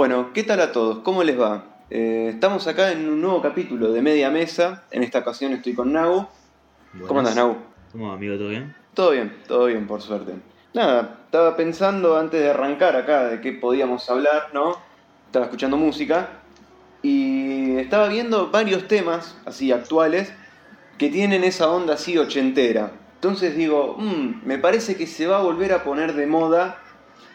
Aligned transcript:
Bueno, 0.00 0.32
¿qué 0.32 0.44
tal 0.44 0.62
a 0.62 0.72
todos? 0.72 1.00
¿Cómo 1.00 1.22
les 1.24 1.38
va? 1.38 1.62
Eh, 1.90 2.30
estamos 2.32 2.66
acá 2.66 2.90
en 2.90 3.06
un 3.06 3.20
nuevo 3.20 3.42
capítulo 3.42 3.92
de 3.92 4.00
Media 4.00 4.30
Mesa. 4.30 4.84
En 4.90 5.02
esta 5.02 5.18
ocasión 5.18 5.52
estoy 5.52 5.74
con 5.74 5.92
Nau. 5.92 6.26
¿Cómo 7.06 7.20
andas, 7.20 7.36
Nau? 7.36 7.58
¿Cómo 7.92 8.08
va, 8.08 8.14
amigo? 8.14 8.34
¿Todo 8.38 8.48
bien? 8.48 8.74
Todo 8.94 9.10
bien, 9.10 9.36
todo 9.46 9.66
bien, 9.66 9.86
por 9.86 10.00
suerte. 10.00 10.36
Nada, 10.72 11.18
estaba 11.26 11.54
pensando 11.54 12.16
antes 12.16 12.40
de 12.40 12.48
arrancar 12.48 12.96
acá 12.96 13.24
de 13.24 13.42
qué 13.42 13.52
podíamos 13.52 14.08
hablar, 14.08 14.48
¿no? 14.54 14.78
Estaba 15.26 15.44
escuchando 15.44 15.76
música 15.76 16.30
y 17.02 17.76
estaba 17.76 18.08
viendo 18.08 18.50
varios 18.50 18.88
temas 18.88 19.36
así 19.44 19.70
actuales 19.70 20.32
que 20.96 21.10
tienen 21.10 21.44
esa 21.44 21.70
onda 21.70 21.92
así 21.92 22.16
ochentera. 22.16 22.92
Entonces 23.16 23.54
digo, 23.54 23.96
"Mm, 23.98 24.46
me 24.46 24.56
parece 24.56 24.96
que 24.96 25.06
se 25.06 25.26
va 25.26 25.40
a 25.40 25.42
volver 25.42 25.74
a 25.74 25.84
poner 25.84 26.14
de 26.14 26.26
moda 26.26 26.78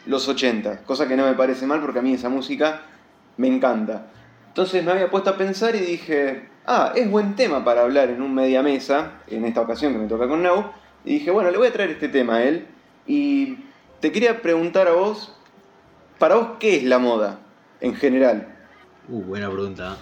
los 0.06 0.28
80, 0.28 0.84
cosa 0.84 1.08
que 1.08 1.16
no 1.16 1.26
me 1.26 1.34
parece 1.34 1.66
mal 1.66 1.82
porque 1.82 2.00
a 2.00 2.02
mí 2.02 2.14
esa 2.14 2.30
música 2.30 2.84
me 3.38 3.48
encanta. 3.48 4.08
Entonces 4.48 4.84
me 4.84 4.92
había 4.92 5.10
puesto 5.10 5.30
a 5.32 5.38
pensar 5.38 5.76
y 5.76 5.80
dije, 5.80 6.48
ah, 6.66 6.94
es 6.96 7.10
buen 7.10 7.36
tema 7.36 7.64
para 7.66 7.82
hablar 7.82 8.10
en 8.10 8.22
un 8.22 8.34
media 8.34 8.62
mesa, 8.62 9.22
en 9.28 9.46
esta 9.46 9.62
ocasión 9.62 9.94
que 9.94 10.00
me 10.00 10.08
toca 10.08 10.28
con 10.28 10.44
Nau, 10.44 10.72
y 11.04 11.16
dije, 11.16 11.32
bueno, 11.32 11.52
le 11.52 11.58
voy 11.58 11.68
a 11.68 11.74
traer 11.74 11.92
este 11.92 12.10
tema 12.10 12.38
a 12.38 12.44
él, 12.44 12.66
y 13.06 13.58
te 14.00 14.12
quería 14.12 14.42
preguntar 14.42 14.88
a 14.88 14.94
vos, 14.94 15.36
para 16.20 16.36
vos, 16.36 16.48
¿qué 16.60 16.78
es 16.78 16.84
la 16.84 17.00
moda 17.00 17.40
en 17.82 17.96
general? 17.96 18.48
Uh, 19.10 19.22
buena 19.22 19.50
pregunta. 19.50 19.98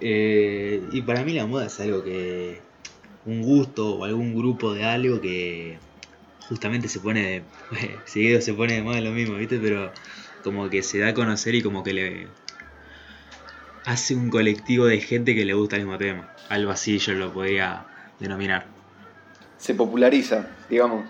Eh, 0.00 0.82
y 0.92 1.02
para 1.02 1.22
mí 1.22 1.32
la 1.32 1.46
moda 1.46 1.66
es 1.66 1.78
algo 1.80 2.02
que. 2.02 2.60
un 3.24 3.42
gusto 3.42 3.98
o 3.98 4.04
algún 4.04 4.34
grupo 4.34 4.74
de 4.74 4.84
algo 4.84 5.20
que 5.20 5.78
justamente 6.52 6.86
se 6.88 7.00
pone 7.00 7.22
de. 7.22 7.42
seguido 8.04 8.42
se 8.42 8.52
pone 8.52 8.74
de 8.74 8.82
moda 8.82 9.00
lo 9.00 9.10
mismo, 9.10 9.36
¿viste? 9.36 9.58
Pero 9.58 9.90
como 10.44 10.68
que 10.68 10.82
se 10.82 10.98
da 10.98 11.08
a 11.08 11.14
conocer 11.14 11.54
y 11.54 11.62
como 11.62 11.82
que 11.82 11.94
le. 11.94 12.26
hace 13.86 14.14
un 14.14 14.28
colectivo 14.28 14.84
de 14.84 15.00
gente 15.00 15.34
que 15.34 15.46
le 15.46 15.54
gusta 15.54 15.76
el 15.76 15.84
mismo 15.84 15.96
tema. 15.96 16.30
Algo 16.50 16.70
así 16.70 16.98
yo 16.98 17.14
lo 17.14 17.32
podría 17.32 17.86
denominar. 18.20 18.66
Se 19.56 19.74
populariza, 19.74 20.46
digamos. 20.68 21.06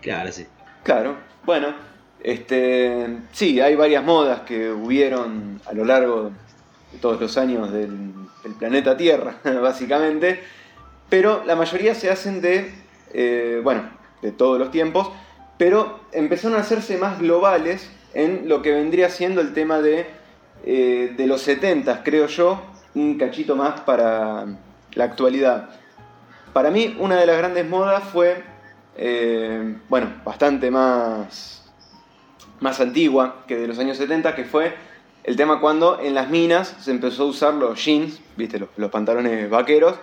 Claro, 0.00 0.32
sí. 0.32 0.46
Claro, 0.82 1.16
bueno, 1.44 1.74
este, 2.22 3.18
sí, 3.32 3.60
hay 3.60 3.74
varias 3.74 4.02
modas 4.02 4.40
que 4.40 4.70
hubieron 4.70 5.60
a 5.66 5.74
lo 5.74 5.84
largo 5.84 6.32
de 6.92 6.98
todos 7.00 7.20
los 7.20 7.36
años 7.36 7.70
del, 7.70 8.14
del 8.44 8.52
planeta 8.58 8.96
Tierra, 8.96 9.40
básicamente, 9.60 10.40
pero 11.10 11.44
la 11.44 11.54
mayoría 11.54 11.94
se 11.94 12.08
hacen 12.08 12.40
de, 12.40 12.72
eh, 13.12 13.60
bueno, 13.62 13.95
de 14.22 14.32
todos 14.32 14.58
los 14.58 14.70
tiempos, 14.70 15.10
pero 15.58 16.00
empezaron 16.12 16.58
a 16.58 16.60
hacerse 16.60 16.98
más 16.98 17.18
globales 17.18 17.90
en 18.14 18.48
lo 18.48 18.62
que 18.62 18.72
vendría 18.72 19.10
siendo 19.10 19.40
el 19.40 19.52
tema 19.52 19.80
de, 19.80 20.06
eh, 20.64 21.14
de 21.16 21.26
los 21.26 21.42
70, 21.42 22.02
creo 22.02 22.26
yo, 22.26 22.60
un 22.94 23.18
cachito 23.18 23.56
más 23.56 23.80
para 23.80 24.46
la 24.94 25.04
actualidad. 25.04 25.70
Para 26.52 26.70
mí, 26.70 26.96
una 26.98 27.16
de 27.16 27.26
las 27.26 27.36
grandes 27.36 27.68
modas 27.68 28.04
fue 28.04 28.42
eh, 28.98 29.76
bueno, 29.88 30.10
bastante 30.24 30.70
más, 30.70 31.70
más 32.60 32.80
antigua 32.80 33.44
que 33.46 33.56
de 33.56 33.66
los 33.66 33.78
años 33.78 33.98
70, 33.98 34.34
que 34.34 34.44
fue 34.44 34.74
el 35.24 35.36
tema 35.36 35.60
cuando 35.60 36.00
en 36.00 36.14
las 36.14 36.30
minas 36.30 36.76
se 36.80 36.92
empezó 36.92 37.24
a 37.24 37.26
usar 37.26 37.54
los 37.54 37.84
jeans, 37.84 38.20
viste, 38.36 38.58
los, 38.58 38.70
los 38.76 38.90
pantalones 38.90 39.50
vaqueros, 39.50 39.96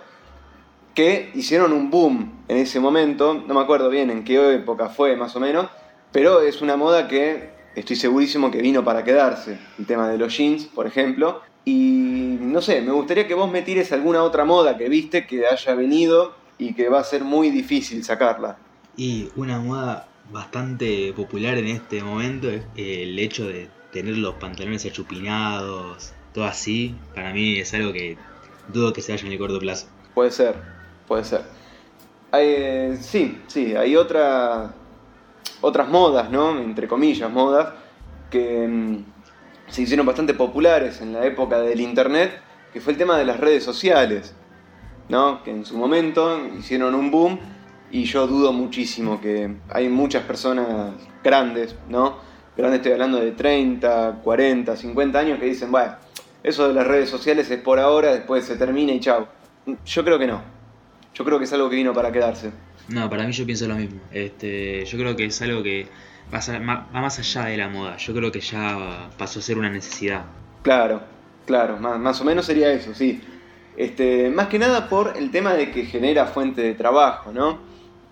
que 0.94 1.30
hicieron 1.34 1.72
un 1.72 1.90
boom 1.90 2.44
en 2.48 2.58
ese 2.58 2.80
momento, 2.80 3.34
no 3.34 3.54
me 3.54 3.60
acuerdo 3.60 3.90
bien 3.90 4.10
en 4.10 4.24
qué 4.24 4.54
época 4.54 4.88
fue 4.88 5.16
más 5.16 5.34
o 5.36 5.40
menos, 5.40 5.66
pero 6.12 6.40
es 6.40 6.62
una 6.62 6.76
moda 6.76 7.08
que 7.08 7.50
estoy 7.74 7.96
segurísimo 7.96 8.50
que 8.50 8.62
vino 8.62 8.84
para 8.84 9.02
quedarse, 9.02 9.58
el 9.78 9.86
tema 9.86 10.08
de 10.08 10.18
los 10.18 10.36
jeans, 10.36 10.66
por 10.66 10.86
ejemplo, 10.86 11.42
y 11.64 12.36
no 12.40 12.60
sé, 12.60 12.82
me 12.82 12.92
gustaría 12.92 13.26
que 13.26 13.34
vos 13.34 13.50
me 13.50 13.62
tires 13.62 13.90
alguna 13.92 14.22
otra 14.22 14.44
moda 14.44 14.76
que 14.76 14.88
viste 14.88 15.26
que 15.26 15.46
haya 15.46 15.74
venido 15.74 16.34
y 16.58 16.74
que 16.74 16.88
va 16.88 17.00
a 17.00 17.04
ser 17.04 17.24
muy 17.24 17.50
difícil 17.50 18.04
sacarla. 18.04 18.58
Y 18.96 19.30
una 19.34 19.58
moda 19.58 20.06
bastante 20.30 21.12
popular 21.14 21.56
en 21.58 21.68
este 21.68 22.02
momento 22.02 22.48
es 22.50 22.62
el 22.76 23.18
hecho 23.18 23.46
de 23.48 23.68
tener 23.92 24.18
los 24.18 24.34
pantalones 24.34 24.84
achupinados, 24.86 26.12
todo 26.32 26.44
así. 26.44 26.94
Para 27.14 27.32
mí 27.32 27.58
es 27.58 27.72
algo 27.74 27.92
que 27.92 28.16
dudo 28.68 28.92
que 28.92 29.02
se 29.02 29.12
vaya 29.12 29.26
en 29.26 29.32
el 29.32 29.38
corto 29.38 29.58
plazo. 29.58 29.88
Puede 30.14 30.30
ser, 30.30 30.73
puede 31.06 31.24
ser. 31.24 31.42
Eh, 32.32 32.98
sí, 33.00 33.40
sí, 33.46 33.76
hay 33.76 33.96
otra, 33.96 34.74
otras 35.60 35.88
modas, 35.88 36.30
¿no? 36.30 36.58
Entre 36.58 36.88
comillas, 36.88 37.30
modas, 37.30 37.72
que 38.30 38.66
mm, 38.66 39.04
se 39.68 39.82
hicieron 39.82 40.06
bastante 40.06 40.34
populares 40.34 41.00
en 41.00 41.12
la 41.12 41.24
época 41.24 41.60
del 41.60 41.80
internet, 41.80 42.40
que 42.72 42.80
fue 42.80 42.92
el 42.92 42.98
tema 42.98 43.16
de 43.16 43.24
las 43.24 43.38
redes 43.38 43.62
sociales, 43.62 44.34
¿no? 45.08 45.42
Que 45.42 45.50
en 45.50 45.64
su 45.64 45.76
momento 45.76 46.40
hicieron 46.58 46.94
un 46.94 47.10
boom 47.10 47.38
y 47.90 48.04
yo 48.04 48.26
dudo 48.26 48.52
muchísimo 48.52 49.20
que 49.20 49.54
hay 49.70 49.88
muchas 49.88 50.24
personas 50.24 50.66
grandes, 51.22 51.76
¿no? 51.88 52.16
Grandes 52.56 52.78
estoy 52.78 52.92
hablando 52.92 53.18
de 53.18 53.32
30, 53.32 54.20
40, 54.22 54.76
50 54.76 55.18
años 55.18 55.38
que 55.38 55.46
dicen, 55.46 55.70
bueno, 55.70 55.94
eso 56.42 56.68
de 56.68 56.74
las 56.74 56.86
redes 56.86 57.08
sociales 57.08 57.50
es 57.50 57.60
por 57.60 57.78
ahora, 57.78 58.12
después 58.12 58.44
se 58.44 58.56
termina 58.56 58.92
y 58.92 59.00
chao. 59.00 59.28
Yo 59.86 60.04
creo 60.04 60.18
que 60.18 60.26
no. 60.26 60.53
Yo 61.14 61.24
creo 61.24 61.38
que 61.38 61.44
es 61.44 61.52
algo 61.52 61.70
que 61.70 61.76
vino 61.76 61.92
para 61.92 62.10
quedarse. 62.12 62.50
No, 62.88 63.08
para 63.08 63.24
mí 63.24 63.32
yo 63.32 63.46
pienso 63.46 63.66
lo 63.68 63.76
mismo. 63.76 64.00
Este, 64.12 64.84
yo 64.84 64.98
creo 64.98 65.16
que 65.16 65.26
es 65.26 65.40
algo 65.42 65.62
que 65.62 65.86
va, 66.32 66.38
a- 66.38 66.86
va 66.94 67.00
más 67.00 67.18
allá 67.18 67.44
de 67.46 67.56
la 67.56 67.68
moda. 67.68 67.96
Yo 67.96 68.12
creo 68.14 68.30
que 68.32 68.40
ya 68.40 69.08
pasó 69.16 69.38
a 69.38 69.42
ser 69.42 69.56
una 69.58 69.70
necesidad. 69.70 70.24
Claro, 70.62 71.02
claro, 71.46 71.78
más, 71.78 71.98
más 71.98 72.20
o 72.20 72.24
menos 72.24 72.46
sería 72.46 72.72
eso, 72.72 72.94
sí. 72.94 73.20
Este, 73.76 74.30
más 74.30 74.48
que 74.48 74.58
nada 74.58 74.88
por 74.88 75.14
el 75.16 75.30
tema 75.30 75.54
de 75.54 75.70
que 75.70 75.84
genera 75.86 76.26
fuente 76.26 76.62
de 76.62 76.74
trabajo, 76.74 77.32
¿no? 77.32 77.58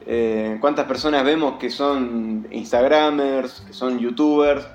Eh, 0.06 0.56
¿Cuántas 0.60 0.86
personas 0.86 1.24
vemos 1.24 1.58
que 1.58 1.70
son 1.70 2.46
Instagramers, 2.50 3.60
que 3.66 3.72
son 3.72 3.98
YouTubers, 4.00 4.66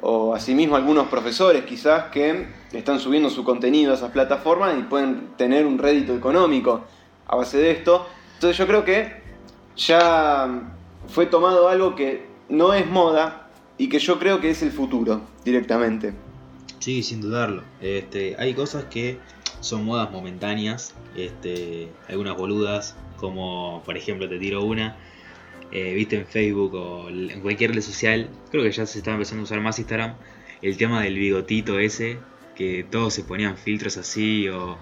o 0.00 0.34
asimismo 0.34 0.76
algunos 0.76 1.08
profesores 1.08 1.64
quizás 1.64 2.04
que 2.12 2.46
están 2.72 3.00
subiendo 3.00 3.30
su 3.30 3.42
contenido 3.42 3.92
a 3.92 3.94
esas 3.96 4.10
plataformas 4.10 4.76
y 4.78 4.82
pueden 4.82 5.28
tener 5.36 5.66
un 5.66 5.78
rédito 5.78 6.14
económico 6.14 6.84
a 7.26 7.36
base 7.36 7.58
de 7.58 7.70
esto? 7.70 8.06
Entonces 8.34 8.56
yo 8.58 8.66
creo 8.66 8.84
que 8.84 9.22
ya 9.76 10.72
fue 11.08 11.26
tomado 11.26 11.68
algo 11.68 11.94
que 11.94 12.26
no 12.48 12.74
es 12.74 12.86
moda 12.86 13.48
y 13.78 13.88
que 13.88 13.98
yo 13.98 14.18
creo 14.18 14.40
que 14.40 14.50
es 14.50 14.62
el 14.62 14.70
futuro 14.70 15.20
directamente. 15.44 16.12
Sí, 16.78 17.02
sin 17.02 17.20
dudarlo. 17.20 17.62
Este, 17.80 18.36
hay 18.38 18.54
cosas 18.54 18.84
que 18.84 19.18
son 19.60 19.84
modas 19.84 20.10
momentáneas, 20.10 20.94
este, 21.16 21.88
algunas 22.08 22.36
boludas, 22.36 22.96
como 23.16 23.82
por 23.84 23.96
ejemplo 23.96 24.28
te 24.28 24.38
tiro 24.38 24.62
una, 24.62 24.96
eh, 25.72 25.94
viste 25.94 26.16
en 26.16 26.26
Facebook 26.26 26.74
o 26.74 27.08
en 27.08 27.40
cualquier 27.40 27.74
red 27.74 27.80
social, 27.80 28.28
creo 28.50 28.62
que 28.62 28.70
ya 28.70 28.84
se 28.84 28.98
está 28.98 29.12
empezando 29.12 29.40
a 29.40 29.44
usar 29.44 29.60
más 29.60 29.78
Instagram, 29.78 30.14
el 30.60 30.76
tema 30.76 31.02
del 31.02 31.16
bigotito 31.16 31.78
ese, 31.78 32.18
que 32.54 32.84
todos 32.88 33.14
se 33.14 33.24
ponían 33.24 33.56
filtros 33.56 33.96
así 33.96 34.48
o, 34.48 34.76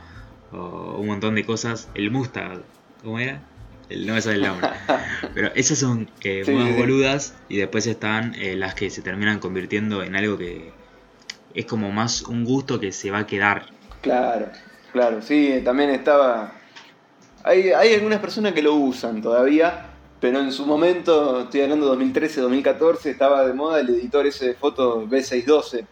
o 0.52 0.96
un 0.98 1.06
montón 1.06 1.34
de 1.34 1.44
cosas, 1.44 1.88
el 1.94 2.10
Mustang, 2.10 2.62
¿cómo 3.02 3.18
era? 3.18 3.42
El, 3.88 4.06
no 4.06 4.14
me 4.14 4.20
sale 4.22 4.36
el 4.36 4.42
nombre. 4.42 4.68
Pero 5.34 5.50
esas 5.54 5.78
son 5.78 6.10
eh, 6.22 6.42
Sí, 6.44 6.52
modas 6.52 6.68
sí, 6.68 6.74
sí. 6.74 6.80
boludas 6.80 7.34
y 7.48 7.56
después 7.58 7.86
están 7.86 8.34
eh, 8.36 8.54
las 8.56 8.74
que 8.74 8.91
se 8.91 9.02
terminan 9.02 9.38
convirtiendo 9.38 10.02
en 10.02 10.16
algo 10.16 10.38
que 10.38 10.72
es 11.54 11.66
como 11.66 11.91
más 11.91 12.22
un 12.22 12.44
gusto 12.44 12.80
que 12.80 12.92
se 12.92 13.10
va 13.10 13.20
a 13.20 13.26
quedar. 13.26 13.66
Claro, 14.00 14.46
claro, 14.92 15.22
sí, 15.22 15.60
también 15.64 15.91
estaba... 15.91 16.52
Hay, 17.44 17.70
hay 17.70 17.94
algunas 17.94 18.20
personas 18.20 18.52
que 18.52 18.62
lo 18.62 18.74
usan 18.74 19.20
todavía, 19.20 19.86
pero 20.20 20.38
en 20.41 20.52
su 20.52 20.64
momento, 20.64 21.42
estoy 21.42 21.62
hablando 21.62 21.86
2013, 21.86 22.41
2014, 22.41 23.10
estaba 23.10 23.44
de 23.44 23.52
moda 23.52 23.80
el 23.80 23.91
editor 23.91 24.26
ese 24.26 24.46
de 24.48 24.54
fotos 24.54 25.08
B612. 25.10 25.84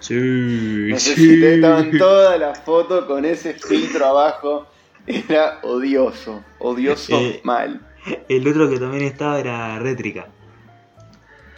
Sí, 0.00 0.92
si 0.98 1.40
te 1.40 1.54
estaban 1.56 1.90
todas 1.98 2.38
las 2.38 2.60
fotos 2.60 3.04
con 3.06 3.24
ese 3.24 3.54
filtro 3.54 4.06
abajo. 4.06 4.66
Era 5.06 5.58
odioso, 5.62 6.44
odioso 6.58 7.18
Eh. 7.18 7.40
mal. 7.42 7.80
El 8.28 8.46
otro 8.46 8.68
que 8.68 8.78
también 8.78 9.04
estaba 9.04 9.40
era 9.40 9.78
Rétrica. 9.78 10.28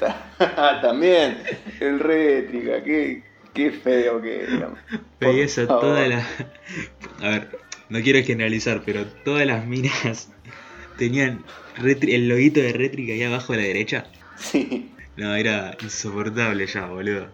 También, 0.80 1.38
el 1.80 2.00
rétrica, 2.00 2.82
qué, 2.82 3.22
qué 3.52 3.70
feo 3.70 4.22
que 4.22 4.44
era. 4.44 4.68
Por 4.70 5.28
Veía 5.28 5.44
eso 5.44 5.66
favor. 5.66 5.82
toda 5.82 6.08
la. 6.08 6.26
A 7.20 7.28
ver, 7.28 7.58
no 7.90 8.00
quiero 8.00 8.24
generalizar, 8.24 8.82
pero 8.86 9.04
todas 9.24 9.44
las 9.46 9.66
minas 9.66 10.30
tenían 10.96 11.44
el 11.84 12.28
loguito 12.28 12.60
de 12.60 12.72
Rétrica 12.72 13.12
ahí 13.12 13.22
abajo 13.24 13.52
a 13.52 13.56
la 13.56 13.62
derecha. 13.62 14.06
Sí. 14.36 14.90
No, 15.16 15.34
era 15.34 15.76
insoportable 15.82 16.66
ya, 16.66 16.86
boludo. 16.86 17.26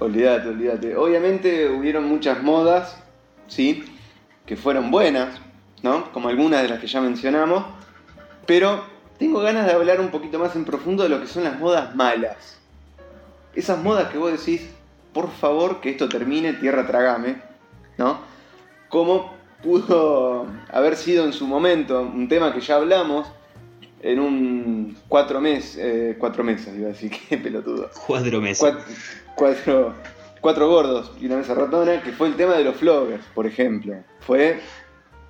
Olvídate, 0.00 0.48
olvídate. 0.48 0.96
Obviamente 0.96 1.68
hubieron 1.68 2.08
muchas 2.08 2.42
modas, 2.42 2.96
¿sí? 3.46 3.84
Que 4.46 4.56
fueron 4.56 4.90
buenas, 4.90 5.38
¿no? 5.82 6.10
Como 6.12 6.30
algunas 6.30 6.62
de 6.62 6.68
las 6.68 6.80
que 6.80 6.86
ya 6.86 7.02
mencionamos. 7.02 7.64
Pero 8.46 8.82
tengo 9.18 9.40
ganas 9.40 9.66
de 9.66 9.72
hablar 9.72 10.00
un 10.00 10.08
poquito 10.08 10.38
más 10.38 10.56
en 10.56 10.64
profundo 10.64 11.02
de 11.02 11.10
lo 11.10 11.20
que 11.20 11.26
son 11.26 11.44
las 11.44 11.58
modas 11.58 11.94
malas. 11.94 12.58
Esas 13.54 13.78
modas 13.82 14.10
que 14.10 14.16
vos 14.16 14.32
decís, 14.32 14.70
por 15.12 15.30
favor, 15.30 15.82
que 15.82 15.90
esto 15.90 16.08
termine, 16.08 16.54
tierra 16.54 16.86
tragame, 16.86 17.36
¿no? 17.98 18.20
¿Cómo 18.88 19.34
pudo 19.62 20.46
haber 20.72 20.96
sido 20.96 21.26
en 21.26 21.34
su 21.34 21.46
momento 21.46 22.00
un 22.00 22.26
tema 22.26 22.54
que 22.54 22.62
ya 22.62 22.76
hablamos 22.76 23.30
en 24.02 24.18
un 24.18 24.96
cuatro 25.08 25.40
meses, 25.40 25.76
eh, 25.78 26.16
cuatro 26.18 26.42
meses, 26.42 26.74
iba 26.76 26.86
a 26.86 26.92
decir, 26.92 27.10
qué 27.28 27.36
pelotudo. 27.36 27.90
Cuatro 28.06 28.40
meses. 28.40 28.58
Cuatro, 28.60 28.82
cuatro, 29.34 29.94
cuatro 30.40 30.68
gordos 30.68 31.12
y 31.20 31.26
una 31.26 31.36
mesa 31.36 31.54
ratona, 31.54 32.02
que 32.02 32.12
fue 32.12 32.28
el 32.28 32.36
tema 32.36 32.54
de 32.56 32.64
los 32.64 32.76
floggers, 32.76 33.24
por 33.34 33.46
ejemplo. 33.46 33.94
Fue, 34.20 34.60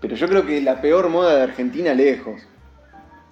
pero 0.01 0.17
yo 0.17 0.29
creo 0.29 0.47
que 0.47 0.61
la 0.61 0.81
peor 0.81 1.09
moda 1.09 1.37
de 1.37 1.43
Argentina 1.43 1.95
lejos, 1.95 2.43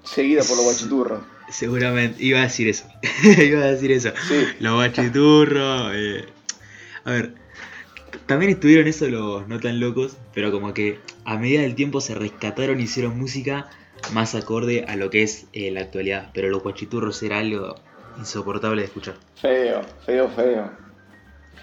seguida 0.05 0.43
por 0.43 0.57
los 0.57 0.65
guachiturros. 0.65 1.21
Seguramente, 1.51 2.23
iba 2.23 2.41
a 2.41 2.43
decir 2.43 2.69
eso. 2.69 2.85
iba 3.23 3.63
a 3.63 3.73
decir 3.73 3.91
eso. 3.93 4.11
Sí. 4.29 4.45
Los 4.61 4.75
guachiturros. 4.75 5.93
eh, 5.95 6.27
A 7.05 7.11
ver, 7.13 7.35
también 8.27 8.51
estuvieron 8.53 8.87
eso 8.87 9.09
los 9.09 9.49
no 9.49 9.59
tan 9.59 9.81
locos, 9.81 10.17
pero 10.35 10.51
como 10.53 10.75
que 10.75 10.99
a 11.25 11.39
medida 11.39 11.63
del 11.63 11.75
tiempo 11.75 12.01
se 12.03 12.15
rescataron 12.15 12.81
y 12.81 12.85
hicieron 12.85 13.19
música 13.19 13.71
más 14.13 14.35
acorde 14.35 14.85
a 14.89 14.97
lo 14.97 15.09
que 15.11 15.23
es 15.23 15.47
eh, 15.55 15.71
la 15.71 15.81
actualidad. 15.81 16.31
Pero 16.35 16.51
los 16.51 16.63
guachiturros 16.63 17.23
era 17.23 17.39
algo 17.39 17.77
insoportable 18.19 18.83
de 18.83 18.87
escuchar. 18.87 19.15
Feo, 19.41 19.83
feo, 20.05 20.29
feo. 20.31 20.71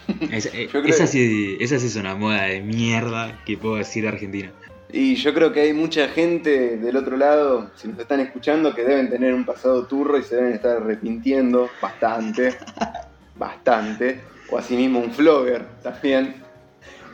Esa, 0.32 0.50
eh, 0.50 0.70
esa 0.86 1.08
sí, 1.08 1.58
esa 1.60 1.80
sí 1.80 1.88
es 1.88 1.96
una 1.96 2.16
moda 2.16 2.44
de 2.44 2.62
mierda 2.62 3.42
que 3.44 3.58
puedo 3.58 3.78
decir 3.78 4.04
de 4.04 4.10
Argentina. 4.10 4.52
Y 4.92 5.16
yo 5.16 5.34
creo 5.34 5.52
que 5.52 5.62
hay 5.62 5.74
mucha 5.74 6.08
gente 6.10 6.78
del 6.78 6.96
otro 6.96 7.18
lado, 7.18 7.72
si 7.76 7.88
nos 7.88 8.00
están 8.00 8.20
escuchando, 8.20 8.74
que 8.74 8.84
deben 8.84 9.10
tener 9.10 9.34
un 9.34 9.44
pasado 9.44 9.86
turro 9.88 10.18
y 10.18 10.24
se 10.24 10.36
deben 10.36 10.54
estar 10.54 10.78
arrepintiendo 10.78 11.70
bastante, 11.82 12.56
bastante. 13.36 14.22
O 14.52 14.58
asimismo 14.58 15.00
un 15.00 15.12
flogger 15.12 15.66
también. 15.82 16.36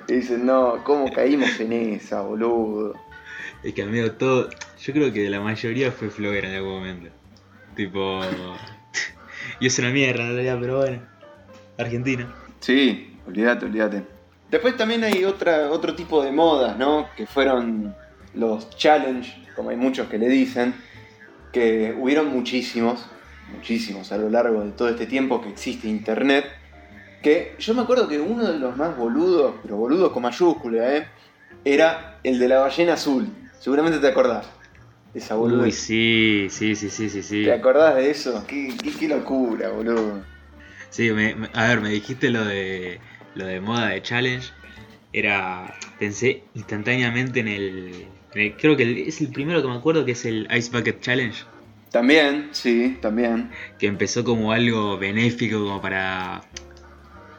Y 0.07 0.13
dicen, 0.13 0.45
no, 0.45 0.83
¿cómo 0.83 1.11
caímos 1.13 1.59
en 1.61 1.71
esa, 1.71 2.21
boludo? 2.21 2.93
Es 3.63 3.73
que 3.73 3.83
amigo, 3.83 4.11
todo. 4.11 4.49
Yo 4.81 4.93
creo 4.93 5.13
que 5.13 5.29
la 5.29 5.39
mayoría 5.39 5.91
fue 5.91 6.09
flogger 6.09 6.45
en 6.45 6.55
algún 6.55 6.73
momento. 6.73 7.09
Tipo. 7.75 8.21
Y 9.61 9.67
es 9.67 9.77
una 9.79 9.91
mierda 9.91 10.23
en 10.23 10.33
realidad, 10.33 10.57
pero 10.59 10.77
bueno. 10.79 11.01
Argentina. 11.77 12.27
Sí, 12.59 13.17
olvídate, 13.27 13.67
olvídate. 13.67 14.03
Después 14.49 14.75
también 14.75 15.03
hay 15.03 15.23
otra, 15.23 15.69
otro 15.69 15.95
tipo 15.95 16.23
de 16.23 16.31
modas, 16.31 16.77
¿no? 16.77 17.07
Que 17.15 17.27
fueron 17.27 17.95
los 18.33 18.71
challenge, 18.71 19.47
como 19.55 19.69
hay 19.69 19.77
muchos 19.77 20.09
que 20.09 20.17
le 20.17 20.27
dicen, 20.27 20.73
que 21.53 21.95
hubieron 21.97 22.29
muchísimos, 22.29 23.05
muchísimos 23.55 24.11
a 24.11 24.17
lo 24.17 24.29
largo 24.29 24.63
de 24.63 24.71
todo 24.71 24.89
este 24.89 25.05
tiempo 25.05 25.41
que 25.41 25.49
existe 25.49 25.87
internet. 25.87 26.45
Que 27.21 27.55
yo 27.59 27.75
me 27.75 27.83
acuerdo 27.83 28.07
que 28.07 28.19
uno 28.19 28.51
de 28.51 28.57
los 28.57 28.75
más 28.75 28.97
boludos, 28.97 29.53
pero 29.61 29.77
boludos 29.77 30.11
con 30.11 30.23
mayúscula, 30.23 30.97
¿eh? 30.97 31.07
Era 31.63 32.17
el 32.23 32.39
de 32.39 32.47
la 32.47 32.59
ballena 32.59 32.93
azul. 32.93 33.27
Seguramente 33.59 33.99
te 33.99 34.07
acordás. 34.07 34.47
Esa 35.13 35.35
boluda. 35.35 35.63
Uy, 35.63 35.71
sí, 35.71 36.47
sí, 36.49 36.75
sí, 36.75 36.89
sí, 36.89 37.09
sí, 37.09 37.21
sí. 37.21 37.43
¿Te 37.43 37.51
acordás 37.53 37.95
de 37.95 38.09
eso? 38.09 38.45
Qué, 38.47 38.73
qué, 38.81 38.91
qué 38.91 39.07
locura, 39.07 39.69
boludo. 39.69 40.23
Sí, 40.89 41.11
me- 41.11 41.35
me- 41.35 41.49
a 41.53 41.67
ver, 41.67 41.81
me 41.81 41.89
dijiste 41.89 42.29
lo 42.29 42.45
de 42.45 42.99
lo 43.35 43.45
de 43.45 43.59
moda 43.61 43.89
de 43.89 44.01
challenge. 44.01 44.51
Era. 45.13 45.73
Pensé 45.99 46.43
instantáneamente 46.55 47.41
en 47.41 47.47
el. 47.47 48.07
en 48.33 48.41
el- 48.41 48.55
creo 48.57 48.75
que 48.77 48.83
el- 48.83 48.97
es 48.99 49.19
el 49.21 49.29
primero 49.29 49.61
que 49.61 49.67
me 49.67 49.75
acuerdo 49.75 50.05
que 50.05 50.13
es 50.13 50.25
el 50.25 50.47
Ice 50.55 50.71
Bucket 50.71 51.01
Challenge. 51.01 51.43
También, 51.91 52.49
sí, 52.53 52.97
también. 53.01 53.51
Que 53.77 53.87
empezó 53.87 54.23
como 54.23 54.53
algo 54.53 54.97
benéfico, 54.97 55.59
como 55.59 55.81
para 55.81 56.41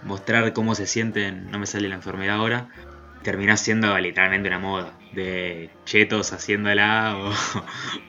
mostrar 0.03 0.53
cómo 0.53 0.75
se 0.75 0.87
sienten. 0.87 1.51
No 1.51 1.59
me 1.59 1.67
sale 1.67 1.89
la 1.89 1.95
enfermedad 1.95 2.37
ahora. 2.37 2.69
Terminó 3.23 3.57
siendo 3.57 3.97
literalmente 3.99 4.49
una 4.49 4.59
moda. 4.59 4.99
De 5.13 5.71
chetos 5.85 6.33
haciéndola 6.33 7.17
o, 7.19 7.33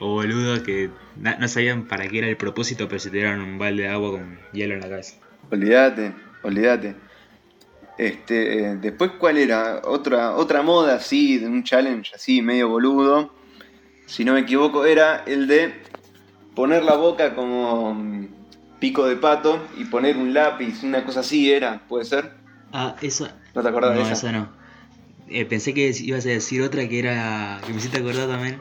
o 0.04 0.08
boludos 0.14 0.60
que 0.60 0.90
na- 1.16 1.36
no 1.36 1.48
sabían 1.48 1.86
para 1.86 2.08
qué 2.08 2.18
era 2.18 2.28
el 2.28 2.36
propósito, 2.36 2.88
pero 2.88 2.98
se 2.98 3.10
tiraron 3.10 3.40
un 3.40 3.58
balde 3.58 3.84
de 3.84 3.88
agua 3.88 4.12
con 4.12 4.38
hielo 4.52 4.74
en 4.74 4.80
la 4.80 4.88
cabeza. 4.88 5.16
Olvídate, 5.50 6.14
olvídate. 6.42 6.96
Este, 7.96 8.58
eh, 8.58 8.76
después, 8.80 9.12
¿cuál 9.18 9.38
era? 9.38 9.82
Otra, 9.84 10.34
otra 10.34 10.62
moda 10.62 10.96
así, 10.96 11.38
de 11.38 11.46
un 11.46 11.62
challenge 11.62 12.12
así, 12.14 12.42
medio 12.42 12.68
boludo. 12.68 13.32
Si 14.06 14.24
no 14.24 14.34
me 14.34 14.40
equivoco, 14.40 14.84
era 14.84 15.22
el 15.26 15.46
de 15.46 15.74
poner 16.54 16.82
la 16.84 16.94
boca 16.94 17.34
como 17.34 17.94
mm, 17.94 18.28
pico 18.80 19.06
de 19.06 19.16
pato 19.16 19.60
y 19.76 19.84
poner 19.84 20.16
un 20.16 20.34
lápiz, 20.34 20.82
una 20.82 21.04
cosa 21.04 21.20
así 21.20 21.52
era, 21.52 21.86
¿puede 21.88 22.04
ser? 22.04 22.32
Ah, 22.72 22.96
eso. 23.00 23.28
¿No 23.54 23.62
te 23.62 23.68
acordás 23.68 23.92
no, 23.92 23.96
de 23.98 24.02
esa? 24.02 24.12
esa 24.14 24.32
no. 24.32 24.63
Eh, 25.28 25.44
pensé 25.46 25.72
que 25.74 25.92
ibas 26.00 26.26
a 26.26 26.30
decir 26.30 26.62
otra 26.62 26.88
que 26.88 26.98
era. 26.98 27.60
que 27.66 27.72
me 27.72 27.78
hiciste 27.78 27.98
acordar 27.98 28.28
también. 28.28 28.60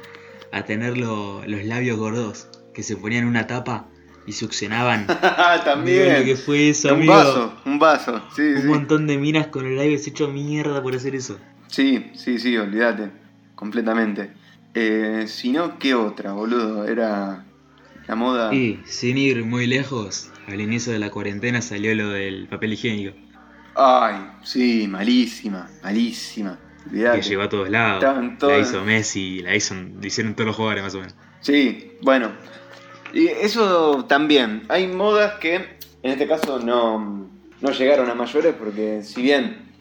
A 0.51 0.63
tener 0.65 0.97
lo- 0.97 1.43
los 1.45 1.63
labios 1.65 1.97
gordos. 1.97 2.47
Que 2.73 2.83
se 2.83 2.95
ponían 2.97 3.25
una 3.25 3.47
tapa 3.47 3.87
y 4.25 4.31
succionaban. 4.33 5.05
También. 5.65 6.19
Lo 6.19 6.25
que 6.25 6.35
fue 6.37 6.69
eso, 6.69 6.87
un 6.89 6.93
amigo. 6.95 7.13
vaso, 7.13 7.53
un 7.65 7.77
vaso, 7.79 8.21
sí, 8.35 8.41
Un 8.41 8.61
sí. 8.61 8.67
montón 8.67 9.05
de 9.07 9.17
minas 9.17 9.47
con 9.47 9.63
los 9.63 9.73
labios 9.77 10.07
hechos 10.07 10.31
mierda 10.33 10.81
por 10.81 10.95
hacer 10.95 11.13
eso. 11.15 11.37
Sí, 11.67 12.11
sí, 12.15 12.39
sí, 12.39 12.55
olvídate, 12.57 13.11
completamente. 13.55 14.31
Eh, 14.73 15.25
si 15.27 15.51
no, 15.51 15.77
¿qué 15.77 15.93
otra, 15.93 16.31
boludo? 16.31 16.85
Era 16.87 17.45
la 18.07 18.15
moda... 18.15 18.53
Y 18.55 18.79
sin 18.85 19.17
ir 19.17 19.43
muy 19.43 19.67
lejos, 19.67 20.31
al 20.47 20.61
inicio 20.61 20.93
de 20.93 20.99
la 20.99 21.11
cuarentena 21.11 21.61
salió 21.61 21.93
lo 21.93 22.09
del 22.09 22.47
papel 22.47 22.73
higiénico. 22.73 23.15
Ay, 23.75 24.15
sí, 24.43 24.87
malísima, 24.87 25.69
malísima. 25.81 26.59
Que 26.91 27.21
llegó 27.21 27.43
a 27.43 27.49
todos 27.49 27.69
lados. 27.69 28.03
La 28.41 28.59
hizo 28.59 28.83
Messi, 28.83 29.41
la 29.41 29.55
hizo, 29.55 29.75
hicieron 30.01 30.35
todos 30.35 30.47
los 30.47 30.55
jugadores 30.55 30.83
más 30.83 30.95
o 30.95 30.99
menos. 30.99 31.15
Sí, 31.39 31.97
bueno. 32.01 32.31
Y 33.13 33.27
eso 33.27 34.05
también. 34.05 34.63
Hay 34.69 34.87
modas 34.87 35.39
que 35.39 35.55
en 35.55 36.11
este 36.11 36.27
caso 36.27 36.59
no, 36.59 37.29
no 37.61 37.71
llegaron 37.71 38.09
a 38.09 38.15
mayores 38.15 38.53
porque 38.57 39.03
si 39.03 39.21
bien 39.21 39.71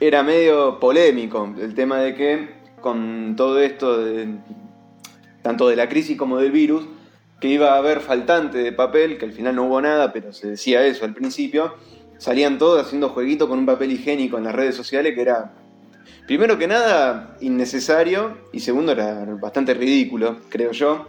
era 0.00 0.22
medio 0.22 0.78
polémico 0.80 1.54
el 1.60 1.74
tema 1.74 1.98
de 1.98 2.14
que 2.14 2.58
con 2.80 3.34
todo 3.36 3.60
esto, 3.60 4.02
de, 4.02 4.36
tanto 5.42 5.68
de 5.68 5.76
la 5.76 5.88
crisis 5.88 6.16
como 6.16 6.38
del 6.38 6.52
virus, 6.52 6.86
que 7.40 7.48
iba 7.48 7.74
a 7.74 7.78
haber 7.78 8.00
faltante 8.00 8.58
de 8.58 8.72
papel, 8.72 9.18
que 9.18 9.26
al 9.26 9.32
final 9.32 9.54
no 9.56 9.64
hubo 9.64 9.80
nada, 9.80 10.12
pero 10.12 10.32
se 10.32 10.48
decía 10.48 10.84
eso 10.86 11.04
al 11.04 11.14
principio, 11.14 11.74
salían 12.18 12.58
todos 12.58 12.84
haciendo 12.84 13.08
jueguito 13.08 13.48
con 13.48 13.60
un 13.60 13.66
papel 13.66 13.92
higiénico 13.92 14.36
en 14.36 14.44
las 14.44 14.54
redes 14.54 14.74
sociales 14.74 15.14
que 15.14 15.22
era, 15.22 15.54
primero 16.26 16.58
que 16.58 16.66
nada, 16.66 17.36
innecesario 17.40 18.36
y 18.52 18.60
segundo 18.60 18.92
era 18.92 19.24
bastante 19.40 19.72
ridículo, 19.72 20.38
creo 20.48 20.72
yo. 20.72 21.06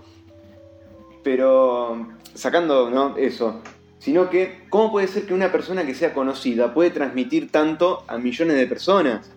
Pero 1.24 2.08
sacando 2.34 2.90
¿no? 2.90 3.18
eso, 3.18 3.62
sino 3.98 4.30
que, 4.30 4.66
¿cómo 4.70 4.92
puede 4.92 5.08
ser 5.08 5.26
que 5.26 5.34
una 5.34 5.52
persona 5.52 5.86
que 5.86 5.94
sea 5.94 6.14
conocida 6.14 6.74
puede 6.74 6.92
transmitir 6.92 7.52
tanto 7.52 8.04
a 8.08 8.18
millones 8.18 8.56
de 8.56 8.68
personas? 8.68 9.32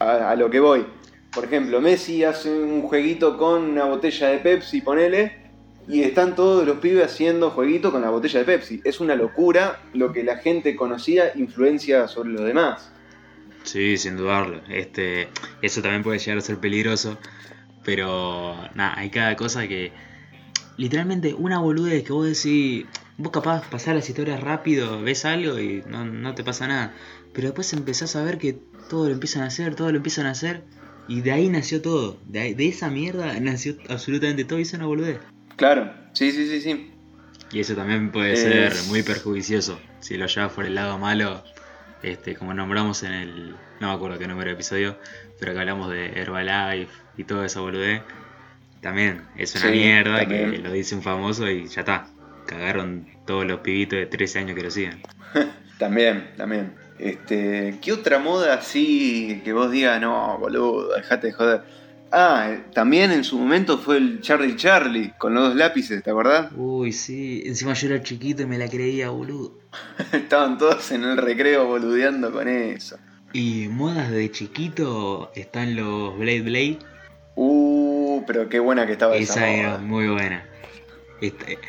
A, 0.00 0.30
a 0.30 0.36
lo 0.36 0.50
que 0.50 0.58
voy. 0.58 0.86
Por 1.32 1.44
ejemplo, 1.44 1.80
Messi 1.80 2.24
hace 2.24 2.50
un 2.50 2.82
jueguito 2.82 3.38
con 3.38 3.62
una 3.62 3.84
botella 3.84 4.28
de 4.30 4.38
Pepsi, 4.38 4.80
ponele, 4.80 5.39
y 5.90 6.02
están 6.02 6.34
todos 6.36 6.66
los 6.66 6.78
pibes 6.78 7.04
haciendo 7.04 7.50
jueguito 7.50 7.90
con 7.92 8.02
la 8.02 8.10
botella 8.10 8.38
de 8.40 8.44
Pepsi. 8.44 8.80
Es 8.84 9.00
una 9.00 9.14
locura 9.16 9.80
lo 9.92 10.12
que 10.12 10.22
la 10.24 10.36
gente 10.38 10.76
conocida 10.76 11.32
influencia 11.34 12.06
sobre 12.08 12.30
los 12.30 12.44
demás. 12.44 12.90
Sí, 13.64 13.96
sin 13.98 14.16
dudarlo. 14.16 14.60
Este, 14.68 15.28
eso 15.62 15.82
también 15.82 16.02
puede 16.02 16.18
llegar 16.18 16.38
a 16.38 16.40
ser 16.40 16.58
peligroso. 16.58 17.18
Pero 17.84 18.54
nada, 18.74 18.94
hay 18.98 19.10
cada 19.10 19.36
cosa 19.36 19.66
que. 19.66 19.92
Literalmente, 20.76 21.34
una 21.34 21.58
boludez 21.58 22.04
que 22.04 22.12
vos 22.12 22.26
decís. 22.26 22.86
Vos 23.18 23.32
capaz 23.32 23.68
pasar 23.68 23.94
las 23.96 24.08
historias 24.08 24.40
rápido, 24.40 25.02
ves 25.02 25.26
algo 25.26 25.58
y 25.58 25.82
no, 25.86 26.06
no 26.06 26.34
te 26.34 26.42
pasa 26.42 26.66
nada. 26.66 26.94
Pero 27.34 27.48
después 27.48 27.70
empezás 27.74 28.16
a 28.16 28.22
ver 28.24 28.38
que 28.38 28.56
todo 28.88 29.08
lo 29.08 29.12
empiezan 29.12 29.42
a 29.42 29.46
hacer, 29.46 29.74
todo 29.74 29.90
lo 29.90 29.98
empiezan 29.98 30.24
a 30.24 30.30
hacer. 30.30 30.62
Y 31.06 31.20
de 31.20 31.32
ahí 31.32 31.48
nació 31.50 31.82
todo. 31.82 32.16
De, 32.26 32.40
ahí- 32.40 32.54
de 32.54 32.68
esa 32.68 32.88
mierda 32.88 33.38
nació 33.40 33.74
absolutamente 33.90 34.44
todo 34.44 34.58
y 34.58 34.62
es 34.62 34.72
una 34.72 34.86
boludez. 34.86 35.18
Claro, 35.60 35.92
sí, 36.14 36.32
sí, 36.32 36.48
sí, 36.48 36.60
sí. 36.62 36.90
Y 37.52 37.60
eso 37.60 37.74
también 37.74 38.10
puede 38.10 38.32
Es- 38.32 38.40
ser 38.42 38.72
muy 38.88 39.02
perjudicioso. 39.02 39.78
Si 40.00 40.16
lo 40.16 40.26
llevas 40.26 40.52
por 40.52 40.64
el 40.64 40.74
lado 40.74 40.98
malo, 40.98 41.44
este, 42.02 42.34
como 42.34 42.54
nombramos 42.54 43.02
en 43.02 43.12
el. 43.12 43.50
No 43.78 43.88
me 43.88 43.92
acuerdo 43.92 44.18
qué 44.18 44.26
número 44.26 44.48
de 44.48 44.54
episodio, 44.54 44.96
pero 45.38 45.52
que 45.52 45.58
hablamos 45.60 45.90
de 45.90 46.06
Herbalife 46.18 46.90
y 47.18 47.24
toda 47.24 47.44
esa 47.44 47.60
boludez. 47.60 48.00
También 48.80 49.22
es 49.36 49.54
una 49.56 49.66
Sí, 49.70 49.70
mierda 49.78 50.20
también. 50.20 50.50
que 50.52 50.58
lo 50.58 50.72
dice 50.72 50.94
un 50.94 51.02
famoso 51.02 51.46
y 51.50 51.66
ya 51.68 51.80
está. 51.80 52.06
Cagaron 52.46 53.06
todos 53.26 53.44
los 53.46 53.60
pibitos 53.60 53.98
de 53.98 54.06
13 54.06 54.38
años 54.38 54.56
que 54.56 54.62
lo 54.62 54.70
siguen. 54.70 55.02
También, 55.78 56.30
también. 56.36 56.72
Este, 56.98 57.78
¿Qué 57.82 57.92
otra 57.92 58.18
moda 58.18 58.54
así 58.54 59.40
que 59.44 59.52
vos 59.54 59.70
digas, 59.70 59.98
no, 60.00 60.36
boludo, 60.38 60.94
dejate 60.94 61.28
de 61.28 61.32
joder? 61.32 61.62
Ah, 62.12 62.48
eh, 62.50 62.64
también 62.74 63.12
en 63.12 63.22
su 63.22 63.38
momento 63.38 63.78
fue 63.78 63.96
el 63.98 64.20
Charlie 64.20 64.56
Charlie 64.56 65.12
con 65.16 65.32
los 65.34 65.48
dos 65.48 65.56
lápices, 65.56 66.02
¿te 66.02 66.10
acordás? 66.10 66.50
Uy, 66.56 66.92
sí. 66.92 67.42
Encima 67.46 67.72
yo 67.74 67.88
era 67.88 68.02
chiquito 68.02 68.42
y 68.42 68.46
me 68.46 68.58
la 68.58 68.68
creía, 68.68 69.10
boludo. 69.10 69.58
Estaban 70.12 70.58
todos 70.58 70.90
en 70.90 71.04
el 71.04 71.16
recreo 71.16 71.66
boludeando 71.66 72.32
con 72.32 72.48
eso. 72.48 72.98
Y 73.32 73.68
modas 73.68 74.10
de 74.10 74.28
chiquito 74.30 75.30
están 75.36 75.76
los 75.76 76.18
Blade 76.18 76.42
Blade. 76.42 76.78
Uh, 77.36 78.24
pero 78.26 78.48
qué 78.48 78.58
buena 78.58 78.86
que 78.86 78.92
estaba 78.92 79.14
esa, 79.16 79.34
Esa 79.34 79.50
era 79.50 79.78
muy 79.78 80.08
buena. 80.08 80.44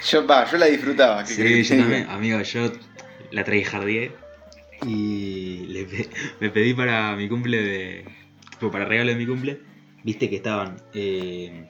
Yo, 0.09 0.25
va, 0.25 0.49
yo 0.49 0.57
la 0.57 0.65
disfrutaba. 0.65 1.23
¿qué 1.23 1.33
sí, 1.33 1.63
yo 1.63 1.77
también. 1.77 2.07
Amigo, 2.09 2.41
yo 2.41 2.71
la 3.31 3.43
traí 3.43 3.63
jardié 3.63 4.11
y 4.87 5.65
le 5.67 5.83
pe- 5.85 6.09
me 6.39 6.49
pedí 6.49 6.73
para 6.73 7.15
mi 7.15 7.29
cumple 7.29 7.61
de. 7.61 8.05
para 8.71 8.85
regalo 8.85 9.11
de 9.11 9.17
mi 9.17 9.27
cumple. 9.27 9.70
Viste 10.03 10.29
que 10.29 10.37
estaban. 10.37 10.77
eh, 10.93 11.65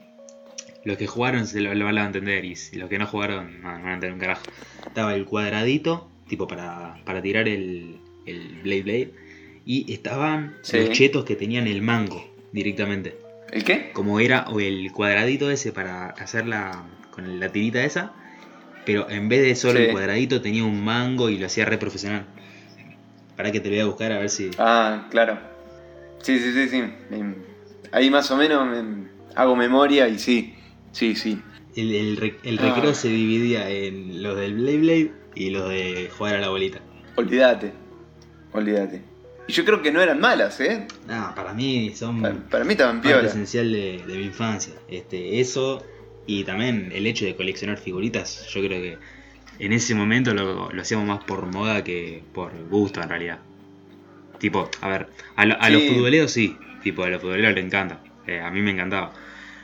los 0.84 0.98
que 0.98 1.06
jugaron 1.06 1.46
se 1.46 1.62
lo, 1.62 1.76
lo 1.76 1.86
van 1.86 1.98
a 2.00 2.06
entender 2.06 2.44
y 2.44 2.56
los 2.74 2.90
que 2.90 2.98
no 2.98 3.06
jugaron 3.06 3.62
no, 3.62 3.70
no 3.70 3.84
van 3.84 3.88
a 3.88 3.94
entender 3.94 4.14
un 4.14 4.20
carajo. 4.20 4.42
Estaba 4.88 5.14
el 5.14 5.26
cuadradito, 5.26 6.10
tipo 6.28 6.48
para, 6.48 6.96
para 7.06 7.22
tirar 7.22 7.48
el, 7.48 7.98
el 8.26 8.62
Blade 8.64 8.82
Blade. 8.84 9.12
Y 9.64 9.94
estaban 9.94 10.56
Sí. 10.64 10.78
los 10.78 10.90
chetos 10.90 11.24
que 11.24 11.36
tenían 11.36 11.68
el 11.68 11.84
mango 11.84 12.28
directamente. 12.52 13.16
¿El 13.52 13.64
qué? 13.64 13.92
Como 13.94 14.20
era 14.20 14.46
o 14.50 14.60
el 14.60 14.92
cuadradito 14.92 15.52
ese 15.52 15.72
para 15.72 16.08
hacer 16.08 16.48
la. 16.48 16.84
con 17.12 17.40
la 17.40 17.50
tirita 17.50 17.84
esa. 17.84 18.14
Pero 18.84 19.08
en 19.10 19.30
vez 19.30 19.44
de 19.44 19.54
solo 19.56 19.78
Sí. 19.78 19.86
el 19.86 19.92
cuadradito 19.92 20.42
tenía 20.42 20.64
un 20.64 20.84
mango 20.84 21.30
y 21.30 21.38
lo 21.38 21.46
hacía 21.46 21.66
re 21.66 21.78
profesional. 21.78 22.26
Para 23.38 23.52
que 23.52 23.60
te 23.60 23.70
lo 23.70 23.76
voy 23.76 23.82
a 23.82 23.86
buscar 23.86 24.12
a 24.14 24.18
ver 24.18 24.30
si. 24.32 24.50
Ah, 24.58 25.08
claro. 25.12 25.38
Sí, 26.24 26.40
sí, 26.40 26.54
sí, 26.54 26.70
sí. 26.70 26.84
Ahí 27.92 28.10
más 28.10 28.30
o 28.32 28.38
menos 28.38 28.68
hago 29.36 29.56
memoria 29.56 30.08
y 30.08 30.18
sí. 30.20 30.56
Sí, 30.92 31.16
sí. 31.16 31.40
El, 31.76 32.36
el 32.44 32.60
Ah. 32.60 32.74
recreo 32.76 32.94
se 32.94 33.08
dividía 33.10 33.70
en 33.70 34.22
los 34.24 34.36
del 34.38 34.56
Blade 34.56 34.78
Blade 34.78 35.12
y 35.36 35.50
los 35.52 35.70
de 35.70 36.10
jugar 36.18 36.36
a 36.36 36.40
la 36.42 36.50
bolita. 36.50 36.80
Olvídate. 37.16 37.72
Olvídate. 38.54 39.02
Y 39.48 39.54
yo 39.54 39.66
creo 39.66 39.82
que 39.82 39.92
no 39.92 40.02
eran 40.02 40.20
malas, 40.20 40.60
¿eh? 40.60 40.86
Ah, 41.10 41.34
para 41.36 41.54
mí 41.54 41.92
son 41.96 42.22
Para, 42.22 42.36
para 42.36 42.64
mí 42.66 42.74
estaban 42.74 43.02
esencial 43.26 43.72
de, 43.72 44.04
de 44.06 44.18
mi 44.18 44.26
infancia. 44.26 44.74
Este, 44.90 45.40
eso 45.40 45.84
y 46.28 46.44
también 46.44 46.92
el 46.94 47.08
hecho 47.08 47.26
de 47.26 47.36
coleccionar 47.36 47.78
figuritas, 47.78 48.46
yo 48.54 48.62
creo 48.62 48.82
que 48.82 48.98
en 49.60 49.74
ese 49.74 49.96
momento 49.96 50.34
lo, 50.34 50.72
lo 50.72 50.82
hacíamos 50.82 51.08
más 51.08 51.24
por 51.24 51.46
moda 51.48 51.84
que 51.84 52.24
por 52.34 52.52
gusto 52.70 53.02
en 53.02 53.10
realidad. 53.10 53.40
Tipo, 54.40 54.70
a 54.82 54.88
ver, 54.90 55.08
a, 55.36 55.46
lo- 55.46 55.60
a 55.62 55.68
Sí. 55.68 55.74
los 55.74 55.84
futboleros 55.84 56.32
sí, 56.32 56.58
tipo, 56.82 57.04
a 57.04 57.10
los 57.10 57.22
futboleros 57.22 57.54
les 57.54 57.66
encanta, 57.66 58.00
eh, 58.28 58.40
a 58.40 58.50
mí 58.52 58.62
me 58.62 58.72
encantaba. 58.72 59.14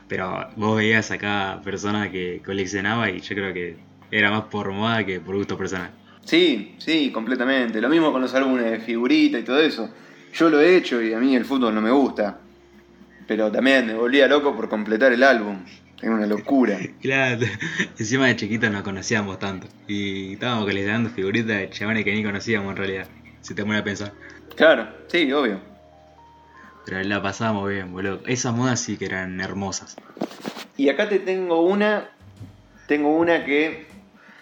Pero 0.07 0.47
vos 0.55 0.77
veías 0.77 1.11
a 1.11 1.17
cada 1.17 1.61
persona 1.61 2.09
que 2.09 2.41
coleccionaba 2.45 3.09
y 3.09 3.19
yo 3.19 3.35
creo 3.35 3.53
que 3.53 3.77
era 4.09 4.31
más 4.31 4.43
por 4.43 4.71
moda 4.71 5.05
que 5.05 5.19
por 5.19 5.35
gusto 5.35 5.57
personal. 5.57 5.91
Sí, 6.23 6.75
sí, 6.77 7.11
completamente. 7.11 7.81
Lo 7.81 7.89
mismo 7.89 8.11
con 8.11 8.21
los 8.21 8.33
álbumes 8.33 8.65
de 8.65 8.79
figurita 8.79 9.39
y 9.39 9.43
todo 9.43 9.59
eso. 9.59 9.89
Yo 10.33 10.49
lo 10.49 10.59
he 10.59 10.75
hecho 10.75 11.01
y 11.01 11.13
a 11.13 11.19
mí 11.19 11.35
el 11.35 11.45
fútbol 11.45 11.73
no 11.73 11.81
me 11.81 11.91
gusta. 11.91 12.39
Pero 13.27 13.51
también 13.51 13.87
me 13.87 13.93
volvía 13.93 14.27
loco 14.27 14.55
por 14.55 14.69
completar 14.69 15.11
el 15.11 15.23
álbum. 15.23 15.59
Era 16.01 16.13
una 16.13 16.27
locura. 16.27 16.77
Claro, 17.01 17.45
encima 17.97 18.27
de 18.27 18.35
chiquitos 18.35 18.71
no 18.71 18.83
conocíamos 18.83 19.39
tanto. 19.39 19.67
Y 19.87 20.33
estábamos 20.33 20.65
coleccionando 20.65 21.09
figuritas 21.09 21.57
de 21.57 21.69
chabones 21.69 22.03
que 22.03 22.13
ni 22.13 22.23
conocíamos 22.23 22.71
en 22.71 22.77
realidad. 22.77 23.07
Si 23.41 23.53
te 23.55 23.63
pones 23.63 23.81
a 23.81 23.83
pensar. 23.83 24.13
Claro, 24.55 24.87
sí, 25.07 25.31
obvio. 25.31 25.76
Pero 26.87 27.03
la 27.03 27.21
pasábamos 27.21 27.69
bien, 27.69 27.91
boludo. 27.91 28.21
Esas 28.27 28.53
modas 28.55 28.79
sí 28.79 28.97
que 28.97 29.05
eran 29.05 29.41
hermosas. 29.41 29.97
Y 30.77 30.87
acá 30.87 31.09
te 31.09 31.19
tengo 31.19 31.61
una. 31.61 32.09
Tengo 32.87 33.13
una 33.17 33.43
que 33.43 33.87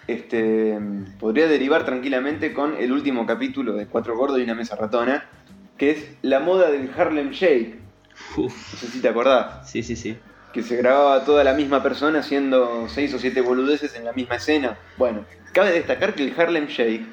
este, 0.06 0.78
podría 1.18 1.48
derivar 1.48 1.84
tranquilamente 1.84 2.52
con 2.54 2.76
el 2.76 2.92
último 2.92 3.26
capítulo 3.26 3.74
de 3.74 3.86
Cuatro 3.86 4.16
Gordos 4.16 4.38
y 4.38 4.42
una 4.42 4.54
Mesa 4.54 4.76
Ratona, 4.76 5.24
que 5.76 5.90
es 5.90 6.06
la 6.22 6.38
moda 6.38 6.70
del 6.70 6.88
Harlem 6.96 7.30
Shake. 7.30 7.80
Uf, 8.36 8.72
No 8.72 8.78
sé 8.78 8.86
si 8.86 9.00
te 9.00 9.08
acordás. 9.08 9.68
sí, 9.68 9.82
sí, 9.82 9.96
sí. 9.96 10.16
Que 10.52 10.62
se 10.62 10.76
grababa 10.76 11.24
toda 11.24 11.42
la 11.42 11.52
misma 11.54 11.82
persona 11.82 12.20
haciendo 12.20 12.86
seis 12.88 13.12
o 13.12 13.18
siete 13.18 13.40
boludeces 13.40 13.96
en 13.96 14.04
la 14.04 14.12
misma 14.12 14.36
escena. 14.36 14.78
Bueno, 14.96 15.24
cabe 15.52 15.72
destacar 15.72 16.14
que 16.14 16.22
el 16.22 16.40
Harlem 16.40 16.66
Shake, 16.68 17.04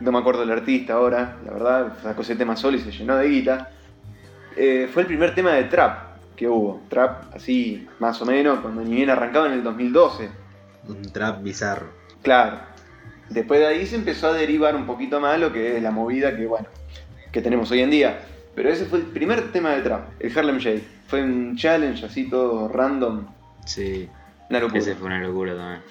no 0.00 0.10
me 0.10 0.18
acuerdo 0.18 0.42
el 0.42 0.50
artista 0.50 0.94
ahora, 0.94 1.36
la 1.46 1.52
verdad, 1.52 1.92
sacó 2.02 2.22
ese 2.22 2.34
tema 2.34 2.56
solo 2.56 2.76
y 2.76 2.80
se 2.80 2.90
llenó 2.90 3.16
de 3.16 3.28
guita. 3.28 3.70
Eh, 4.56 4.88
fue 4.92 5.02
el 5.02 5.08
primer 5.08 5.34
tema 5.34 5.52
de 5.52 5.64
trap 5.64 6.16
que 6.36 6.48
hubo. 6.48 6.82
Trap 6.88 7.34
así, 7.34 7.86
más 7.98 8.20
o 8.22 8.26
menos, 8.26 8.60
cuando 8.60 8.82
ni 8.82 8.94
bien 8.96 9.10
arrancaba 9.10 9.46
en 9.46 9.52
el 9.52 9.62
2012. 9.62 10.28
Un 10.88 11.02
trap 11.12 11.42
bizarro. 11.42 11.86
Claro. 12.22 12.58
Después 13.30 13.60
de 13.60 13.66
ahí 13.66 13.86
se 13.86 13.96
empezó 13.96 14.28
a 14.28 14.32
derivar 14.32 14.76
un 14.76 14.86
poquito 14.86 15.20
más 15.20 15.38
lo 15.40 15.52
que 15.52 15.76
es 15.76 15.82
la 15.82 15.90
movida 15.90 16.36
que, 16.36 16.46
bueno, 16.46 16.66
que 17.32 17.40
tenemos 17.40 17.70
hoy 17.70 17.80
en 17.80 17.90
día. 17.90 18.20
Pero 18.54 18.68
ese 18.68 18.84
fue 18.86 18.98
el 18.98 19.06
primer 19.06 19.50
tema 19.50 19.70
de 19.70 19.82
trap, 19.82 20.10
el 20.20 20.36
Harlem 20.38 20.58
Shake. 20.58 20.84
Fue 21.06 21.22
un 21.22 21.56
challenge 21.56 22.04
así 22.04 22.28
todo 22.28 22.68
random. 22.68 23.26
Sí, 23.66 24.08
Una 24.50 24.60
locura. 24.60 24.78
ese 24.80 24.94
fue 24.94 25.06
una 25.06 25.20
locura 25.20 25.56
también. 25.56 25.82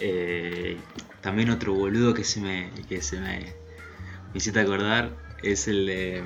Eh, 0.00 0.76
también 1.20 1.50
otro 1.50 1.74
boludo 1.74 2.14
que 2.14 2.24
se 2.24 2.40
me, 2.40 2.70
que 2.88 3.00
se 3.00 3.18
me, 3.20 3.38
me 3.38 3.46
hiciste 4.34 4.60
acordar 4.60 5.10
es 5.42 5.66
el 5.68 5.86
de. 5.86 6.22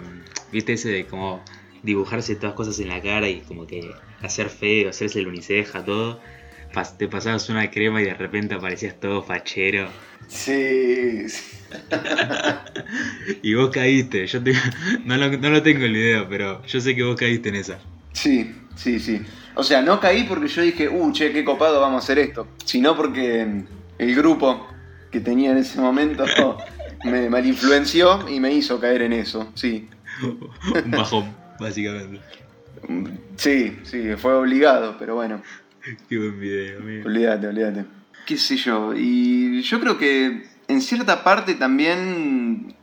¿Viste 0.53 0.73
ese 0.75 0.89
de 0.91 1.07
como 1.07 1.43
dibujarse 1.83 2.35
todas 2.37 2.55
cosas 2.55 2.79
en 2.81 2.89
la 2.89 3.01
cara 3.01 3.29
y 3.29 3.41
como 3.41 3.67
que 3.67 3.91
hacer 4.23 4.49
feo, 4.49 4.91
hacerse 4.91 5.21
el 5.21 5.29
uniceja, 5.29 5.85
todo? 5.85 6.21
Pas- 6.73 6.97
te 6.99 7.09
pasabas 7.09 7.49
una 7.49 7.71
crema 7.71 8.01
y 8.03 8.05
de 8.05 8.15
repente 8.15 8.55
aparecías 8.55 8.99
todo 9.01 9.23
fachero. 9.23 9.89
Sí, 10.27 11.29
sí. 11.29 11.43
Y 13.43 13.55
vos 13.55 13.71
caíste, 13.71 14.27
yo 14.27 14.43
te- 14.43 14.55
no, 15.05 15.17
lo, 15.17 15.31
no 15.37 15.51
lo 15.51 15.63
tengo 15.63 15.85
el 15.85 15.93
video, 15.93 16.29
pero 16.29 16.65
yo 16.67 16.81
sé 16.81 16.95
que 16.95 17.03
vos 17.03 17.17
caíste 17.17 17.51
en 17.51 17.57
esa. 17.57 17.79
Sí, 18.13 18.55
sí, 18.75 18.99
sí. 19.01 19.21
O 19.55 19.63
sea, 19.63 19.83
no 19.83 20.01
caí 20.01 20.25
porque 20.25 20.49
yo 20.49 20.63
dije, 20.63 20.89
uh, 20.89 21.13
che, 21.13 21.33
qué 21.33 21.45
copado 21.45 21.81
vamos 21.81 22.03
a 22.03 22.05
hacer 22.05 22.19
esto. 22.19 22.47
Sino 22.65 22.97
porque 22.97 23.65
el 23.99 24.15
grupo 24.15 24.67
que 25.11 25.21
tenía 25.21 25.51
en 25.53 25.59
ese 25.59 25.81
momento 25.81 26.25
me 27.05 27.29
malinfluenció 27.29 28.29
y 28.29 28.41
me 28.41 28.53
hizo 28.53 28.81
caer 28.81 29.03
en 29.03 29.13
eso. 29.13 29.51
Sí. 29.55 29.89
Un 30.85 30.91
bajón, 30.91 31.35
básicamente. 31.59 32.21
Sí, 33.37 33.79
sí, 33.83 34.15
fue 34.17 34.35
obligado, 34.35 34.97
pero 34.99 35.15
bueno, 35.15 35.43
Qué 36.09 36.19
buen 36.19 36.39
video, 36.39 36.81
amigo. 36.81 37.07
olvídate, 37.07 37.47
olvídate. 37.47 37.85
Qué 38.27 38.37
sé 38.37 38.57
yo, 38.57 38.93
y 38.95 39.63
yo 39.63 39.81
creo 39.81 39.97
que 39.99 40.47
en 40.69 40.81
cierta 40.83 41.25
parte 41.25 41.55
también 41.55 42.75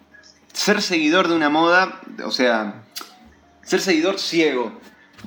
ser 0.53 0.81
seguidor 0.81 1.27
de 1.27 1.35
una 1.35 1.49
moda, 1.49 2.01
o 2.23 2.31
sea, 2.31 2.83
ser 3.63 3.79
seguidor 3.81 4.19
ciego 4.19 4.79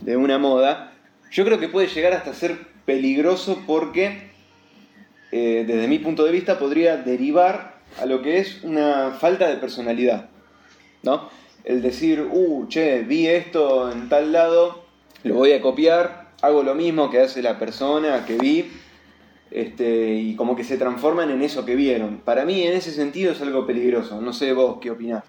de 0.03 0.17
una 0.17 0.39
moda, 0.39 0.93
yo 1.31 1.45
creo 1.45 1.61
que 1.61 1.69
puede 1.69 1.87
llegar 1.89 2.15
hasta 2.15 2.35
ser 2.35 2.59
peligroso 2.85 3.63
porque, 3.67 4.31
eh, 5.31 5.65
desde 5.67 5.87
mi 5.87 5.99
punto 5.99 6.25
de 6.25 6.33
vista, 6.33 6.59
podría 6.59 6.97
derivar 6.97 7.79
a 8.01 8.07
lo 8.07 8.23
que 8.23 8.39
es 8.39 8.65
una 8.65 9.13
falta 9.13 9.49
de 9.49 9.57
personalidad, 9.57 10.31
¿no? 11.03 11.31
El 11.69 11.83
decir, 11.83 12.27
uh, 12.31 12.67
che, 12.67 13.03
vi 13.03 13.27
esto 13.27 13.93
en 13.93 14.09
tal 14.09 14.33
lado, 14.33 14.87
lo 15.23 15.35
voy 15.35 15.53
a 15.53 15.61
copiar, 15.61 16.31
hago 16.41 16.63
lo 16.63 16.75
mismo 16.75 17.11
que 17.11 17.21
hace 17.21 17.43
la 17.43 17.59
persona 17.59 18.25
que 18.25 18.39
vi, 18.39 18.71
este, 19.51 20.15
y 20.15 20.35
como 20.35 20.57
que 20.57 20.65
se 20.65 20.79
transforman 20.79 21.31
en 21.31 21.43
eso 21.43 21.67
que 21.67 21.77
vieron. 21.77 22.21
Para 22.25 22.47
mí, 22.47 22.63
en 22.63 22.73
ese 22.73 22.91
sentido, 22.91 23.33
es 23.33 23.43
algo 23.43 23.67
peligroso. 23.67 24.19
No 24.19 24.33
sé 24.33 24.55
vos 24.55 24.79
qué 24.81 24.91
opinás. 24.91 25.25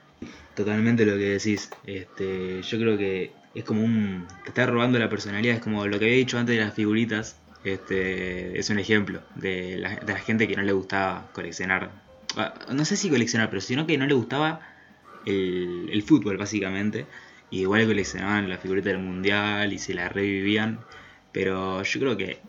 Totalmente 0.55 1.05
lo 1.05 1.17
que 1.17 1.31
decís. 1.31 1.71
Este, 1.85 2.61
yo 2.61 2.79
creo 2.79 2.97
que 2.97 3.31
es 3.53 3.65
como 3.65 3.83
un. 3.83 4.25
Te 4.43 4.49
está 4.49 4.65
robando 4.65 4.97
la 4.97 5.09
personalidad. 5.09 5.55
Es 5.55 5.61
como 5.61 5.87
lo 5.87 5.99
que 5.99 6.05
había 6.05 6.17
dicho 6.17 6.37
antes 6.37 6.55
de 6.55 6.63
las 6.63 6.73
figuritas. 6.73 7.35
Este, 7.65 8.57
es 8.57 8.69
un 8.69 8.79
ejemplo 8.79 9.19
de 9.35 9.75
la, 9.77 9.95
de 9.95 10.13
la 10.13 10.19
gente 10.19 10.47
que 10.47 10.55
no 10.55 10.61
le 10.61 10.71
gustaba 10.71 11.29
coleccionar. 11.33 11.91
ah, 12.37 12.53
No 12.71 12.85
sé 12.85 12.95
si 12.95 13.09
coleccionar, 13.09 13.49
pero 13.49 13.59
sino 13.59 13.85
que 13.85 13.97
no 13.97 14.05
le 14.05 14.13
gustaba 14.13 14.61
el, 15.29 16.03
fútbol, 16.03 16.37
básicamente. 16.37 17.05
Y 17.51 17.61
igual 17.61 17.85
coleccionaban 17.87 18.49
la 18.49 18.57
figurita 18.57 18.89
del 18.89 18.99
mundial 18.99 19.73
y 19.73 19.79
se 19.79 19.93
la 19.93 20.09
revivían. 20.09 20.79
Pero 21.31 21.83
yo 21.83 21.99
creo 21.99 22.17
que. 22.17 22.39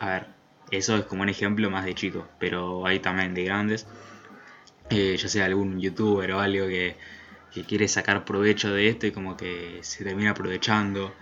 A 0.00 0.10
ver, 0.10 0.26
eso 0.70 0.96
es 0.96 1.04
como 1.04 1.22
un 1.22 1.28
ejemplo 1.28 1.70
más 1.70 1.84
de 1.84 1.94
chicos. 1.94 2.26
Pero 2.38 2.86
hay 2.86 3.00
también 3.00 3.34
de 3.34 3.44
grandes. 3.44 3.86
Eh, 4.90 5.16
ya 5.18 5.28
sea 5.28 5.44
algún 5.44 5.80
youtuber 5.80 6.32
o 6.32 6.40
algo 6.40 6.66
que, 6.66 6.96
quiere 7.66 7.88
sacar 7.88 8.24
provecho 8.24 8.72
de 8.72 8.88
esto 8.88 9.06
y 9.08 9.10
como 9.10 9.36
que 9.36 9.80
se 9.82 10.04
termina 10.04 10.30
aprovechando 10.30 11.12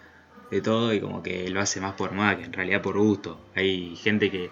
de 0.50 0.60
todo 0.60 0.92
y 0.92 1.00
como 1.00 1.22
que 1.22 1.48
lo 1.48 1.60
hace 1.60 1.80
más 1.80 1.94
por 1.94 2.12
moda 2.12 2.36
que 2.36 2.44
en 2.44 2.52
realidad 2.52 2.82
por 2.82 2.98
gusto. 2.98 3.40
Hay 3.54 3.96
gente 3.96 4.30
que 4.30 4.50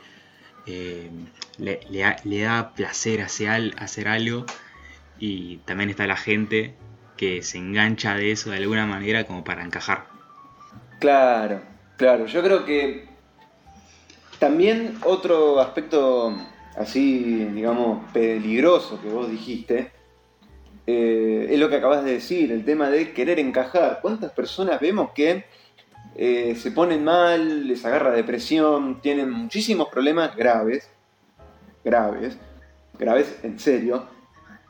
eh, 0.66 1.11
le, 1.58 1.80
le 2.25 2.40
da- 2.40 2.75
placer 2.75 3.20
hacer, 3.20 3.75
hacer 3.78 4.08
algo 4.08 4.46
y 5.18 5.59
también 5.59 5.90
está 5.90 6.06
la 6.06 6.16
gente 6.16 6.75
que 7.16 7.42
se 7.42 7.59
engancha 7.59 8.14
de 8.14 8.33
eso 8.33 8.50
de 8.50 8.56
alguna 8.56 8.87
manera 8.87 9.25
como 9.25 9.44
para 9.44 9.64
encajar. 9.64 10.06
Claro, 10.99 11.61
claro. 11.97 12.26
Yo 12.26 12.42
creo 12.42 12.64
que 12.64 13.09
también 14.38 14.99
otro 15.04 15.61
aspecto 15.61 16.37
así, 16.76 17.44
digamos, 17.52 18.11
peligroso 18.12 19.00
que 19.00 19.09
vos 19.09 19.30
dijiste, 19.30 19.92
eh, 20.87 21.47
es 21.50 21.59
lo 21.59 21.68
que 21.68 21.76
acabas 21.76 22.04
de 22.04 22.12
decir, 22.12 22.52
el 22.52 22.64
tema 22.64 22.90
de 22.90 23.12
querer 23.12 23.38
encajar. 23.38 24.00
¿Cuántas 24.02 24.33
personas 24.33 24.80
vemos 24.80 25.12
que 25.12 25.44
eh, 26.16 26.54
se 26.56 26.71
ponen 26.71 27.04
mal, 27.04 27.66
les 27.66 27.85
agarra 27.85 28.11
depresión, 28.11 29.00
tienen 29.00 29.30
muchísimos 29.30 29.88
problemas 29.88 30.37
graves, 30.37 30.88
graves, 31.85 32.38
graves 32.99 33.38
en 33.42 33.59
serio, 33.59 34.06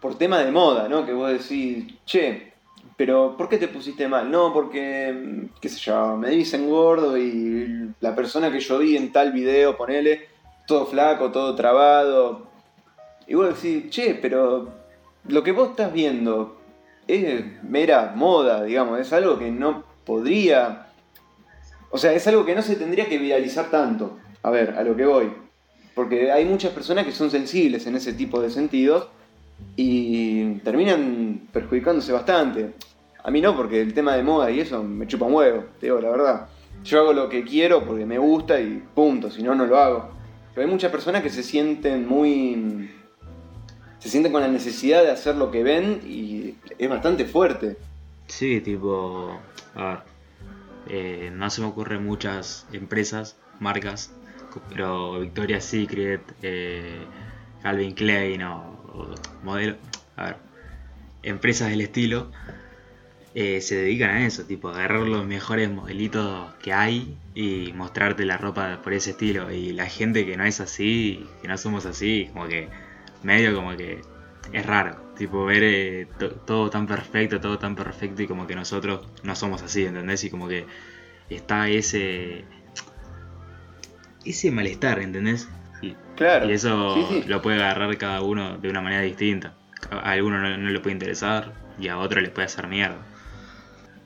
por 0.04 0.18
tema 0.18 0.40
de 0.40 0.52
moda, 0.52 0.87
¿no? 0.87 1.06
Que 1.06 1.14
vos 1.14 1.32
decís, 1.32 1.94
che, 2.04 2.52
pero 2.94 3.38
¿por 3.38 3.49
qué 3.49 3.56
te 3.56 3.68
pusiste 3.68 4.06
mal? 4.06 4.30
No, 4.30 4.52
porque, 4.52 5.49
qué 5.62 5.68
sé 5.70 5.80
yo, 5.80 6.18
me 6.18 6.28
dicen 6.28 6.68
gordo 6.68 7.16
y 7.16 7.88
la 8.00 8.14
persona 8.14 8.52
que 8.52 8.61
yo 8.61 8.76
vi 8.80 8.99
en 8.99 9.12
tal 9.12 9.32
video, 9.32 9.78
ponele, 9.78 10.28
todo 10.66 10.84
flaco, 10.84 11.32
todo 11.32 11.54
trabado. 11.54 12.49
Y 13.26 13.32
vos 13.32 13.54
decís, 13.54 13.88
che, 13.88 14.14
pero 14.14 14.75
lo 15.26 15.42
que 15.42 15.52
vos 15.52 15.70
estás 15.70 15.90
viendo 15.90 16.61
es 17.08 17.62
mera 17.62 18.12
moda, 18.14 18.62
digamos, 18.62 19.00
es 19.00 19.11
algo 19.11 19.38
que 19.38 19.50
no 19.50 19.84
podría... 20.04 20.88
O 21.90 21.96
sea, 21.96 22.12
es 22.12 22.26
algo 22.26 22.44
que 22.44 22.54
no 22.54 22.61
se 22.61 22.76
tendría 22.76 23.08
que 23.08 23.16
viralizar 23.16 23.70
tanto. 23.70 24.18
A 24.42 24.50
ver, 24.50 24.75
a 24.76 24.82
lo 24.82 24.94
que 24.94 25.06
voy. 25.06 25.32
Porque 25.94 26.30
hay 26.30 26.44
muchas 26.44 26.73
personas 26.73 27.06
que 27.06 27.12
son 27.12 27.30
sensibles 27.30 27.87
en 27.87 27.96
ese 27.96 28.12
tipo 28.12 28.42
de 28.42 28.50
sentidos 28.50 29.08
y 29.76 30.54
terminan 30.56 31.49
perjudicándose 31.52 32.12
bastante. 32.12 32.75
A 33.23 33.30
mí 33.30 33.40
no, 33.40 33.56
porque 33.56 33.80
el 33.80 33.94
tema 33.94 34.14
de 34.16 34.23
moda 34.23 34.50
y 34.50 34.61
eso 34.61 34.82
me 34.82 35.06
chupa 35.06 35.26
un 35.26 35.34
huevo, 35.34 35.64
te 35.80 35.87
digo 35.87 36.00
la 36.00 36.11
verdad. 36.11 36.49
Yo 36.84 37.00
hago 37.00 37.12
lo 37.12 37.28
que 37.28 37.44
quiero 37.44 37.84
porque 37.84 38.04
me 38.04 38.18
gusta 38.18 38.61
y 38.61 38.82
punto, 38.94 39.30
si 39.30 39.42
no, 39.42 39.54
no 39.54 39.66
lo 39.66 39.78
hago. 39.78 40.11
Pero 40.54 40.66
hay 40.66 40.70
muchas 40.70 40.92
personas 40.92 41.23
que 41.23 41.30
se 41.30 41.42
sienten 41.42 42.06
muy... 42.06 42.90
se 43.99 44.08
sienten 44.08 44.30
con 44.30 44.42
la 44.42 44.49
necesidad 44.49 45.02
de 45.02 45.11
hacer 45.11 45.37
lo 45.37 45.50
que 45.50 45.62
ven 45.62 46.00
y 46.06 46.56
es 46.78 46.88
bastante 46.88 47.25
fuerte. 47.25 47.76
Sí, 48.26 48.61
tipo... 48.61 49.40
A 49.75 49.84
ver, 49.88 49.99
eh, 50.88 51.30
no 51.32 51.49
se 51.50 51.62
me 51.62 51.68
ocurren 51.68 52.04
muchas 52.04 52.66
empresas, 52.73 53.37
marcas, 53.58 54.12
pero 54.68 55.20
Victoria's 55.20 55.64
Secret, 55.64 56.20
eh, 56.42 57.04
Calvin 57.62 57.94
Klein 57.94 58.42
o 58.42 58.74
modelo, 59.42 59.76
a 60.16 60.24
ver, 60.24 60.36
empresas 61.22 61.70
del 61.70 61.80
estilo 61.80 62.30
eh, 63.34 63.60
se 63.60 63.76
dedican 63.76 64.10
a 64.10 64.26
eso, 64.26 64.44
tipo 64.44 64.68
agarrar 64.68 65.00
los 65.00 65.26
mejores 65.26 65.68
modelitos 65.68 66.54
que 66.62 66.72
hay 66.72 67.18
y 67.34 67.72
mostrarte 67.72 68.24
la 68.24 68.38
ropa 68.38 68.80
por 68.82 68.92
ese 68.92 69.10
estilo. 69.10 69.50
Y 69.50 69.72
la 69.72 69.86
gente 69.86 70.24
que 70.24 70.36
no 70.36 70.44
es 70.44 70.60
así, 70.60 71.26
que 71.42 71.48
no 71.48 71.58
somos 71.58 71.84
así, 71.84 72.30
como 72.32 72.46
que 72.46 72.68
medio 73.24 73.54
como 73.54 73.76
que 73.76 74.02
es 74.52 74.66
raro, 74.66 74.96
tipo 75.16 75.44
ver 75.44 75.62
eh, 75.64 76.06
todo 76.46 76.70
tan 76.70 76.86
perfecto, 76.86 77.40
todo 77.40 77.58
tan 77.58 77.74
perfecto 77.74 78.22
y 78.22 78.28
como 78.28 78.46
que 78.46 78.54
nosotros 78.54 79.06
no 79.24 79.34
somos 79.34 79.62
así, 79.62 79.84
¿entendés? 79.84 80.22
Y 80.24 80.30
como 80.30 80.46
que 80.46 80.66
está 81.28 81.68
ese 81.68 82.44
ese 84.24 84.50
malestar, 84.52 85.00
¿entendés? 85.00 85.48
Claro. 86.16 86.48
Y 86.48 86.52
eso 86.52 86.96
lo 87.26 87.42
puede 87.42 87.62
agarrar 87.62 87.96
cada 87.98 88.22
uno 88.22 88.58
de 88.58 88.68
una 88.68 88.80
manera 88.80 89.02
distinta. 89.02 89.54
A 89.90 90.12
alguno 90.12 90.38
no, 90.40 90.70
le 90.70 90.80
puede 90.80 90.92
interesar 90.92 91.52
y 91.78 91.88
a 91.88 91.98
otro 91.98 92.20
le 92.20 92.30
puede 92.30 92.46
hacer 92.46 92.66
mierda. 92.68 92.98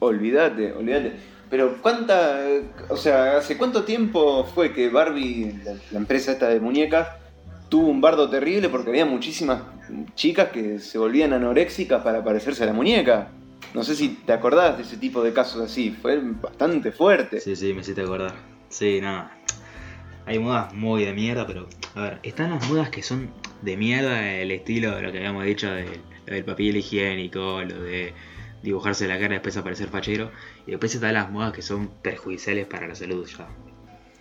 Olvídate, 0.00 0.72
olvídate. 0.72 1.12
Pero 1.50 1.78
cuánta, 1.80 2.40
o 2.88 2.96
sea, 2.96 3.38
¿hace 3.38 3.56
cuánto 3.56 3.84
tiempo 3.84 4.44
fue 4.44 4.72
que 4.72 4.90
Barbie, 4.90 5.54
la, 5.90 5.98
empresa 5.98 6.32
esta 6.32 6.48
de 6.48 6.60
muñecas, 6.60 7.08
tuvo 7.68 7.88
un 7.88 8.00
bardo 8.00 8.28
terrible 8.28 8.68
porque 8.68 8.90
había 8.90 9.06
muchísimas 9.06 9.62
chicas 10.14 10.48
que 10.48 10.78
se 10.78 10.98
volvían 10.98 11.32
anoréxicas 11.32 12.02
para 12.02 12.22
parecerse 12.22 12.64
a 12.64 12.66
la 12.66 12.74
muñeca? 12.74 13.28
No 13.74 13.82
sé 13.82 13.94
si 13.94 14.08
te 14.26 14.32
acordás 14.32 14.76
de 14.76 14.82
ese 14.82 14.96
tipo 14.96 15.22
de 15.22 15.32
casos 15.32 15.62
así, 15.62 15.90
fue 15.90 16.20
bastante 16.20 16.92
fuerte. 16.92 17.40
Sí, 17.40 17.56
sí, 17.56 17.72
me 17.72 17.80
hiciste 17.80 18.02
acordar. 18.02 18.34
Sí, 18.68 19.00
no, 19.00 19.28
hay 20.28 20.38
modas 20.38 20.74
muy 20.74 21.06
de 21.06 21.14
mierda, 21.14 21.46
pero 21.46 21.66
a 21.94 22.02
ver, 22.02 22.20
están 22.22 22.50
las 22.50 22.68
modas 22.68 22.90
que 22.90 23.02
son 23.02 23.32
de 23.62 23.78
mierda, 23.78 24.30
el 24.34 24.50
estilo 24.50 24.94
de 24.94 25.00
lo 25.00 25.10
que 25.10 25.18
habíamos 25.18 25.44
dicho 25.44 25.70
del 25.70 26.44
papel 26.44 26.76
higiénico, 26.76 27.62
lo 27.62 27.80
de 27.80 28.12
dibujarse 28.62 29.08
la 29.08 29.18
cara 29.18 29.34
y 29.34 29.36
después 29.36 29.56
aparecer 29.56 29.88
fachero, 29.88 30.30
y 30.66 30.72
después 30.72 30.94
están 30.94 31.14
las 31.14 31.30
modas 31.30 31.54
que 31.54 31.62
son 31.62 31.88
perjudiciales 32.02 32.66
para 32.66 32.86
la 32.86 32.94
salud 32.94 33.26
ya. 33.26 33.48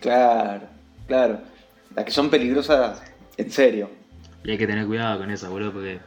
Claro, 0.00 0.66
claro, 1.06 1.40
las 1.94 2.06
que 2.06 2.10
son 2.10 2.30
peligrosas 2.30 3.02
en 3.36 3.50
serio. 3.50 3.90
Y 4.44 4.52
hay 4.52 4.56
que 4.56 4.66
tener 4.66 4.86
cuidado 4.86 5.18
con 5.18 5.30
eso, 5.30 5.50
boludo, 5.50 5.74
porque, 5.74 6.00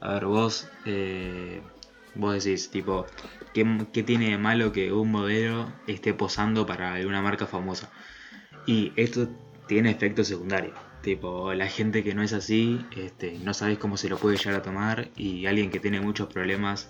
a 0.00 0.14
ver, 0.14 0.24
vos, 0.24 0.70
eh, 0.86 1.60
vos 2.14 2.42
decís, 2.42 2.70
tipo, 2.70 3.04
¿qué, 3.52 3.66
¿qué 3.92 4.02
tiene 4.02 4.30
de 4.30 4.38
malo 4.38 4.72
que 4.72 4.90
un 4.90 5.10
modelo 5.10 5.70
esté 5.86 6.14
posando 6.14 6.64
para 6.64 6.94
alguna 6.94 7.20
marca 7.20 7.46
famosa? 7.46 7.92
Y 8.66 8.92
esto 8.96 9.28
tiene 9.66 9.90
efectos 9.90 10.28
secundarios. 10.28 10.74
Tipo, 11.02 11.52
la 11.52 11.66
gente 11.66 12.02
que 12.02 12.14
no 12.14 12.22
es 12.22 12.32
así, 12.32 12.80
este, 12.96 13.38
no 13.42 13.52
sabes 13.52 13.78
cómo 13.78 13.96
se 13.96 14.08
lo 14.08 14.16
puede 14.16 14.36
llegar 14.36 14.54
a 14.54 14.62
tomar. 14.62 15.08
Y 15.16 15.46
alguien 15.46 15.70
que 15.70 15.80
tiene 15.80 16.00
muchos 16.00 16.28
problemas, 16.32 16.88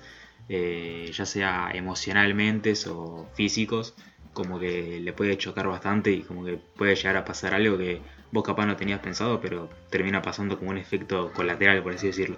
eh, 0.48 1.10
ya 1.12 1.26
sea 1.26 1.70
emocionalmente 1.74 2.74
o 2.88 3.26
físicos, 3.34 3.94
como 4.32 4.58
que 4.60 5.00
le 5.00 5.12
puede 5.12 5.36
chocar 5.36 5.66
bastante 5.66 6.10
y 6.12 6.22
como 6.22 6.44
que 6.44 6.56
puede 6.56 6.94
llegar 6.94 7.16
a 7.16 7.24
pasar 7.24 7.54
algo 7.54 7.78
que 7.78 8.00
vos 8.30 8.44
capaz 8.44 8.66
no 8.66 8.76
tenías 8.76 9.00
pensado, 9.00 9.40
pero 9.40 9.68
termina 9.90 10.22
pasando 10.22 10.58
como 10.58 10.70
un 10.70 10.78
efecto 10.78 11.32
colateral, 11.32 11.82
por 11.82 11.94
así 11.94 12.08
decirlo. 12.08 12.36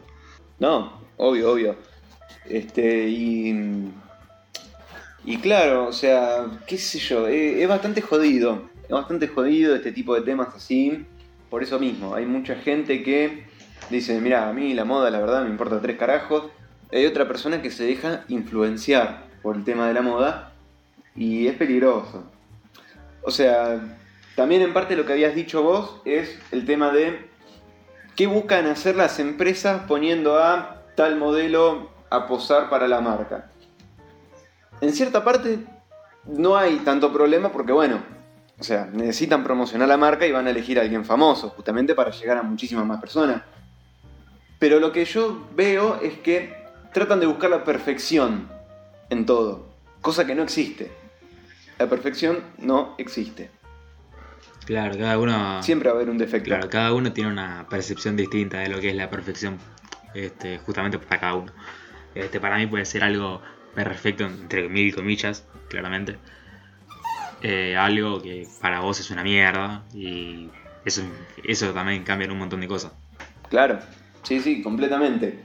No, 0.59 1.01
obvio, 1.17 1.53
obvio. 1.53 1.77
Este, 2.47 3.09
y. 3.09 3.91
Y 5.25 5.39
claro, 5.39 5.89
o 5.89 5.93
sea, 5.93 6.47
qué 6.69 6.79
sé 6.79 7.01
yo, 7.01 7.27
es 7.27 7.67
bastante 7.67 8.01
jodido 8.01 8.71
es 8.89 8.91
bastante 8.91 9.29
jodido 9.29 9.75
este 9.75 9.93
tipo 9.93 10.15
de 10.15 10.23
temas 10.23 10.55
así. 10.55 11.07
Por 11.51 11.63
eso 11.63 11.79
mismo, 11.79 12.15
hay 12.15 12.27
mucha 12.27 12.57
gente 12.57 13.03
que 13.03 13.47
dice, 13.91 14.21
mira, 14.21 14.49
a 14.49 14.53
mí 14.53 14.75
la 14.75 14.85
moda 14.85 15.11
la 15.11 15.21
verdad 15.21 15.43
me 15.43 15.51
importa 15.51 15.81
tres 15.81 15.97
carajos. 15.97 16.45
Hay 16.93 17.05
otra 17.07 17.27
persona 17.27 17.63
que 17.63 17.71
se 17.71 17.85
deja 17.85 18.25
influenciar 18.29 19.27
por 19.43 19.57
el 19.57 19.65
tema 19.65 19.89
de 19.89 19.95
la 19.95 20.03
moda 20.03 20.53
y 21.15 21.47
es 21.47 21.57
peligroso. 21.57 22.25
O 23.23 23.31
sea, 23.31 23.81
también 24.37 24.63
en 24.63 24.73
parte 24.73 24.97
lo 24.97 25.05
que 25.07 25.13
habías 25.15 25.35
dicho 25.35 25.63
vos 25.63 26.01
es 26.05 26.39
el 26.53 26.65
tema 26.65 26.93
de 26.93 27.29
qué 28.15 28.27
buscan 28.27 28.67
hacer 28.67 28.97
las 28.97 29.19
empresas 29.19 29.83
poniendo 29.89 30.39
a 30.39 30.83
tal 30.95 31.17
modelo 31.17 31.91
a 32.11 32.27
posar 32.27 32.71
para 32.71 32.89
la 32.89 33.01
marca. 33.01 33.51
En 34.81 34.93
cierta 34.93 35.25
parte 35.25 35.59
no 36.25 36.57
hay 36.57 36.77
tanto 36.79 37.13
problema 37.13 37.51
porque 37.51 37.73
bueno, 37.73 38.01
o 38.59 38.65
sea, 38.65 38.87
necesitan 38.87 39.45
promocionar 39.45 39.89
la 39.89 39.97
marca 39.97 40.27
y 40.27 40.33
van 40.33 40.47
a 40.47 40.51
elegir 40.51 40.79
a 40.79 40.83
alguien 40.83 41.05
famoso, 41.05 41.51
justamente 41.51 41.95
para 41.95 42.11
llegar 42.11 42.39
a 42.39 42.43
muchísimas 42.43 42.87
más 42.87 43.01
personas. 43.01 43.43
Pero 44.59 44.81
lo 44.81 44.93
que 44.93 45.05
yo 45.05 45.47
veo 45.55 46.01
es 46.01 46.19
que 46.19 46.55
tratan 46.93 47.21
de 47.21 47.27
buscar 47.27 47.51
la 47.51 47.65
perfección 47.65 48.49
en 49.11 49.27
todo, 49.27 49.69
cosa 50.01 50.27
que 50.27 50.35
no 50.35 50.43
existe. 50.43 50.91
La 51.79 51.87
perfección 51.87 52.39
no 52.57 52.95
existe. 52.97 53.51
Claro, 54.65 54.97
cada 54.99 55.19
uno. 55.19 55.63
Siempre 55.63 55.91
va 55.91 55.95
a 55.95 55.99
haber 55.99 56.11
un 56.11 56.17
defecto. 56.17 56.47
Claro, 56.47 56.71
cada 56.71 56.95
uno 56.95 57.13
tiene 57.13 57.31
una 57.31 57.67
percepción 57.69 58.17
distinta 58.17 58.61
de 58.61 58.71
lo 58.71 58.81
que 58.81 58.89
es 58.89 58.97
la 58.97 59.11
perfección, 59.11 59.59
este, 60.15 60.59
justamente 60.59 60.99
para 60.99 61.21
cada 61.21 61.35
uno. 61.35 61.53
Este, 62.15 62.41
para 62.41 62.57
mí 62.57 62.67
puede 62.67 62.87
ser 62.87 63.05
algo 63.05 63.43
perfecto, 63.75 64.25
entre 64.25 64.71
mil 64.71 64.95
comillas, 64.95 65.45
claramente 65.69 66.17
eh, 67.43 67.77
algo 67.77 68.23
que 68.23 68.47
para 68.61 68.81
vos 68.81 69.01
es 69.01 69.11
una 69.11 69.23
mierda 69.23 69.83
y 69.95 70.49
eso, 70.85 71.03
eso 71.45 71.73
también 71.73 72.05
cambia 72.05 72.27
en 72.27 72.33
un 72.33 72.39
montón 72.39 72.61
de 72.61 72.69
cosas. 72.69 72.93
Claro, 73.49 73.79
sí, 74.23 74.41
sí, 74.41 74.63
completamente. 74.63 75.39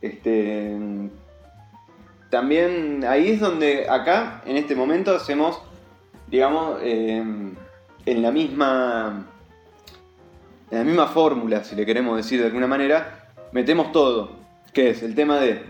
Este, 0.00 0.76
también 2.30 3.04
ahí 3.08 3.30
es 3.30 3.40
donde 3.40 3.88
acá, 3.88 4.42
en 4.46 4.56
este 4.56 4.74
momento, 4.74 5.14
hacemos, 5.14 5.60
digamos, 6.26 6.78
em, 6.82 7.54
en 8.04 8.22
la 8.22 8.30
misma, 8.30 9.26
en 10.70 10.78
la 10.78 10.84
misma 10.84 11.06
fórmula, 11.08 11.64
si 11.64 11.76
le 11.76 11.86
queremos 11.86 12.16
decir 12.16 12.40
de 12.40 12.46
alguna 12.46 12.66
manera, 12.66 13.30
metemos 13.52 13.92
todo, 13.92 14.32
que 14.72 14.90
es 14.90 15.02
el 15.02 15.14
tema 15.14 15.38
de 15.38 15.64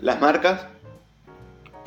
las 0.00 0.20
marcas 0.20 0.66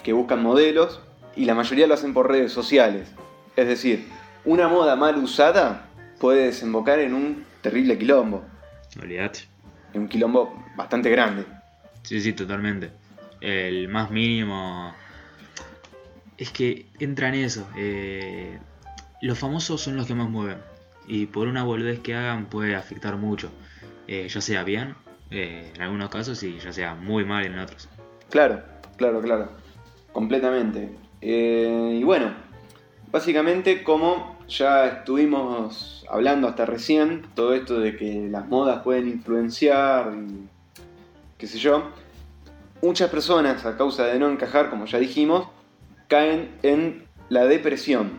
que 0.03 0.13
buscan 0.13 0.41
modelos 0.41 1.01
y 1.35 1.45
la 1.45 1.55
mayoría 1.55 1.87
lo 1.87 1.93
hacen 1.93 2.13
por 2.13 2.29
redes 2.29 2.51
sociales. 2.51 3.11
Es 3.55 3.67
decir, 3.67 4.07
una 4.45 4.67
moda 4.67 4.95
mal 4.95 5.17
usada 5.17 5.85
puede 6.19 6.45
desembocar 6.45 6.99
en 6.99 7.13
un 7.13 7.45
terrible 7.61 7.97
quilombo. 7.97 8.43
Olvídate. 9.01 9.41
En 9.93 10.01
un 10.01 10.07
quilombo 10.07 10.63
bastante 10.75 11.09
grande. 11.09 11.45
Sí, 12.03 12.21
sí, 12.21 12.33
totalmente. 12.33 12.91
El 13.41 13.87
más 13.89 14.09
mínimo. 14.11 14.93
Es 16.37 16.51
que 16.51 16.87
entra 16.99 17.29
en 17.29 17.35
eso. 17.35 17.67
eh, 17.77 18.59
los 19.21 19.37
famosos 19.37 19.81
son 19.81 19.95
los 19.95 20.07
que 20.07 20.15
más 20.15 20.29
mueven. 20.29 20.57
Y 21.07 21.27
por 21.27 21.47
una 21.47 21.63
boludez 21.63 21.99
que 21.99 22.15
hagan 22.15 22.45
puede 22.45 22.75
afectar 22.75 23.17
mucho. 23.17 23.51
Eh, 24.07 24.27
ya 24.27 24.41
sea 24.41 24.63
bien 24.63 24.95
eh, 25.29 25.71
en 25.75 25.81
algunos 25.81 26.09
casos 26.09 26.41
y 26.43 26.57
ya 26.57 26.73
sea 26.73 26.95
muy 26.95 27.23
mal 27.25 27.45
en 27.45 27.59
otros. 27.59 27.87
Claro, 28.29 28.61
claro, 28.97 29.21
claro. 29.21 29.51
Completamente. 30.11 30.89
Y 31.21 32.03
bueno, 32.03 32.33
básicamente 33.11 33.83
como 33.83 34.37
ya 34.47 34.87
estuvimos 34.87 36.05
hablando 36.09 36.47
hasta 36.47 36.65
recién, 36.65 37.25
todo 37.35 37.53
esto 37.53 37.79
de 37.79 37.95
que 37.95 38.27
las 38.29 38.47
modas 38.47 38.83
pueden 38.83 39.07
influenciar 39.07 40.13
y 40.13 40.47
qué 41.37 41.47
sé 41.47 41.57
yo, 41.57 41.89
muchas 42.81 43.09
personas 43.09 43.65
a 43.65 43.77
causa 43.77 44.05
de 44.05 44.19
no 44.19 44.29
encajar, 44.29 44.69
como 44.69 44.85
ya 44.85 44.99
dijimos, 44.99 45.47
caen 46.07 46.51
en 46.63 47.05
la 47.29 47.45
depresión. 47.45 48.11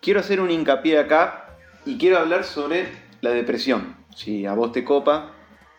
Quiero 0.00 0.20
hacer 0.20 0.40
un 0.40 0.50
hincapié 0.50 0.98
acá 0.98 1.56
y 1.84 1.98
quiero 1.98 2.18
hablar 2.18 2.44
sobre 2.44 2.88
la 3.20 3.30
depresión. 3.30 3.96
Si 4.14 4.46
a 4.46 4.54
vos 4.54 4.72
te 4.72 4.84
copa, 4.84 5.32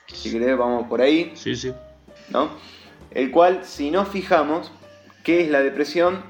si 0.08 0.32
querés 0.32 0.58
vamos 0.58 0.88
por 0.88 1.02
ahí. 1.02 1.32
Sí, 1.36 1.56
sí. 1.56 1.74
¿no? 2.30 2.50
El 3.12 3.32
cual, 3.32 3.62
si 3.64 3.92
nos 3.92 4.08
fijamos, 4.10 4.72
¿qué 5.24 5.42
es 5.42 5.50
la 5.50 5.62
depresión? 5.62 6.24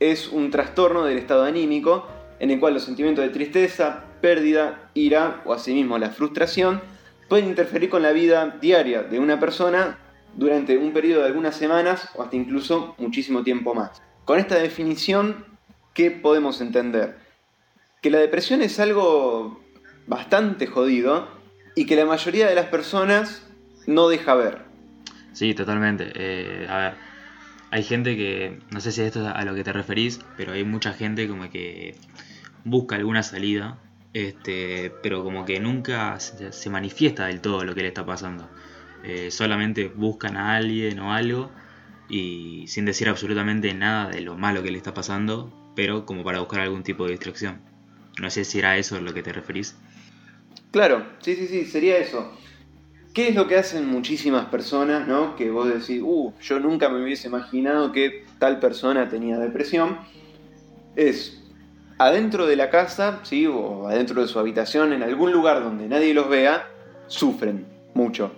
Es 0.00 0.28
un 0.28 0.50
trastorno 0.50 1.04
del 1.04 1.18
estado 1.18 1.44
anímico 1.44 2.06
en 2.40 2.50
el 2.50 2.60
cual 2.60 2.74
los 2.74 2.84
sentimientos 2.84 3.24
de 3.24 3.30
tristeza, 3.30 4.04
pérdida, 4.20 4.90
ira 4.94 5.42
o 5.44 5.52
asimismo 5.52 5.98
la 5.98 6.10
frustración 6.10 6.80
pueden 7.28 7.46
interferir 7.46 7.90
con 7.90 8.02
la 8.02 8.12
vida 8.12 8.58
diaria 8.60 9.02
de 9.02 9.18
una 9.18 9.40
persona 9.40 9.98
durante 10.36 10.76
un 10.76 10.92
periodo 10.92 11.22
de 11.22 11.28
algunas 11.28 11.56
semanas 11.56 12.10
o 12.14 12.22
hasta 12.22 12.36
incluso 12.36 12.94
muchísimo 12.98 13.42
tiempo 13.42 13.74
más. 13.74 14.02
Con 14.24 14.38
esta 14.38 14.56
definición, 14.56 15.44
¿qué 15.92 16.10
podemos 16.10 16.60
entender? 16.60 17.16
Que 18.02 18.10
la 18.10 18.18
depresión 18.18 18.62
es 18.62 18.80
algo 18.80 19.60
bastante 20.06 20.66
jodido 20.66 21.28
y 21.74 21.86
que 21.86 21.96
la 21.96 22.04
mayoría 22.04 22.48
de 22.48 22.54
las 22.54 22.66
personas 22.66 23.46
no 23.86 24.08
deja 24.08 24.34
ver. 24.34 24.62
Sí, 25.32 25.54
totalmente. 25.54 26.12
Eh, 26.14 26.66
a 26.68 26.78
ver, 26.78 26.94
hay 27.74 27.82
gente 27.82 28.16
que, 28.16 28.60
no 28.70 28.80
sé 28.80 28.92
si 28.92 29.02
esto 29.02 29.20
es 29.20 29.34
a 29.34 29.44
lo 29.44 29.52
que 29.52 29.64
te 29.64 29.72
referís, 29.72 30.20
pero 30.36 30.52
hay 30.52 30.62
mucha 30.62 30.92
gente 30.92 31.26
como 31.26 31.50
que 31.50 31.96
busca 32.62 32.94
alguna 32.94 33.24
salida, 33.24 33.80
este, 34.12 34.92
pero 35.02 35.24
como 35.24 35.44
que 35.44 35.58
nunca 35.58 36.20
se, 36.20 36.70
manifiesta 36.70 37.26
del 37.26 37.40
todo 37.40 37.64
lo 37.64 37.74
que 37.74 37.82
le 37.82 37.88
está 37.88 38.06
pasando. 38.06 38.48
Eh, 39.02 39.32
solamente 39.32 39.88
buscan 39.88 40.36
a 40.36 40.54
alguien 40.54 41.00
o 41.00 41.12
algo 41.12 41.50
y 42.08 42.64
sin 42.68 42.84
decir 42.84 43.08
absolutamente 43.08 43.74
nada 43.74 44.08
de 44.08 44.20
lo 44.20 44.36
malo 44.36 44.62
que 44.62 44.70
le 44.70 44.78
está 44.78 44.94
pasando, 44.94 45.52
pero 45.74 46.06
como 46.06 46.22
para 46.22 46.38
buscar 46.38 46.60
algún 46.60 46.84
tipo 46.84 47.06
de 47.06 47.10
distracción. 47.10 47.60
No 48.20 48.30
sé 48.30 48.44
si 48.44 48.60
era 48.60 48.78
eso 48.78 48.98
a 48.98 49.00
lo 49.00 49.12
que 49.12 49.24
te 49.24 49.32
referís. 49.32 49.76
Claro, 50.70 51.04
sí, 51.18 51.34
sí, 51.34 51.48
sí, 51.48 51.64
sería 51.64 51.98
eso. 51.98 52.38
¿Qué 53.14 53.28
es 53.28 53.36
lo 53.36 53.46
que 53.46 53.56
hacen 53.56 53.88
muchísimas 53.88 54.46
personas, 54.46 55.06
no? 55.06 55.36
Que 55.36 55.48
vos 55.48 55.68
decís, 55.68 56.02
uh, 56.02 56.32
yo 56.42 56.58
nunca 56.58 56.88
me 56.88 57.00
hubiese 57.00 57.28
imaginado 57.28 57.92
que 57.92 58.24
tal 58.40 58.58
persona 58.58 59.08
tenía 59.08 59.38
depresión. 59.38 59.98
Es 60.96 61.40
adentro 61.96 62.44
de 62.46 62.56
la 62.56 62.70
casa, 62.70 63.20
¿sí? 63.22 63.46
O 63.46 63.86
adentro 63.86 64.20
de 64.20 64.26
su 64.26 64.40
habitación, 64.40 64.92
en 64.92 65.04
algún 65.04 65.30
lugar 65.30 65.62
donde 65.62 65.86
nadie 65.86 66.12
los 66.12 66.28
vea, 66.28 66.66
sufren 67.06 67.64
mucho. 67.94 68.32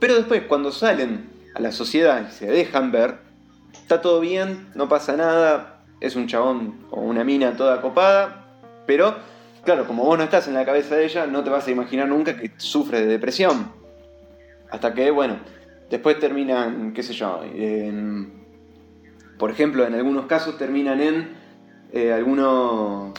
Pero 0.00 0.16
después, 0.16 0.42
cuando 0.48 0.72
salen 0.72 1.30
a 1.54 1.60
la 1.60 1.70
sociedad 1.70 2.26
y 2.28 2.32
se 2.32 2.46
dejan 2.46 2.90
ver, 2.90 3.18
está 3.72 4.00
todo 4.00 4.18
bien, 4.18 4.70
no 4.74 4.88
pasa 4.88 5.16
nada, 5.16 5.84
es 6.00 6.16
un 6.16 6.26
chabón 6.26 6.80
o 6.90 7.00
una 7.00 7.22
mina 7.22 7.56
toda 7.56 7.80
copada, 7.80 8.44
pero 8.88 9.14
claro, 9.68 9.86
como 9.86 10.02
vos 10.02 10.16
no 10.16 10.24
estás 10.24 10.48
en 10.48 10.54
la 10.54 10.64
cabeza 10.64 10.96
de 10.96 11.04
ella, 11.04 11.26
no 11.26 11.44
te 11.44 11.50
vas 11.50 11.66
a 11.66 11.70
imaginar 11.70 12.08
nunca 12.08 12.34
que 12.38 12.52
sufre 12.56 13.00
de 13.02 13.06
depresión. 13.06 13.70
Hasta 14.70 14.94
que, 14.94 15.10
bueno, 15.10 15.40
después 15.90 16.18
terminan, 16.18 16.94
qué 16.94 17.02
sé 17.02 17.12
yo, 17.12 17.42
en- 17.44 18.32
por 19.38 19.50
ejemplo, 19.50 19.86
en 19.86 19.92
algunos 19.94 20.24
casos 20.24 20.56
terminan 20.56 21.02
en 21.02 21.28
eh, 21.92 22.14
algunos, 22.14 23.12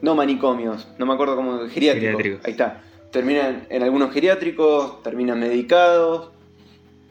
no 0.00 0.14
manicomios, 0.14 0.86
no 0.98 1.06
me 1.06 1.14
acuerdo 1.14 1.34
cómo, 1.34 1.58
geriátricos, 1.68 2.16
Geriátricos. 2.22 2.44
ahí 2.44 2.52
está. 2.52 2.80
Terminan 3.10 3.66
en 3.68 3.82
algunos 3.82 4.12
geriátricos, 4.12 5.02
terminan 5.02 5.40
medicados, 5.40 6.30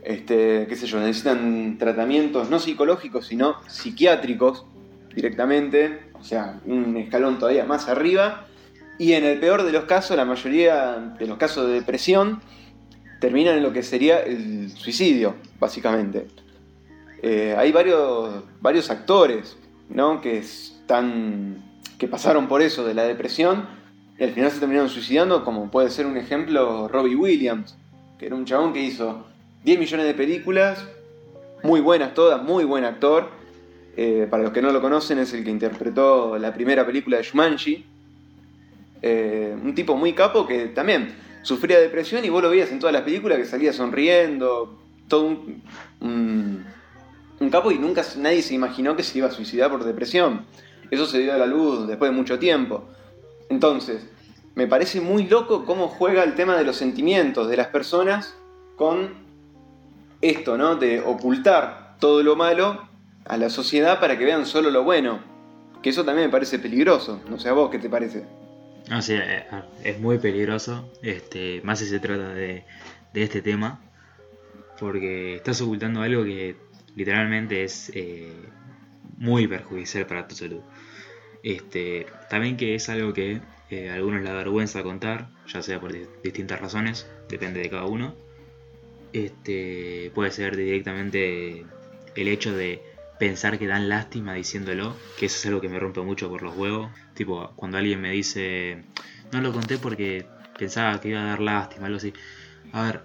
este, 0.03 0.67
qué 0.69 0.75
sé 0.77 0.87
yo, 0.87 0.99
necesitan 1.01 1.77
tratamientos 1.77 2.49
no 2.49 2.59
psicológicos, 2.59 3.27
sino 3.27 3.55
psiquiátricos 3.67 4.65
directamente, 5.13 6.10
o 6.21 6.23
sea, 6.23 6.59
un 6.65 6.95
escalón 6.97 7.39
todavía 7.39 7.65
más 7.65 7.89
arriba. 7.89 8.45
Y 8.97 9.13
en 9.13 9.25
el 9.25 9.39
peor 9.39 9.63
de 9.63 9.71
los 9.71 9.85
casos, 9.85 10.15
la 10.15 10.25
mayoría 10.25 11.15
de 11.17 11.25
los 11.25 11.37
casos 11.37 11.67
de 11.67 11.73
depresión 11.73 12.39
terminan 13.19 13.57
en 13.57 13.63
lo 13.63 13.73
que 13.73 13.83
sería 13.83 14.19
el 14.19 14.71
suicidio, 14.71 15.35
básicamente. 15.59 16.27
Eh, 17.23 17.55
hay 17.57 17.71
varios, 17.71 18.43
varios 18.61 18.89
actores 18.89 19.57
¿no? 19.89 20.21
que, 20.21 20.37
están, 20.37 21.63
que 21.97 22.07
pasaron 22.07 22.47
por 22.47 22.61
eso 22.61 22.85
de 22.85 22.93
la 22.93 23.03
depresión 23.03 23.67
y 24.17 24.23
al 24.23 24.31
final 24.31 24.51
se 24.51 24.59
terminaron 24.59 24.89
suicidando, 24.89 25.43
como 25.43 25.71
puede 25.71 25.89
ser 25.89 26.05
un 26.05 26.17
ejemplo 26.17 26.87
Robbie 26.87 27.15
Williams, 27.15 27.75
que 28.19 28.27
era 28.27 28.35
un 28.35 28.45
chabón 28.45 28.73
que 28.73 28.81
hizo 28.81 29.25
10 29.63 29.79
millones 29.79 30.05
de 30.05 30.13
películas, 30.13 30.87
muy 31.63 31.81
buenas 31.81 32.13
todas, 32.13 32.41
muy 32.41 32.63
buen 32.63 32.85
actor. 32.85 33.29
Eh, 33.97 34.27
para 34.29 34.43
los 34.43 34.51
que 34.51 34.61
no 34.61 34.71
lo 34.71 34.81
conocen, 34.81 35.19
es 35.19 35.33
el 35.33 35.43
que 35.43 35.49
interpretó 35.49 36.37
la 36.37 36.53
primera 36.53 36.85
película 36.85 37.17
de 37.17 37.23
Shumanji. 37.23 37.85
Eh, 39.01 39.55
un 39.61 39.73
tipo 39.75 39.95
muy 39.95 40.13
capo 40.13 40.45
que 40.45 40.67
también 40.67 41.15
sufría 41.41 41.79
depresión 41.79 42.23
y 42.23 42.29
vos 42.29 42.41
lo 42.41 42.49
veías 42.49 42.71
en 42.71 42.79
todas 42.79 42.93
las 42.93 43.01
películas 43.01 43.37
que 43.37 43.45
salía 43.45 43.73
sonriendo, 43.73 44.79
todo 45.07 45.25
un, 45.25 45.63
un, 45.99 46.65
un 47.39 47.49
capo 47.49 47.71
y 47.71 47.79
nunca 47.79 48.03
nadie 48.17 48.41
se 48.43 48.53
imaginó 48.53 48.95
que 48.95 49.03
se 49.03 49.17
iba 49.17 49.27
a 49.27 49.31
suicidar 49.31 49.71
por 49.71 49.83
depresión. 49.83 50.45
Eso 50.91 51.05
se 51.05 51.19
dio 51.19 51.33
a 51.33 51.37
la 51.37 51.47
luz 51.47 51.87
después 51.87 52.11
de 52.11 52.15
mucho 52.15 52.37
tiempo. 52.37 52.85
Entonces, 53.49 54.07
me 54.55 54.67
parece 54.67 55.01
muy 55.01 55.27
loco 55.27 55.65
cómo 55.65 55.87
juega 55.87 56.23
el 56.23 56.35
tema 56.35 56.57
de 56.57 56.63
los 56.63 56.75
sentimientos 56.75 57.49
de 57.49 57.57
las 57.57 57.67
personas 57.67 58.35
con 58.75 59.09
esto, 60.21 60.57
¿no? 60.57 60.75
De 60.75 60.99
ocultar 61.01 61.95
todo 61.99 62.21
lo 62.23 62.35
malo 62.35 62.90
a 63.25 63.37
la 63.37 63.49
sociedad 63.49 63.99
para 63.99 64.17
que 64.17 64.25
vean 64.25 64.45
solo 64.45 64.69
lo 64.71 64.83
bueno. 64.83 65.19
Que 65.81 65.89
eso 65.89 66.05
también 66.05 66.27
me 66.27 66.31
parece 66.31 66.59
peligroso. 66.59 67.21
No 67.29 67.39
sé 67.39 67.49
a 67.49 67.53
vos 67.53 67.71
qué 67.71 67.79
te 67.79 67.89
parece. 67.89 68.23
No, 68.89 69.01
sí, 69.01 69.13
eh, 69.13 69.45
es 69.83 69.99
muy 69.99 70.17
peligroso, 70.17 70.91
este, 71.01 71.61
más 71.63 71.79
si 71.79 71.85
se 71.85 71.99
trata 71.99 72.29
de, 72.33 72.65
de 73.13 73.23
este 73.23 73.41
tema, 73.41 73.79
porque 74.79 75.35
estás 75.35 75.61
ocultando 75.61 76.01
algo 76.01 76.23
que 76.23 76.55
literalmente 76.95 77.63
es 77.63 77.91
eh, 77.95 78.33
muy 79.17 79.47
perjudicial 79.47 80.05
para 80.07 80.27
tu 80.27 80.35
salud. 80.35 80.61
Este, 81.43 82.05
también 82.29 82.57
que 82.57 82.75
es 82.75 82.89
algo 82.89 83.13
que 83.13 83.39
eh, 83.69 83.89
a 83.89 83.93
algunos 83.93 84.23
da 84.23 84.33
vergüenza 84.33 84.83
contar, 84.83 85.29
ya 85.47 85.61
sea 85.61 85.79
por 85.79 85.93
di- 85.93 86.05
distintas 86.23 86.59
razones, 86.59 87.07
depende 87.29 87.61
de 87.61 87.69
cada 87.69 87.85
uno. 87.85 88.15
Este, 89.13 90.11
puede 90.15 90.31
ser 90.31 90.55
directamente 90.55 91.65
el 92.15 92.27
hecho 92.27 92.53
de 92.55 92.81
pensar 93.21 93.59
que 93.59 93.67
dan 93.67 93.87
lástima 93.87 94.33
diciéndolo, 94.33 94.95
que 95.15 95.27
eso 95.27 95.37
es 95.37 95.45
algo 95.45 95.61
que 95.61 95.69
me 95.69 95.77
rompe 95.77 96.01
mucho 96.01 96.27
por 96.27 96.41
los 96.41 96.57
huevos. 96.57 96.89
Tipo, 97.13 97.51
cuando 97.55 97.77
alguien 97.77 98.01
me 98.01 98.09
dice, 98.09 98.83
no 99.31 99.41
lo 99.41 99.53
conté 99.53 99.77
porque 99.77 100.25
pensaba 100.57 100.99
que 100.99 101.09
iba 101.09 101.21
a 101.21 101.25
dar 101.25 101.39
lástima, 101.39 101.85
algo 101.85 101.97
así. 101.97 102.13
A 102.71 102.83
ver, 102.83 103.03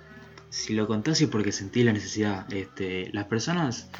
si 0.48 0.72
lo 0.72 0.86
contás 0.86 1.20
es 1.20 1.28
porque 1.28 1.52
sentí 1.52 1.82
la 1.82 1.92
necesidad. 1.92 2.50
Este, 2.50 3.10
las 3.12 3.26
personas 3.26 3.90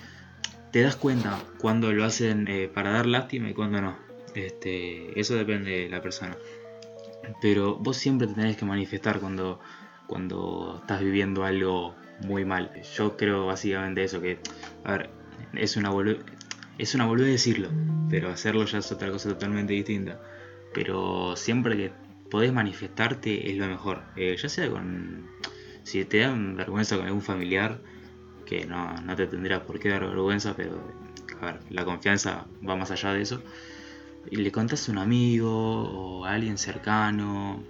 te 0.73 0.81
das 0.81 0.97
cuenta 0.97 1.39
cuando 1.59 1.93
lo 1.93 2.03
hacen 2.03 2.49
eh, 2.49 2.71
para 2.73 2.93
dar 2.93 3.05
lástima 3.05 3.51
y 3.51 3.53
cuando 3.53 3.83
no. 3.83 3.99
Este, 4.35 5.21
eso 5.21 5.35
depende 5.35 5.83
de 5.83 5.89
la 5.91 6.01
persona. 6.01 6.35
Pero 7.43 7.77
vos 7.77 7.99
siempre 7.99 8.27
te 8.27 8.33
tenés 8.33 8.57
que 8.57 8.65
manifestar 8.65 9.21
cuando, 9.21 9.61
cuando 10.07 10.79
estás 10.81 11.03
viviendo 11.03 11.45
algo 11.45 11.95
muy 12.21 12.47
mal. 12.47 12.73
Yo 12.97 13.19
creo 13.19 13.45
básicamente 13.45 14.03
eso, 14.03 14.23
que, 14.23 14.39
a 14.83 14.93
ver, 14.93 15.11
es 15.59 15.77
una 15.77 15.91
bolu- 15.91 16.23
es 16.79 16.95
una 16.95 17.07
decirlo, 17.09 17.71
pero 18.11 18.31
hacerlo 18.31 18.65
ya 18.67 18.79
es 18.79 18.93
otra 18.93 19.11
cosa 19.11 19.31
totalmente 19.31 19.73
distinta. 19.73 20.21
Pero 20.75 21.37
siempre 21.37 21.77
que 21.77 21.93
podés 22.31 22.53
manifestarte 22.53 23.51
es 23.51 23.57
lo 23.57 23.67
mejor. 23.67 24.03
Eh, 24.17 24.37
ya 24.41 24.49
sea 24.49 24.71
con... 24.71 25.27
Si 25.85 26.05
te 26.05 26.19
dan 26.19 26.57
vergüenza 26.57 26.97
con 26.97 27.07
algún 27.07 27.23
familiar, 27.23 27.81
que 28.45 28.67
no, 28.67 29.01
no 29.01 29.17
te 29.17 29.27
tendrá 29.27 29.65
por 29.65 29.79
qué 29.79 29.89
dar 29.89 30.07
vergüenza, 30.07 30.55
pero 30.57 30.83
a 31.41 31.47
ver, 31.47 31.61
la 31.71 31.85
confianza 31.85 32.47
va 32.67 32.77
más 32.77 32.91
allá 32.91 33.13
de 33.13 33.23
eso. 33.23 33.43
Y 34.31 34.37
le 34.37 34.51
contás 34.51 34.89
a 34.89 34.93
un 34.93 34.99
amigo 34.99 35.51
o 35.51 36.25
a 36.25 36.33
alguien 36.33 36.59
cercano, 36.59 37.63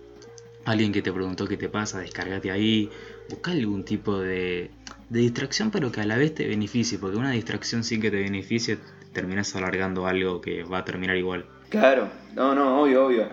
alguien 0.64 0.92
que 0.92 1.02
te 1.02 1.12
preguntó 1.12 1.46
qué 1.46 1.56
te 1.56 1.68
pasa, 1.68 2.00
descargate 2.00 2.50
ahí, 2.50 2.90
busca 3.28 3.52
algún 3.52 3.84
tipo 3.84 4.18
de, 4.18 4.70
distracción, 5.08 5.70
pero 5.70 5.92
que 5.92 6.00
a 6.00 6.06
la 6.06 6.16
vez 6.16 6.34
te 6.34 6.46
beneficie, 6.46 6.98
porque 6.98 7.16
una 7.16 7.30
distracción 7.30 7.84
sin 7.84 8.00
que 8.00 8.10
te 8.10 8.18
beneficie 8.18 8.78
terminas 9.12 9.54
alargando 9.56 10.06
algo 10.06 10.40
que 10.40 10.64
va 10.64 10.78
a 10.78 10.84
terminar 10.84 11.16
igual. 11.16 11.46
Claro, 11.68 12.08
no, 12.34 12.54
no, 12.54 12.82
obvio, 12.82 13.06
obvio. 13.06 13.28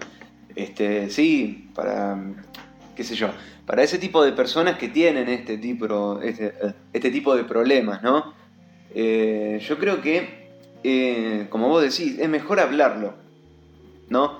Este, 0.55 1.09
sí, 1.09 1.69
para, 1.75 2.17
qué 2.95 3.03
sé 3.03 3.15
yo, 3.15 3.29
para 3.65 3.83
ese 3.83 3.97
tipo 3.97 4.23
de 4.23 4.33
personas 4.33 4.77
que 4.77 4.89
tienen 4.89 5.27
este 5.29 5.57
tipo, 5.57 6.21
este, 6.21 6.53
este 6.93 7.11
tipo 7.11 7.35
de 7.35 7.43
problemas, 7.43 8.03
¿no? 8.03 8.33
Eh, 8.93 9.59
yo 9.67 9.77
creo 9.79 10.01
que, 10.01 10.49
eh, 10.83 11.47
como 11.49 11.69
vos 11.69 11.81
decís, 11.81 12.19
es 12.19 12.29
mejor 12.29 12.59
hablarlo, 12.59 13.15
¿no? 14.09 14.39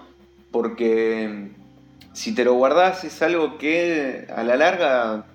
Porque 0.52 1.50
si 2.14 2.36
te 2.36 2.46
lo 2.46 2.54
guardás 2.54 3.04
es 3.04 3.22
algo 3.22 3.58
que 3.58 4.28
a 4.34 4.44
la 4.44 4.56
larga 4.56 5.26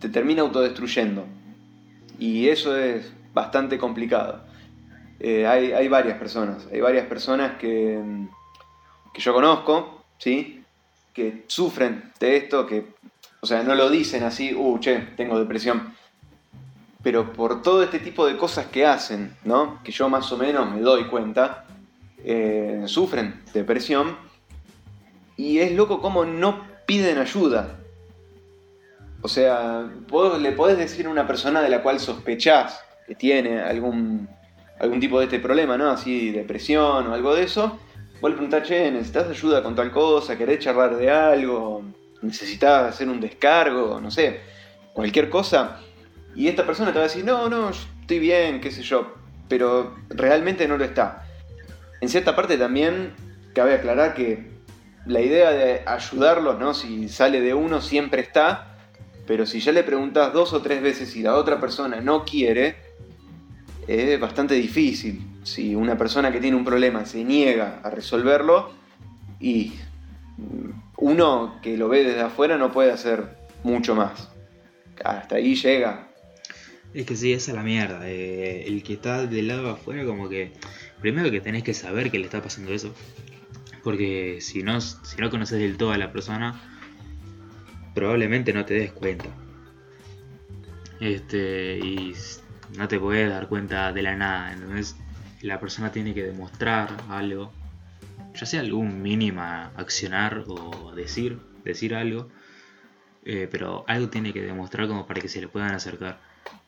te 0.00 0.08
termina 0.08 0.42
autodestruyendo. 0.42 1.24
Y 2.18 2.48
eso 2.48 2.76
es 2.76 3.12
bastante 3.32 3.78
complicado. 3.78 4.42
Eh, 5.18 5.46
hay, 5.46 5.86
varias 5.88 6.18
personas, 6.18 6.66
hay 6.72 6.80
varias 6.80 7.06
personas 7.06 7.58
que, 7.58 8.02
que 9.12 9.20
yo 9.20 9.34
conozco, 9.34 10.04
¿sí? 10.18 10.64
Que 11.12 11.44
sufren 11.46 12.10
de 12.18 12.36
esto, 12.38 12.66
que, 12.66 12.94
o 13.40 13.46
sea, 13.46 13.62
no 13.62 13.74
lo 13.74 13.90
dicen 13.90 14.22
así, 14.22 14.54
uh, 14.54 14.78
che, 14.78 14.98
tengo 15.16 15.38
depresión. 15.38 15.94
Pero 17.02 17.32
por 17.32 17.62
todo 17.62 17.82
este 17.82 17.98
tipo 17.98 18.26
de 18.26 18.36
cosas 18.36 18.66
que 18.66 18.86
hacen, 18.86 19.36
¿no? 19.44 19.82
Que 19.82 19.92
yo 19.92 20.08
más 20.08 20.30
o 20.32 20.38
menos 20.38 20.70
me 20.70 20.80
doy 20.80 21.04
cuenta, 21.04 21.66
eh, 22.24 22.82
sufren 22.86 23.42
depresión. 23.52 24.16
Y 25.36 25.58
es 25.58 25.72
loco 25.72 26.00
como 26.00 26.24
no 26.24 26.64
piden 26.86 27.18
ayuda. 27.18 27.79
O 29.22 29.28
sea, 29.28 29.86
le 30.40 30.52
podés 30.52 30.78
decir 30.78 31.06
a 31.06 31.10
una 31.10 31.26
persona 31.26 31.60
de 31.60 31.68
la 31.68 31.82
cual 31.82 32.00
sospechás 32.00 32.82
que 33.06 33.14
tiene 33.14 33.60
algún, 33.60 34.28
algún 34.78 35.00
tipo 35.00 35.18
de 35.18 35.26
este 35.26 35.40
problema, 35.40 35.76
¿no? 35.76 35.90
Así, 35.90 36.30
depresión 36.30 37.06
o 37.06 37.14
algo 37.14 37.34
de 37.34 37.44
eso. 37.44 37.78
Vos 38.20 38.30
le 38.30 38.36
preguntás, 38.36 38.66
che, 38.66 38.90
¿necesitas 38.90 39.28
ayuda 39.28 39.62
con 39.62 39.74
tal 39.74 39.90
cosa? 39.90 40.36
¿Querés 40.36 40.60
charlar 40.60 40.96
de 40.96 41.10
algo? 41.10 41.82
¿Necesitas 42.22 42.94
hacer 42.94 43.08
un 43.08 43.20
descargo? 43.20 44.00
No 44.00 44.10
sé, 44.10 44.40
cualquier 44.92 45.28
cosa. 45.28 45.80
Y 46.34 46.48
esta 46.48 46.64
persona 46.64 46.92
te 46.92 46.98
va 46.98 47.04
a 47.04 47.08
decir, 47.08 47.24
no, 47.24 47.48
no, 47.48 47.70
estoy 47.70 48.18
bien, 48.18 48.60
qué 48.60 48.70
sé 48.70 48.82
yo. 48.82 49.14
Pero 49.48 49.96
realmente 50.08 50.68
no 50.68 50.76
lo 50.76 50.84
está. 50.84 51.26
En 52.00 52.08
cierta 52.08 52.36
parte 52.36 52.56
también 52.56 53.14
cabe 53.54 53.74
aclarar 53.74 54.14
que 54.14 54.50
la 55.06 55.20
idea 55.20 55.50
de 55.50 55.82
ayudarlos, 55.86 56.58
¿no? 56.58 56.72
Si 56.74 57.08
sale 57.08 57.40
de 57.40 57.54
uno, 57.54 57.80
siempre 57.80 58.22
está 58.22 58.69
pero 59.26 59.46
si 59.46 59.60
ya 59.60 59.72
le 59.72 59.82
preguntas 59.82 60.32
dos 60.32 60.52
o 60.52 60.62
tres 60.62 60.82
veces 60.82 61.14
y 61.16 61.22
la 61.22 61.34
otra 61.36 61.60
persona 61.60 62.00
no 62.00 62.24
quiere, 62.24 62.76
es 63.86 64.18
bastante 64.20 64.54
difícil. 64.54 65.24
Si 65.42 65.74
una 65.74 65.96
persona 65.96 66.30
que 66.30 66.40
tiene 66.40 66.56
un 66.56 66.64
problema 66.64 67.06
se 67.06 67.24
niega 67.24 67.80
a 67.82 67.90
resolverlo 67.90 68.72
y 69.40 69.72
uno 70.96 71.58
que 71.62 71.76
lo 71.76 71.88
ve 71.88 72.04
desde 72.04 72.20
afuera 72.20 72.56
no 72.56 72.72
puede 72.72 72.92
hacer 72.92 73.36
mucho 73.62 73.94
más. 73.94 74.28
Hasta 75.04 75.36
ahí 75.36 75.54
llega. 75.54 76.08
Es 76.92 77.06
que 77.06 77.16
sí, 77.16 77.32
esa 77.32 77.52
es 77.52 77.56
la 77.56 77.62
mierda. 77.62 78.08
Eh, 78.08 78.66
el 78.66 78.82
que 78.82 78.94
está 78.94 79.26
del 79.26 79.48
lado 79.48 79.70
afuera, 79.70 80.04
como 80.04 80.28
que. 80.28 80.52
Primero 81.00 81.30
que 81.30 81.40
tenés 81.40 81.62
que 81.62 81.72
saber 81.72 82.10
que 82.10 82.18
le 82.18 82.26
está 82.26 82.42
pasando 82.42 82.72
eso. 82.72 82.92
Porque 83.82 84.38
si 84.40 84.62
no, 84.62 84.80
si 84.80 85.16
no 85.18 85.30
conoces 85.30 85.58
del 85.58 85.78
todo 85.78 85.92
a 85.92 85.98
la 85.98 86.12
persona, 86.12 86.60
probablemente 88.00 88.54
no 88.54 88.64
te 88.64 88.72
des 88.72 88.92
cuenta. 88.92 89.28
Este, 91.00 91.78
y 91.78 92.14
no 92.78 92.88
te 92.88 92.98
puedes 92.98 93.28
dar 93.28 93.46
cuenta 93.46 93.92
de 93.92 94.00
la 94.00 94.16
nada. 94.16 94.54
Entonces, 94.54 94.96
la 95.42 95.60
persona 95.60 95.92
tiene 95.92 96.14
que 96.14 96.22
demostrar 96.22 96.88
algo, 97.10 97.52
ya 98.34 98.46
sea 98.46 98.60
algún 98.60 99.02
mínima 99.02 99.70
accionar 99.76 100.44
o 100.48 100.94
decir, 100.94 101.38
decir 101.62 101.94
algo, 101.94 102.30
eh, 103.26 103.46
pero 103.50 103.84
algo 103.86 104.08
tiene 104.08 104.32
que 104.32 104.40
demostrar 104.40 104.88
como 104.88 105.06
para 105.06 105.20
que 105.20 105.28
se 105.28 105.42
le 105.42 105.48
puedan 105.48 105.74
acercar. 105.74 106.22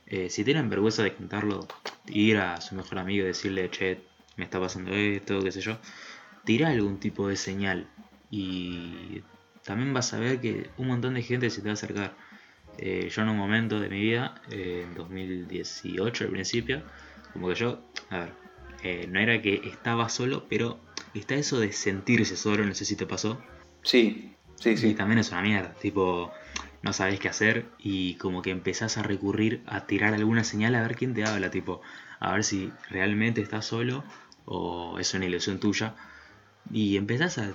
Eh, 0.06 0.28
si 0.28 0.44
tienen 0.44 0.68
vergüenza 0.68 1.02
de 1.02 1.14
contarlo, 1.14 1.66
ir 2.08 2.36
a 2.36 2.60
su 2.60 2.74
mejor 2.74 2.98
amigo 2.98 3.24
y 3.24 3.28
decirle, 3.28 3.70
che, 3.70 4.02
me 4.36 4.44
está 4.44 4.60
pasando 4.60 4.92
esto, 4.92 5.42
qué 5.42 5.50
sé 5.50 5.62
yo, 5.62 5.78
tira 6.44 6.68
algún 6.68 7.00
tipo 7.00 7.28
de 7.28 7.36
señal 7.36 7.86
y 8.30 9.22
también 9.64 9.94
vas 9.94 10.12
a 10.14 10.18
ver 10.18 10.40
que 10.40 10.70
un 10.76 10.88
montón 10.88 11.14
de 11.14 11.22
gente 11.22 11.50
se 11.50 11.60
te 11.60 11.68
va 11.68 11.72
a 11.72 11.74
acercar. 11.74 12.16
Eh, 12.78 13.10
yo 13.10 13.22
en 13.22 13.28
un 13.28 13.36
momento 13.36 13.80
de 13.80 13.88
mi 13.88 14.00
vida, 14.00 14.40
eh, 14.50 14.84
en 14.86 14.94
2018 14.94 16.24
al 16.24 16.30
principio, 16.30 16.82
como 17.32 17.48
que 17.48 17.54
yo, 17.54 17.84
a 18.10 18.18
ver, 18.18 18.32
eh, 18.82 19.06
no 19.08 19.20
era 19.20 19.40
que 19.42 19.60
estaba 19.64 20.08
solo, 20.08 20.46
pero 20.48 20.80
está 21.14 21.34
eso 21.34 21.60
de 21.60 21.72
sentirse 21.72 22.36
solo, 22.36 22.64
no 22.64 22.74
sé 22.74 22.84
si 22.84 22.96
te 22.96 23.06
pasó. 23.06 23.40
Sí, 23.82 24.34
sí, 24.56 24.76
sí. 24.76 24.88
Y 24.88 24.94
también 24.94 25.18
es 25.18 25.30
una 25.30 25.42
mierda, 25.42 25.74
tipo, 25.74 26.32
no 26.82 26.92
sabes 26.92 27.20
qué 27.20 27.28
hacer 27.28 27.66
y 27.78 28.16
como 28.16 28.42
que 28.42 28.50
empezás 28.50 28.98
a 28.98 29.02
recurrir 29.02 29.62
a 29.66 29.86
tirar 29.86 30.14
alguna 30.14 30.44
señal 30.44 30.74
a 30.74 30.82
ver 30.82 30.96
quién 30.96 31.14
te 31.14 31.24
habla, 31.24 31.50
tipo, 31.50 31.82
a 32.18 32.32
ver 32.32 32.44
si 32.44 32.72
realmente 32.90 33.40
estás 33.40 33.66
solo 33.66 34.04
o 34.44 34.98
es 34.98 35.12
una 35.14 35.26
ilusión 35.26 35.60
tuya. 35.60 35.94
Y 36.70 36.96
empezás 36.96 37.38
a 37.38 37.52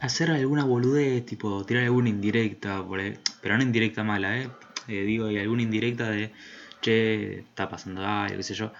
hacer 0.00 0.30
alguna 0.30 0.64
boludez, 0.64 1.24
tipo 1.26 1.64
tirar 1.64 1.84
alguna 1.84 2.08
indirecta, 2.08 2.84
por 2.84 3.00
pero 3.40 3.56
no 3.56 3.62
indirecta 3.62 4.04
mala, 4.04 4.38
¿eh? 4.38 4.50
¿eh? 4.88 5.02
Digo, 5.02 5.26
hay 5.26 5.38
alguna 5.38 5.62
indirecta 5.62 6.10
de, 6.10 6.32
che, 6.80 7.40
está 7.40 7.68
pasando 7.68 8.06
algo, 8.06 8.36
qué 8.36 8.42
sé 8.42 8.54
yo. 8.54 8.72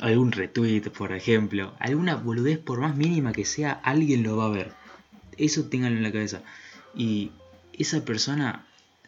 Algún 0.00 0.32
retweet, 0.32 0.90
por 0.90 1.12
ejemplo. 1.12 1.74
Alguna 1.78 2.16
boludez, 2.16 2.58
por 2.58 2.80
más 2.80 2.96
mínima 2.96 3.32
que 3.32 3.44
sea, 3.44 3.72
alguien 3.84 4.22
lo 4.22 4.36
va 4.36 4.46
a 4.46 4.50
ver. 4.50 4.72
Eso 5.36 5.68
ténganlo 5.68 5.98
en 5.98 6.02
la 6.02 6.12
cabeza. 6.12 6.42
Y 6.94 7.30
esa 7.72 8.04
persona, 8.04 8.66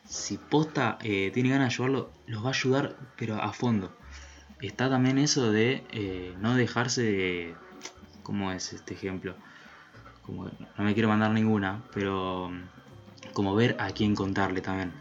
si 0.09 0.39
posta 0.39 0.99
eh, 1.03 1.31
tiene 1.35 1.51
ganas 1.51 1.69
de 1.69 1.75
ayudarlo, 1.75 2.11
los 2.27 2.45
va 2.45 2.49
a 2.49 2.53
ayudar, 2.53 2.97
pero 3.17 3.41
a 3.43 3.53
fondo. 3.53 3.97
Está 4.61 4.89
también 4.89 5.19
eso 5.19 5.51
de 5.51 5.85
eh, 5.93 6.35
no 6.41 6.55
dejarse 6.55 7.03
de... 7.03 7.55
¿Cómo 8.23 8.51
es 8.51 8.73
este 8.73 8.95
ejemplo? 8.95 9.37
No 10.29 10.85
me 10.85 10.95
quiero 10.95 11.09
mandar 11.09 11.31
ninguna, 11.31 11.83
pero 11.93 12.51
como 13.33 13.55
ver 13.55 13.77
a 13.79 13.91
quién 13.91 14.15
contarle 14.15 14.61
también. 14.61 14.93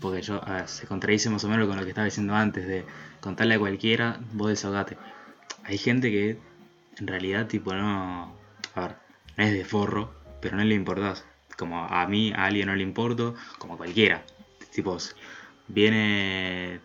Porque 0.00 0.22
yo, 0.22 0.40
se 0.66 0.86
contradice 0.86 1.30
más 1.30 1.42
o 1.44 1.48
menos 1.48 1.66
con 1.66 1.76
lo 1.76 1.82
que 1.82 1.90
estaba 1.90 2.04
diciendo 2.04 2.34
antes, 2.34 2.66
de 2.66 2.84
contarle 3.20 3.54
a 3.54 3.58
cualquiera, 3.58 4.20
vos 4.32 4.48
desahogate. 4.48 4.96
Hay 5.64 5.78
gente 5.78 6.10
que 6.10 6.38
en 6.98 7.06
realidad, 7.06 7.46
tipo, 7.46 7.72
no. 7.74 8.36
A 8.74 8.80
ver, 8.80 8.96
no 9.36 9.44
es 9.44 9.52
de 9.52 9.64
forro, 9.64 10.14
pero 10.40 10.56
no 10.56 10.64
le 10.64 10.74
importás. 10.74 11.24
Como 11.56 11.84
a 11.84 12.06
mí, 12.06 12.32
a 12.32 12.46
alguien 12.46 12.68
no 12.68 12.76
le 12.76 12.82
importo, 12.82 13.34
como 13.58 13.74
a 13.74 13.76
cualquiera. 13.76 14.22
Tipo, 14.72 14.98
viene. 15.68 16.80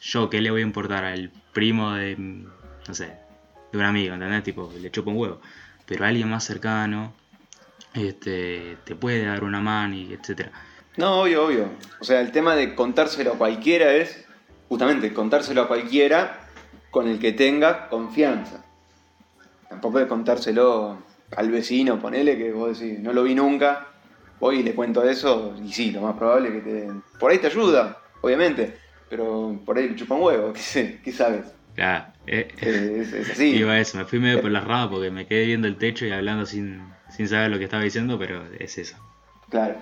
Yo, 0.00 0.30
¿qué 0.30 0.40
le 0.40 0.50
voy 0.50 0.60
a 0.60 0.64
importar 0.64 1.04
al 1.04 1.30
primo 1.52 1.92
de. 1.92 2.16
No 2.16 2.94
sé, 2.94 3.16
de 3.72 3.78
un 3.78 3.84
amigo, 3.84 4.14
¿entendés? 4.14 4.42
Tipo, 4.44 4.72
le 4.80 4.90
chupo 4.90 5.10
un 5.10 5.16
huevo. 5.16 5.40
Pero 5.86 6.04
a 6.04 6.08
alguien 6.08 6.28
más 6.28 6.44
cercano, 6.44 7.14
este, 8.06 8.76
te 8.84 8.94
puede 8.94 9.24
dar 9.24 9.42
una 9.42 9.60
mano 9.60 9.94
y 9.94 10.12
etcétera. 10.12 10.52
No, 10.96 11.22
obvio, 11.22 11.46
obvio. 11.46 11.70
O 12.00 12.04
sea, 12.04 12.20
el 12.20 12.32
tema 12.32 12.54
de 12.54 12.74
contárselo 12.74 13.32
a 13.32 13.38
cualquiera 13.38 13.92
es 13.94 14.24
justamente 14.68 15.12
contárselo 15.12 15.62
a 15.62 15.68
cualquiera 15.68 16.40
con 16.90 17.08
el 17.08 17.18
que 17.18 17.32
tenga 17.32 17.88
confianza. 17.88 18.64
Tampoco 19.68 19.98
de 19.98 20.08
contárselo 20.08 20.98
al 21.36 21.50
vecino, 21.50 22.00
ponele 22.00 22.36
que 22.36 22.52
vos 22.52 22.78
decís, 22.78 22.98
no 23.00 23.12
lo 23.12 23.22
vi 23.22 23.34
nunca, 23.34 23.86
voy 24.40 24.60
y 24.60 24.62
le 24.62 24.74
cuento 24.74 25.02
eso, 25.04 25.54
y 25.62 25.72
sí, 25.72 25.90
lo 25.90 26.00
más 26.00 26.16
probable 26.16 26.48
es 26.48 26.54
que 26.54 26.60
te. 26.60 26.88
Por 27.18 27.30
ahí 27.30 27.38
te 27.38 27.48
ayuda, 27.48 27.98
obviamente, 28.20 28.78
pero 29.08 29.58
por 29.64 29.78
ahí 29.78 29.94
chupa 29.94 30.14
un 30.14 30.22
huevo, 30.22 30.52
¿qué, 31.04 31.12
sabes? 31.12 31.46
Claro, 31.74 32.06
eh, 32.30 32.48
es, 32.60 33.30
así. 33.30 33.56
Iba 33.56 33.78
eso, 33.78 33.98
me 33.98 34.04
fui 34.04 34.18
medio 34.18 34.40
por 34.40 34.50
la 34.50 34.60
rama 34.60 34.90
porque 34.90 35.10
me 35.10 35.26
quedé 35.26 35.46
viendo 35.46 35.66
el 35.66 35.76
techo 35.76 36.06
y 36.06 36.10
hablando 36.10 36.46
sin, 36.46 36.82
sin 37.10 37.28
saber 37.28 37.50
lo 37.50 37.58
que 37.58 37.64
estaba 37.64 37.82
diciendo, 37.82 38.18
pero 38.18 38.44
es 38.58 38.78
eso. 38.78 38.96
Claro. 39.48 39.76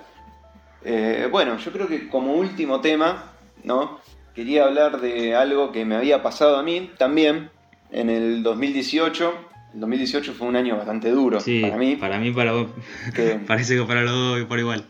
Eh, 0.85 1.29
bueno, 1.31 1.59
yo 1.59 1.73
creo 1.73 1.89
que 1.89 2.09
como 2.09 2.35
último 2.35 2.81
tema, 2.81 3.33
¿no? 3.65 4.01
Quería 4.35 4.65
hablar 4.65 5.01
de 5.01 5.35
algo 5.35 5.73
que 5.73 5.85
me 5.85 5.97
había 5.97 6.23
pasado 6.23 6.57
a 6.57 6.63
mí 6.63 6.93
también 6.99 7.51
en 7.91 8.11
el 8.11 8.43
2018. 8.43 9.35
El 9.75 9.81
2018 9.81 10.33
fue 10.35 10.47
un 10.47 10.57
año 10.57 10.77
bastante 10.77 11.11
duro 11.11 11.39
para 11.39 11.77
mí. 11.77 11.97
Para 11.97 12.19
mí, 12.19 12.31
para 12.31 12.53
vos. 12.53 12.69
Parece 13.47 13.77
que 13.77 13.83
para 13.83 14.03
los 14.03 14.13
dos 14.13 14.45
por 14.45 14.59
igual. 14.59 14.85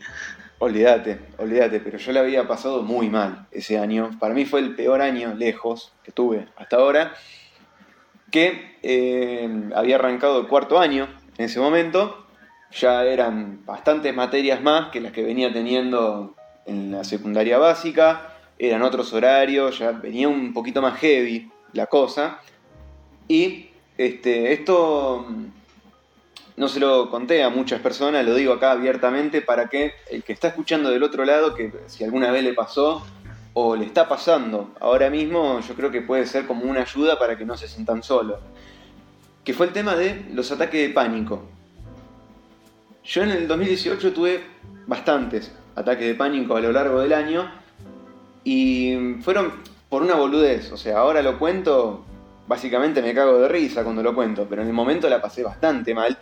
Olvídate, 0.59 1.19
olvídate, 1.37 1.79
pero 1.79 1.99
yo 1.99 2.11
le 2.11 2.19
había 2.19 2.47
pasado 2.47 2.81
muy 2.81 3.09
mal 3.09 3.45
ese 3.51 3.77
año. 3.77 4.17
Para 4.19 4.33
mí 4.33 4.45
fue 4.45 4.59
el 4.59 4.75
peor 4.75 5.01
año 5.01 5.35
lejos 5.35 5.93
que 6.03 6.11
tuve 6.11 6.47
hasta 6.57 6.77
ahora. 6.77 7.13
Que 8.31 8.77
eh, 8.83 9.69
había 9.75 9.95
arrancado 9.95 10.39
el 10.41 10.47
cuarto 10.47 10.79
año 10.79 11.07
en 11.37 11.45
ese 11.45 11.59
momento 11.59 12.27
ya 12.71 13.05
eran 13.05 13.65
bastantes 13.65 14.13
materias 14.15 14.61
más 14.61 14.89
que 14.89 15.01
las 15.01 15.11
que 15.11 15.23
venía 15.23 15.51
teniendo 15.51 16.35
en 16.65 16.91
la 16.91 17.03
secundaria 17.03 17.57
básica, 17.57 18.33
eran 18.59 18.81
otros 18.81 19.13
horarios, 19.13 19.79
ya 19.79 19.91
venía 19.91 20.27
un 20.27 20.53
poquito 20.53 20.81
más 20.81 20.99
heavy 20.99 21.49
la 21.73 21.87
cosa. 21.87 22.41
Y 23.27 23.69
este, 23.97 24.53
esto 24.53 25.25
mm, 25.29 25.45
no 26.57 26.67
se 26.67 26.79
lo 26.79 27.09
conté 27.09 27.43
a 27.43 27.49
muchas 27.49 27.79
personas, 27.81 28.25
lo 28.25 28.35
digo 28.35 28.53
acá 28.53 28.71
abiertamente 28.71 29.41
para 29.41 29.69
que 29.69 29.93
el 30.11 30.23
que 30.23 30.33
está 30.33 30.49
escuchando 30.49 30.89
del 30.89 31.03
otro 31.03 31.23
lado, 31.23 31.55
que 31.55 31.71
si 31.85 32.03
alguna 32.03 32.31
vez 32.31 32.43
le 32.43 32.53
pasó 32.53 33.05
o 33.59 33.75
le 33.75 33.85
está 33.85 34.07
pasando 34.07 34.69
ahora 34.79 35.09
mismo, 35.09 35.61
yo 35.61 35.73
creo 35.73 35.89
que 35.89 36.03
puede 36.03 36.27
ser 36.27 36.45
como 36.45 36.65
una 36.65 36.81
ayuda 36.81 37.17
para 37.17 37.35
que 37.35 37.43
no 37.43 37.57
se 37.57 37.67
sientan 37.67 38.03
solos. 38.03 38.37
Que 39.43 39.51
fue 39.51 39.65
el 39.65 39.73
tema 39.73 39.95
de 39.95 40.27
los 40.31 40.51
ataques 40.51 40.87
de 40.87 40.93
pánico. 40.93 41.41
Yo 43.03 43.23
en 43.23 43.31
el 43.31 43.47
2018 43.47 44.13
tuve 44.13 44.43
bastantes 44.85 45.51
ataques 45.75 46.05
de 46.05 46.13
pánico 46.13 46.55
a 46.55 46.61
lo 46.61 46.71
largo 46.71 46.99
del 46.99 47.13
año 47.13 47.51
y 48.43 49.15
fueron 49.23 49.53
por 49.89 50.03
una 50.03 50.13
boludez. 50.13 50.71
O 50.71 50.77
sea, 50.77 50.99
ahora 50.99 51.23
lo 51.23 51.39
cuento, 51.39 52.05
básicamente 52.47 53.01
me 53.01 53.15
cago 53.15 53.39
de 53.39 53.47
risa 53.47 53.83
cuando 53.83 54.03
lo 54.03 54.13
cuento, 54.13 54.45
pero 54.47 54.61
en 54.61 54.67
el 54.67 54.73
momento 54.75 55.09
la 55.09 55.19
pasé 55.19 55.41
bastante 55.41 55.95
mal, 55.95 56.15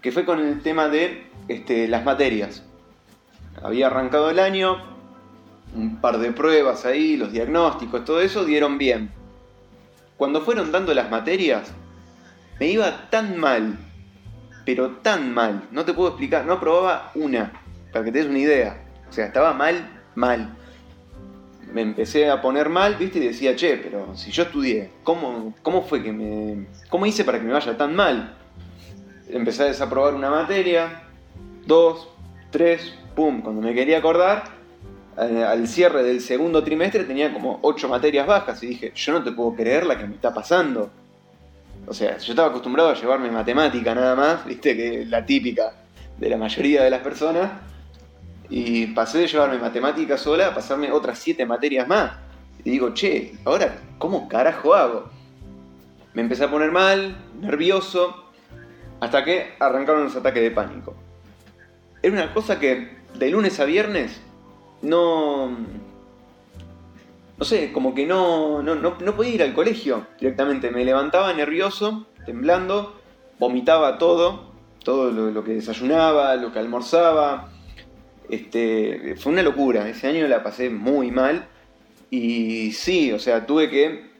que 0.00 0.10
fue 0.10 0.24
con 0.24 0.40
el 0.40 0.62
tema 0.62 0.88
de 0.88 1.26
este, 1.48 1.86
las 1.86 2.02
materias. 2.02 2.62
Había 3.62 3.88
arrancado 3.88 4.30
el 4.30 4.38
año, 4.38 4.97
un 5.74 6.00
par 6.00 6.18
de 6.18 6.32
pruebas 6.32 6.84
ahí, 6.84 7.16
los 7.16 7.32
diagnósticos, 7.32 8.04
todo 8.04 8.20
eso 8.20 8.44
dieron 8.44 8.78
bien. 8.78 9.10
Cuando 10.16 10.40
fueron 10.40 10.72
dando 10.72 10.92
las 10.94 11.10
materias, 11.10 11.72
me 12.58 12.68
iba 12.68 13.08
tan 13.10 13.38
mal, 13.38 13.78
pero 14.64 14.90
tan 15.02 15.32
mal, 15.32 15.68
no 15.70 15.84
te 15.84 15.94
puedo 15.94 16.08
explicar, 16.08 16.44
no 16.44 16.54
aprobaba 16.54 17.12
una, 17.14 17.52
para 17.92 18.04
que 18.04 18.12
te 18.12 18.18
des 18.18 18.28
una 18.28 18.38
idea. 18.38 18.84
O 19.08 19.12
sea, 19.12 19.26
estaba 19.26 19.52
mal, 19.52 20.02
mal. 20.14 20.56
Me 21.72 21.82
empecé 21.82 22.30
a 22.30 22.40
poner 22.40 22.68
mal, 22.68 22.96
viste, 22.96 23.18
y 23.18 23.28
decía, 23.28 23.54
che, 23.54 23.76
pero 23.76 24.16
si 24.16 24.30
yo 24.30 24.44
estudié, 24.44 24.90
¿cómo, 25.04 25.54
cómo 25.62 25.82
fue 25.82 26.02
que 26.02 26.12
me. 26.12 26.66
¿Cómo 26.88 27.06
hice 27.06 27.24
para 27.24 27.38
que 27.38 27.44
me 27.44 27.52
vaya 27.52 27.76
tan 27.76 27.94
mal? 27.94 28.34
Empecé 29.28 29.64
a 29.64 29.66
desaprobar 29.66 30.14
una 30.14 30.30
materia, 30.30 31.02
dos, 31.66 32.08
tres, 32.50 32.94
pum, 33.14 33.42
cuando 33.42 33.60
me 33.60 33.74
quería 33.74 33.98
acordar, 33.98 34.57
al 35.18 35.66
cierre 35.66 36.04
del 36.04 36.20
segundo 36.20 36.62
trimestre 36.62 37.02
tenía 37.04 37.32
como 37.32 37.58
ocho 37.62 37.88
materias 37.88 38.26
bajas 38.26 38.62
y 38.62 38.68
dije, 38.68 38.92
yo 38.94 39.12
no 39.12 39.24
te 39.24 39.32
puedo 39.32 39.54
creer 39.54 39.84
la 39.84 39.98
que 39.98 40.06
me 40.06 40.14
está 40.14 40.32
pasando. 40.32 40.90
O 41.86 41.92
sea, 41.92 42.18
yo 42.18 42.32
estaba 42.32 42.48
acostumbrado 42.48 42.90
a 42.90 42.94
llevarme 42.94 43.30
matemática 43.30 43.94
nada 43.94 44.14
más, 44.14 44.46
viste, 44.46 44.76
que 44.76 45.04
la 45.06 45.26
típica 45.26 45.72
de 46.18 46.28
la 46.28 46.36
mayoría 46.36 46.84
de 46.84 46.90
las 46.90 47.00
personas. 47.00 47.50
Y 48.48 48.86
pasé 48.88 49.18
de 49.18 49.26
llevarme 49.26 49.58
matemática 49.58 50.16
sola 50.16 50.48
a 50.48 50.54
pasarme 50.54 50.92
otras 50.92 51.18
siete 51.18 51.44
materias 51.44 51.88
más. 51.88 52.12
Y 52.64 52.70
digo, 52.70 52.94
che, 52.94 53.34
ahora, 53.44 53.76
¿cómo 53.98 54.28
carajo 54.28 54.74
hago? 54.74 55.10
Me 56.14 56.22
empecé 56.22 56.44
a 56.44 56.50
poner 56.50 56.70
mal, 56.70 57.16
nervioso, 57.40 58.30
hasta 59.00 59.24
que 59.24 59.54
arrancaron 59.58 60.04
los 60.04 60.16
ataques 60.16 60.42
de 60.42 60.50
pánico. 60.50 60.94
Era 62.02 62.12
una 62.12 62.32
cosa 62.32 62.60
que 62.60 62.98
de 63.18 63.30
lunes 63.30 63.58
a 63.58 63.64
viernes 63.64 64.20
no... 64.82 65.56
No 67.38 67.44
sé, 67.44 67.70
como 67.72 67.94
que 67.94 68.04
no, 68.04 68.62
no, 68.62 68.74
no, 68.74 68.96
no 68.98 69.14
podía 69.14 69.34
ir 69.34 69.42
al 69.44 69.54
colegio 69.54 70.08
directamente. 70.18 70.72
Me 70.72 70.84
levantaba 70.84 71.32
nervioso, 71.32 72.06
temblando, 72.26 73.00
vomitaba 73.38 73.96
todo, 73.98 74.52
todo 74.82 75.12
lo, 75.12 75.30
lo 75.30 75.44
que 75.44 75.52
desayunaba, 75.52 76.34
lo 76.34 76.52
que 76.52 76.58
almorzaba, 76.58 77.48
este, 78.28 79.16
fue 79.16 79.32
una 79.32 79.42
locura, 79.42 79.88
ese 79.88 80.08
año 80.08 80.26
la 80.28 80.42
pasé 80.42 80.68
muy 80.70 81.10
mal 81.10 81.46
y 82.10 82.72
sí, 82.72 83.12
o 83.12 83.18
sea, 83.18 83.46
tuve 83.46 83.70
que 83.70 84.10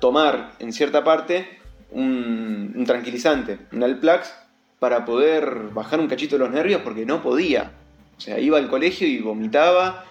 tomar 0.00 0.52
en 0.58 0.72
cierta 0.72 1.04
parte 1.04 1.48
un, 1.90 2.84
tranquilizante, 2.86 3.58
un 3.72 3.82
Alplax, 3.82 4.32
para 4.78 5.04
poder 5.04 5.70
bajar 5.72 6.00
un 6.00 6.06
cachito 6.06 6.38
los 6.38 6.50
nervios 6.50 6.82
porque 6.82 7.06
no 7.06 7.22
podía. 7.22 7.72
O 8.16 8.20
sea, 8.20 8.38
iba 8.38 8.58
al 8.58 8.68
colegio 8.68 9.06
y 9.06 9.18
vomitaba 9.18 10.04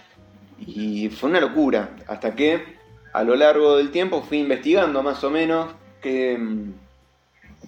y 0.59 1.09
fue 1.09 1.29
una 1.29 1.39
locura, 1.39 1.95
hasta 2.07 2.35
que 2.35 2.75
a 3.13 3.23
lo 3.23 3.35
largo 3.35 3.77
del 3.77 3.91
tiempo 3.91 4.21
fui 4.21 4.39
investigando 4.39 5.01
más 5.01 5.23
o 5.23 5.29
menos 5.29 5.73
qué, 6.01 6.37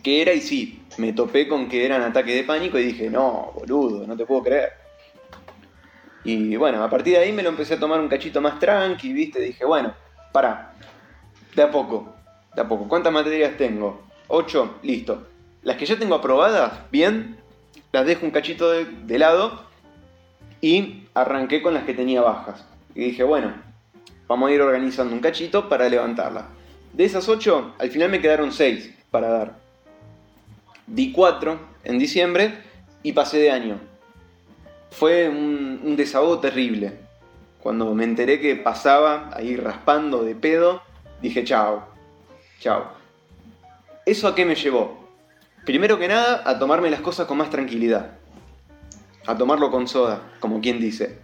qué 0.04 0.21
era 0.21 0.34
y 0.34 0.41
sí, 0.41 0.84
me 0.97 1.13
topé 1.13 1.47
con 1.47 1.67
que 1.67 1.86
eran 1.86 2.02
ataques 2.02 2.36
de 2.36 2.43
pánico 2.43 2.78
y 2.78 2.84
dije, 2.84 3.10
no, 3.10 3.52
boludo, 3.56 4.06
no 4.06 4.15
te 4.15 4.26
puedo 4.26 4.43
creer. 4.43 4.88
Y 6.23 6.58
bueno, 6.58 6.84
a 6.84 6.89
partir 6.89 7.13
de 7.13 7.19
ahí 7.19 7.32
me 7.32 7.43
lo 7.43 7.50
empecé 7.50 7.76
a 7.76 7.80
tomar 7.80 8.00
un 8.00 8.10
cachito 8.10 8.41
más 8.41 8.60
tranqui, 8.60 9.13
¿viste? 9.13 9.39
Dije, 9.39 9.63
bueno, 9.63 9.93
para, 10.34 10.73
de 11.56 11.63
a 11.63 11.71
poco, 11.71 12.13
de 12.54 12.62
a 12.62 12.67
poco. 12.67 12.88
¿Cuántas 12.88 13.13
materias 13.13 13.56
tengo? 13.58 14.02
Ocho, 14.28 14.76
listo. 14.84 15.26
Las 15.63 15.78
que 15.78 15.86
ya 15.86 15.97
tengo 15.97 16.15
aprobadas, 16.15 16.89
bien, 16.91 17.38
las 17.91 18.06
dejo 18.06 18.26
un 18.26 18.32
cachito 18.32 18.71
de, 18.71 19.19
lado 19.19 19.66
y 20.62 21.08
arranqué 21.13 21.62
con 21.62 21.74
las 21.74 21.84
que 21.84 21.93
tenía 21.93 22.22
bajas. 22.22 22.65
Y 22.96 23.02
dije, 23.02 23.24
bueno, 23.24 23.54
vamos 24.28 24.50
a 24.50 24.54
ir 24.54 24.62
organizando 24.62 25.13
un 25.13 25.20
cachito 25.20 25.70
para 25.70 25.89
levantarlas. 25.89 26.46
De 26.93 27.06
esas 27.06 27.30
ocho, 27.30 27.74
al 27.78 27.91
final 27.91 28.10
me 28.10 28.22
quedaron 28.22 28.52
seis 28.52 28.93
para 29.12 29.30
dar. 29.30 29.56
Di 30.88 31.12
cuatro 31.12 31.60
en 31.84 32.00
diciembre 32.00 32.54
y 33.04 33.12
pasé 33.12 33.38
de 33.38 33.52
año 33.52 33.80
fue 34.91 35.30
un, 35.30 35.96
desahogo 35.96 36.39
terrible. 36.39 36.93
Cuando 37.60 37.93
me 37.93 38.04
enteré 38.04 38.39
que 38.39 38.56
pasaba 38.56 39.30
ahí 39.34 39.56
raspando 39.56 40.24
de 40.24 40.36
pedo, 40.36 40.82
dije 41.22 41.43
chao, 41.43 41.88
chao. 42.60 42.91
¿Eso 44.06 44.28
a 44.28 44.36
qué 44.36 44.46
me 44.46 44.56
llevó? 44.56 45.08
Primero 45.65 46.00
que 46.00 46.08
nada, 46.08 46.43
a 46.46 46.58
tomarme 46.60 46.89
las 46.89 47.02
cosas 47.02 47.28
con 47.28 47.38
más 47.38 47.50
tranquilidad. 47.50 48.16
A 49.28 49.38
tomarlo 49.38 49.70
con 49.70 49.88
soda, 49.88 50.22
como 50.40 50.60
quien 50.62 50.80
dice. 50.80 51.20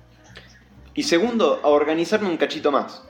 Y 0.93 1.03
segundo, 1.03 1.59
a 1.63 1.69
organizarme 1.69 2.29
un 2.29 2.37
cachito 2.37 2.71
más. 2.71 3.03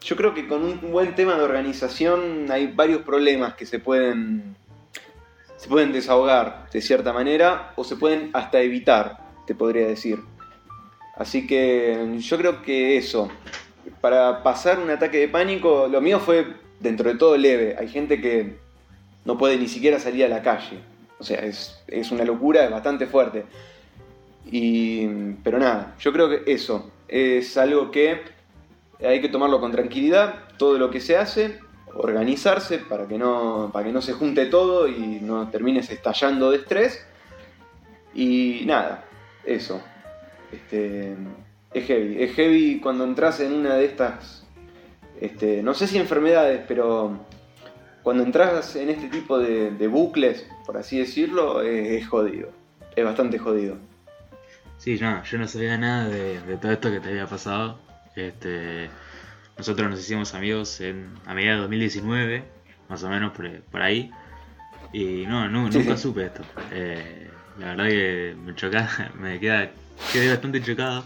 Yo 0.00 0.16
creo 0.16 0.32
que 0.32 0.48
con 0.48 0.64
un 0.64 0.80
buen 0.92 1.14
tema 1.14 1.34
de 1.34 1.44
organización 1.44 2.46
hay 2.50 2.68
varios 2.68 3.02
problemas 3.02 3.54
que 3.54 3.66
se 3.66 3.78
pueden, 3.78 4.56
se 5.56 5.68
pueden 5.68 5.92
desahogar 5.92 6.68
de 6.72 6.80
cierta 6.80 7.12
manera 7.12 7.72
o 7.76 7.84
se 7.84 7.96
pueden 7.96 8.30
hasta 8.32 8.60
evitar 8.60 9.24
te 9.46 9.54
podría 9.54 9.86
decir. 9.86 10.20
Así 11.16 11.46
que 11.46 12.16
yo 12.18 12.38
creo 12.38 12.62
que 12.62 12.96
eso, 12.96 13.28
para 14.00 14.42
pasar 14.42 14.78
un 14.78 14.90
ataque 14.90 15.18
de 15.18 15.28
pánico, 15.28 15.86
lo 15.88 16.00
mío 16.00 16.18
fue 16.18 16.46
dentro 16.80 17.10
de 17.10 17.18
todo 17.18 17.36
leve. 17.36 17.76
Hay 17.78 17.88
gente 17.88 18.20
que 18.20 18.58
no 19.24 19.38
puede 19.38 19.56
ni 19.56 19.68
siquiera 19.68 19.98
salir 19.98 20.24
a 20.24 20.28
la 20.28 20.42
calle. 20.42 20.80
O 21.18 21.24
sea, 21.24 21.40
es, 21.40 22.10
una 22.10 22.24
locura, 22.24 22.64
es 22.64 22.70
bastante 22.70 23.06
fuerte. 23.06 23.44
Y, 24.50 25.06
pero 25.42 25.58
nada, 25.58 25.94
yo 25.98 26.12
creo 26.12 26.28
que 26.28 26.42
eso 26.52 26.90
es 27.08 27.56
algo 27.56 27.90
que 27.90 28.20
hay 29.04 29.20
que 29.20 29.28
tomarlo 29.28 29.60
con 29.60 29.72
tranquilidad, 29.72 30.34
todo 30.58 30.78
lo 30.78 30.90
que 30.90 31.00
se 31.00 31.16
hace, 31.16 31.58
organizarse 31.94 32.78
para 32.78 33.06
que 33.06 33.18
no, 33.18 33.70
para 33.72 33.86
que 33.86 33.92
no 33.92 34.02
se 34.02 34.12
junte 34.12 34.46
todo 34.46 34.88
y 34.88 35.20
no 35.20 35.48
termines 35.50 35.90
estallando 35.90 36.50
de 36.50 36.58
estrés. 36.58 37.06
Y 38.14 38.62
nada, 38.66 39.04
eso. 39.44 39.80
Este, 40.52 41.14
es 41.72 41.86
heavy. 41.86 42.22
Es 42.22 42.34
heavy 42.34 42.80
cuando 42.80 43.04
entras 43.04 43.40
en 43.40 43.52
una 43.52 43.74
de 43.74 43.84
estas, 43.84 44.44
este, 45.20 45.62
no 45.62 45.74
sé 45.74 45.86
si 45.86 45.98
enfermedades, 45.98 46.62
pero 46.66 47.18
cuando 48.04 48.22
entras 48.22 48.76
en 48.76 48.90
este 48.90 49.08
tipo 49.08 49.38
de, 49.38 49.88
bucles, 49.88 50.46
por 50.66 50.76
así 50.76 50.98
decirlo, 50.98 51.62
es, 51.62 52.06
jodido. 52.06 52.50
Es 52.94 53.02
bastante 53.02 53.38
jodido. 53.38 53.78
Sí, 54.76 54.98
no, 55.00 55.24
yo 55.24 55.38
no 55.38 55.48
sabía 55.48 55.78
nada 55.78 56.08
de, 56.08 56.58
todo 56.60 56.70
esto 56.70 56.90
que 56.90 57.00
te 57.00 57.08
había 57.08 57.26
pasado. 57.26 57.78
Este, 58.14 58.90
nosotros 59.56 59.88
nos 59.88 60.00
hicimos 60.00 60.34
amigos 60.34 60.82
en, 60.82 61.14
a 61.24 61.32
mediados 61.32 61.60
de 61.60 61.62
2019, 61.62 62.44
más 62.90 63.02
o 63.02 63.08
menos 63.08 63.32
por, 63.32 63.80
ahí. 63.80 64.10
Y 64.92 65.24
no, 65.26 65.48
nunca 65.48 65.96
supe 65.96 66.26
esto. 66.26 66.42
Eh, 66.72 67.30
la 67.58 67.68
verdad 67.68 67.88
que 67.88 68.36
me 68.38 68.54
choca, 68.54 69.12
me 69.18 69.40
queda, 69.40 69.70
quedé 70.12 70.28
bastante 70.28 70.62
chocado. 70.62 71.04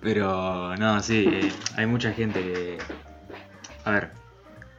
Pero 0.00 0.76
no, 0.78 1.00
sí, 1.00 1.28
eh, 1.30 1.52
hay 1.76 1.86
mucha 1.86 2.12
gente 2.12 2.42
que. 2.42 2.78
A 3.84 3.92
ver, 3.92 4.21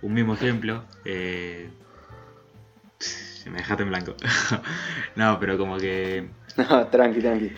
un 0.03 0.13
mismo 0.13 0.35
ejemplo. 0.35 0.83
Eh, 1.05 1.69
me 3.49 3.57
dejaste 3.57 3.83
en 3.83 3.89
blanco. 3.89 4.15
no, 5.15 5.39
pero 5.39 5.57
como 5.57 5.77
que. 5.77 6.29
No, 6.57 6.85
tranqui, 6.87 7.19
tranqui. 7.19 7.51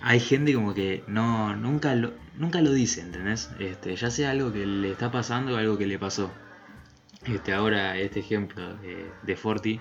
Hay 0.00 0.20
gente 0.20 0.54
como 0.54 0.74
que 0.74 1.02
no 1.08 1.56
nunca 1.56 1.96
lo, 1.96 2.12
nunca 2.38 2.60
lo 2.60 2.72
dice, 2.72 3.00
¿entendés? 3.00 3.50
Este, 3.58 3.96
ya 3.96 4.10
sea 4.12 4.30
algo 4.30 4.52
que 4.52 4.64
le 4.64 4.92
está 4.92 5.10
pasando 5.10 5.54
o 5.54 5.56
algo 5.56 5.76
que 5.76 5.86
le 5.86 5.98
pasó. 5.98 6.30
Este, 7.26 7.52
ahora, 7.52 7.98
este 7.98 8.20
ejemplo 8.20 8.76
de, 8.76 9.10
de 9.24 9.36
Forti 9.36 9.80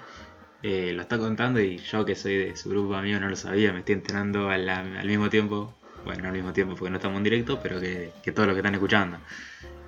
eh, 0.62 0.92
lo 0.94 1.02
está 1.02 1.18
contando 1.18 1.62
y 1.62 1.78
yo 1.78 2.04
que 2.04 2.16
soy 2.16 2.36
de 2.36 2.56
su 2.58 2.70
grupo 2.70 2.94
amigo 2.96 3.18
no 3.20 3.30
lo 3.30 3.36
sabía, 3.38 3.72
me 3.72 3.80
estoy 3.80 3.96
enterando 3.96 4.50
al, 4.50 4.68
mismo 5.06 5.30
tiempo, 5.30 5.74
bueno, 6.04 6.24
no 6.24 6.28
al 6.28 6.34
mismo 6.34 6.52
tiempo 6.52 6.76
porque 6.76 6.90
no 6.90 6.98
estamos 6.98 7.18
en 7.18 7.24
directo, 7.24 7.62
pero 7.64 7.80
que, 7.80 8.12
todos 8.36 8.46
los 8.46 8.56
que 8.56 8.60
están 8.60 8.74
escuchando. 8.74 9.18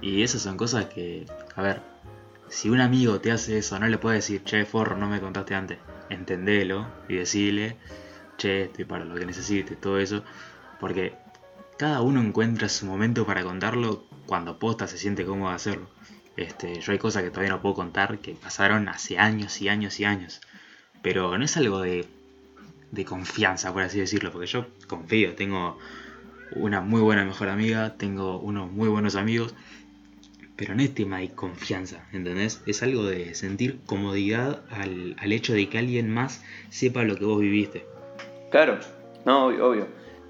Y 0.02 0.24
esas 0.24 0.42
son 0.42 0.58
cosas 0.58 0.86
que, 0.86 1.26
a 1.56 1.62
ver, 1.62 1.82
si 2.50 2.70
un 2.70 2.82
amigo 2.82 3.22
te 3.22 3.32
hace 3.32 3.58
eso, 3.58 3.80
no 3.80 3.88
le 3.88 3.98
puedes 3.98 4.26
decir, 4.26 4.44
che, 4.44 4.66
forro, 4.66 4.98
no 4.98 5.08
me 5.08 5.22
contaste 5.22 5.56
antes. 5.56 5.78
Entendelo 6.10 6.88
y 7.08 7.16
decirle, 7.16 7.78
che, 8.38 8.64
estoy 8.64 8.86
para 8.86 9.06
lo 9.06 9.16
que 9.16 9.26
necesites, 9.26 9.80
todo 9.80 10.00
eso. 10.00 10.24
Porque 10.80 11.14
cada 11.78 12.02
uno 12.02 12.22
encuentra 12.22 12.68
su 12.68 12.86
momento 12.86 13.26
para 13.26 13.44
contarlo 13.44 14.04
cuando 14.26 14.60
posta 14.60 14.88
se 14.88 14.98
siente 14.98 15.26
cómodo 15.26 15.52
hacerlo. 15.52 15.90
Este, 16.36 16.80
yo 16.80 16.92
hay 16.92 16.98
cosas 16.98 17.24
que 17.24 17.30
todavía 17.30 17.52
no 17.52 17.62
puedo 17.62 17.76
contar 17.76 18.20
que 18.20 18.34
pasaron 18.34 18.88
hace 18.90 19.20
años 19.20 19.62
y 19.62 19.70
años 19.70 20.00
y 20.00 20.06
años. 20.06 20.42
Pero 21.02 21.38
no 21.38 21.46
es 21.46 21.56
algo 21.58 21.82
de, 21.82 22.08
de 22.92 23.06
confianza, 23.06 23.72
por 23.72 23.84
así 23.84 24.00
decirlo, 24.00 24.32
porque 24.32 24.48
yo 24.48 24.68
confío, 24.88 25.36
tengo 25.36 25.78
una 26.56 26.82
muy 26.82 27.02
buena 27.02 27.24
mejor 27.24 27.50
amiga, 27.50 27.96
tengo 27.98 28.40
unos 28.40 28.72
muy 28.72 28.90
buenos 28.90 29.16
amigos, 29.16 29.56
pero 30.56 30.76
no 30.76 30.84
es 30.84 30.94
tema 30.94 31.20
de 31.20 31.30
confianza, 31.30 32.06
¿entendés? 32.14 32.62
Es 32.66 32.84
algo 32.84 33.04
de 33.06 33.34
sentir 33.36 33.80
comodidad 33.86 34.62
al, 34.70 35.16
al 35.20 35.32
hecho 35.32 35.54
de 35.54 35.70
que 35.70 35.78
alguien 35.78 36.10
más 36.10 36.44
sepa 36.70 37.04
lo 37.04 37.16
que 37.16 37.26
vos 37.26 37.40
viviste. 37.40 37.86
Claro, 38.52 38.80
no, 39.26 39.48
obvio. 39.48 39.88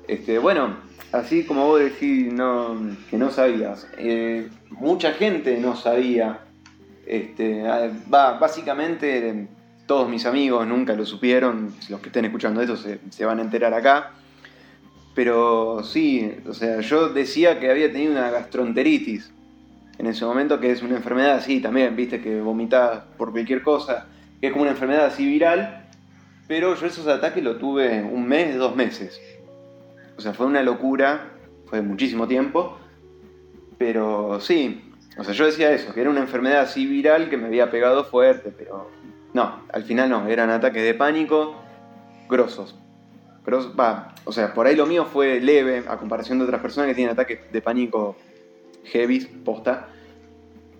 Este, 0.07 0.39
bueno, 0.39 0.77
así 1.11 1.43
como 1.43 1.67
vos 1.67 1.79
decís 1.79 2.31
no, 2.31 2.77
que 3.09 3.17
no 3.17 3.31
sabías, 3.31 3.87
eh, 3.97 4.47
mucha 4.69 5.13
gente 5.13 5.57
no 5.59 5.75
sabía. 5.75 6.41
Este, 7.05 7.63
va, 7.63 8.37
básicamente 8.39 9.47
todos 9.85 10.07
mis 10.07 10.25
amigos 10.25 10.65
nunca 10.67 10.93
lo 10.93 11.05
supieron, 11.05 11.73
los 11.89 11.99
que 11.99 12.07
estén 12.07 12.25
escuchando 12.25 12.61
esto 12.61 12.77
se, 12.77 12.99
se 13.09 13.25
van 13.25 13.39
a 13.39 13.41
enterar 13.41 13.73
acá. 13.73 14.11
Pero 15.13 15.83
sí, 15.83 16.31
o 16.47 16.53
sea, 16.53 16.79
yo 16.79 17.09
decía 17.09 17.59
que 17.59 17.69
había 17.69 17.91
tenido 17.91 18.13
una 18.13 18.29
gastroenteritis 18.31 19.33
en 19.97 20.07
ese 20.07 20.25
momento, 20.25 20.59
que 20.59 20.71
es 20.71 20.81
una 20.81 20.95
enfermedad 20.95 21.35
así 21.35 21.61
también, 21.61 21.95
viste, 21.95 22.21
que 22.21 22.41
vomitas 22.41 23.03
por 23.17 23.31
cualquier 23.31 23.61
cosa, 23.61 24.07
que 24.39 24.47
es 24.47 24.51
como 24.51 24.63
una 24.63 24.71
enfermedad 24.71 25.05
así 25.05 25.25
viral, 25.25 25.87
pero 26.47 26.75
yo 26.75 26.87
esos 26.87 27.07
ataques 27.07 27.43
lo 27.43 27.57
tuve 27.57 28.01
un 28.03 28.27
mes, 28.27 28.57
dos 28.57 28.75
meses. 28.75 29.21
O 30.17 30.21
sea, 30.21 30.33
fue 30.33 30.45
una 30.45 30.61
locura, 30.63 31.29
fue 31.65 31.81
muchísimo 31.81 32.27
tiempo, 32.27 32.77
pero 33.77 34.39
sí, 34.39 34.91
o 35.17 35.23
sea, 35.23 35.33
yo 35.33 35.45
decía 35.45 35.71
eso, 35.71 35.93
que 35.93 36.01
era 36.01 36.09
una 36.09 36.21
enfermedad 36.21 36.61
así 36.61 36.85
viral 36.85 37.29
que 37.29 37.37
me 37.37 37.47
había 37.47 37.69
pegado 37.69 38.03
fuerte, 38.03 38.53
pero 38.55 38.89
no, 39.33 39.63
al 39.71 39.83
final 39.83 40.09
no, 40.09 40.27
eran 40.27 40.49
ataques 40.49 40.83
de 40.83 40.93
pánico 40.93 41.55
grosos. 42.29 42.75
va, 43.79 44.13
o 44.25 44.31
sea, 44.31 44.53
por 44.53 44.67
ahí 44.67 44.75
lo 44.75 44.85
mío 44.85 45.05
fue 45.05 45.39
leve 45.39 45.83
a 45.87 45.97
comparación 45.97 46.37
de 46.39 46.45
otras 46.45 46.61
personas 46.61 46.87
que 46.89 46.95
tienen 46.95 47.13
ataques 47.13 47.51
de 47.51 47.61
pánico 47.61 48.15
heavy, 48.85 49.19
posta. 49.19 49.87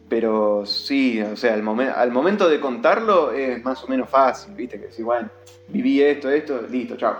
Pero 0.10 0.66
sí, 0.66 1.22
o 1.22 1.38
sea, 1.38 1.54
al, 1.54 1.68
al 1.80 2.12
momento 2.12 2.50
de 2.50 2.60
contarlo 2.60 3.32
es 3.32 3.64
más 3.64 3.84
o 3.84 3.88
menos 3.88 4.10
fácil, 4.10 4.54
¿viste? 4.56 4.80
Que 4.80 4.92
si, 4.92 5.04
bueno, 5.04 5.30
viví 5.70 6.02
esto, 6.02 6.30
esto, 6.30 6.62
listo, 6.70 6.98
chao. 6.98 7.16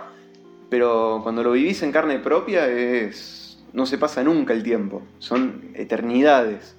Pero 0.68 1.20
cuando 1.22 1.42
lo 1.42 1.52
vivís 1.52 1.82
en 1.82 1.92
carne 1.92 2.18
propia 2.18 2.68
es... 2.68 3.62
no 3.72 3.86
se 3.86 3.96
pasa 3.96 4.22
nunca 4.22 4.52
el 4.52 4.62
tiempo, 4.62 5.02
son 5.18 5.70
eternidades. 5.74 6.76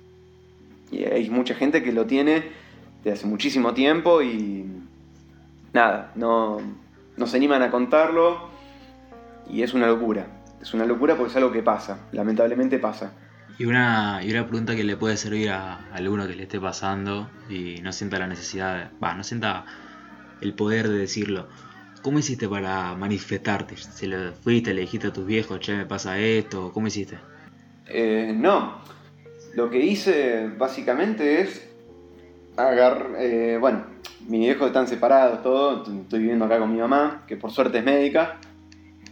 Y 0.92 1.06
hay 1.06 1.30
mucha 1.32 1.56
gente 1.56 1.82
que 1.82 1.92
lo 1.92 2.06
tiene 2.06 2.44
de 3.04 3.12
hace 3.12 3.26
muchísimo 3.26 3.74
tiempo 3.74 4.22
y 4.22 4.66
nada, 5.74 6.12
no, 6.16 6.60
no 7.18 7.28
se 7.28 7.38
animan 7.38 7.64
a 7.64 7.72
contarlo 7.72 8.50
y 9.50 9.64
es 9.64 9.74
una 9.74 9.88
locura. 9.88 10.28
Es 10.62 10.74
una 10.74 10.86
locura 10.86 11.16
porque 11.16 11.32
es 11.32 11.36
algo 11.36 11.52
que 11.52 11.64
pasa, 11.64 12.08
lamentablemente 12.12 12.78
pasa. 12.80 13.14
Y 13.58 13.66
una, 13.66 14.22
y 14.24 14.32
una 14.32 14.48
pregunta 14.48 14.76
que 14.76 14.84
le 14.84 14.98
puede 14.98 15.16
servir 15.16 15.52
a, 15.52 15.80
alguno 15.94 16.28
que 16.28 16.36
le 16.36 16.44
esté 16.44 16.60
pasando 16.60 17.30
y 17.50 17.82
no 17.82 17.92
sienta 17.92 18.18
la 18.18 18.28
necesidad, 18.28 18.92
va, 19.04 19.14
no 19.14 19.24
sienta 19.24 19.66
el 20.42 20.54
poder 20.54 20.90
de 20.90 20.98
decirlo. 20.98 21.48
¿Cómo 22.02 22.20
hiciste 22.20 22.50
para 22.50 22.96
manifestarte? 22.96 23.78
¿Se 23.78 24.08
lo 24.08 24.34
fuiste, 24.34 24.74
le 24.74 24.82
dijiste 24.82 25.08
a 25.08 25.14
tus 25.14 25.26
viejos, 25.26 25.60
che, 25.60 25.76
me 25.76 25.86
pasa 25.86 26.20
esto? 26.20 26.72
¿Cómo 26.74 26.88
hiciste? 26.88 27.18
Eh, 27.88 28.34
no. 28.36 28.82
Lo 29.56 29.70
que 29.70 29.80
hice 29.80 30.50
básicamente 30.58 31.42
es 31.42 31.70
agarrar. 32.58 33.12
Eh, 33.20 33.58
bueno, 33.62 33.86
mis 34.28 34.42
viejos 34.42 34.68
están 34.68 34.88
separados, 34.88 35.44
todo. 35.44 35.84
Estoy 36.02 36.20
viviendo 36.20 36.46
acá 36.46 36.60
con 36.60 36.74
mi 36.74 36.80
mamá, 36.80 37.24
que 37.28 37.38
por 37.38 37.52
suerte 37.52 37.78
es 37.78 37.86
médica. 37.86 38.38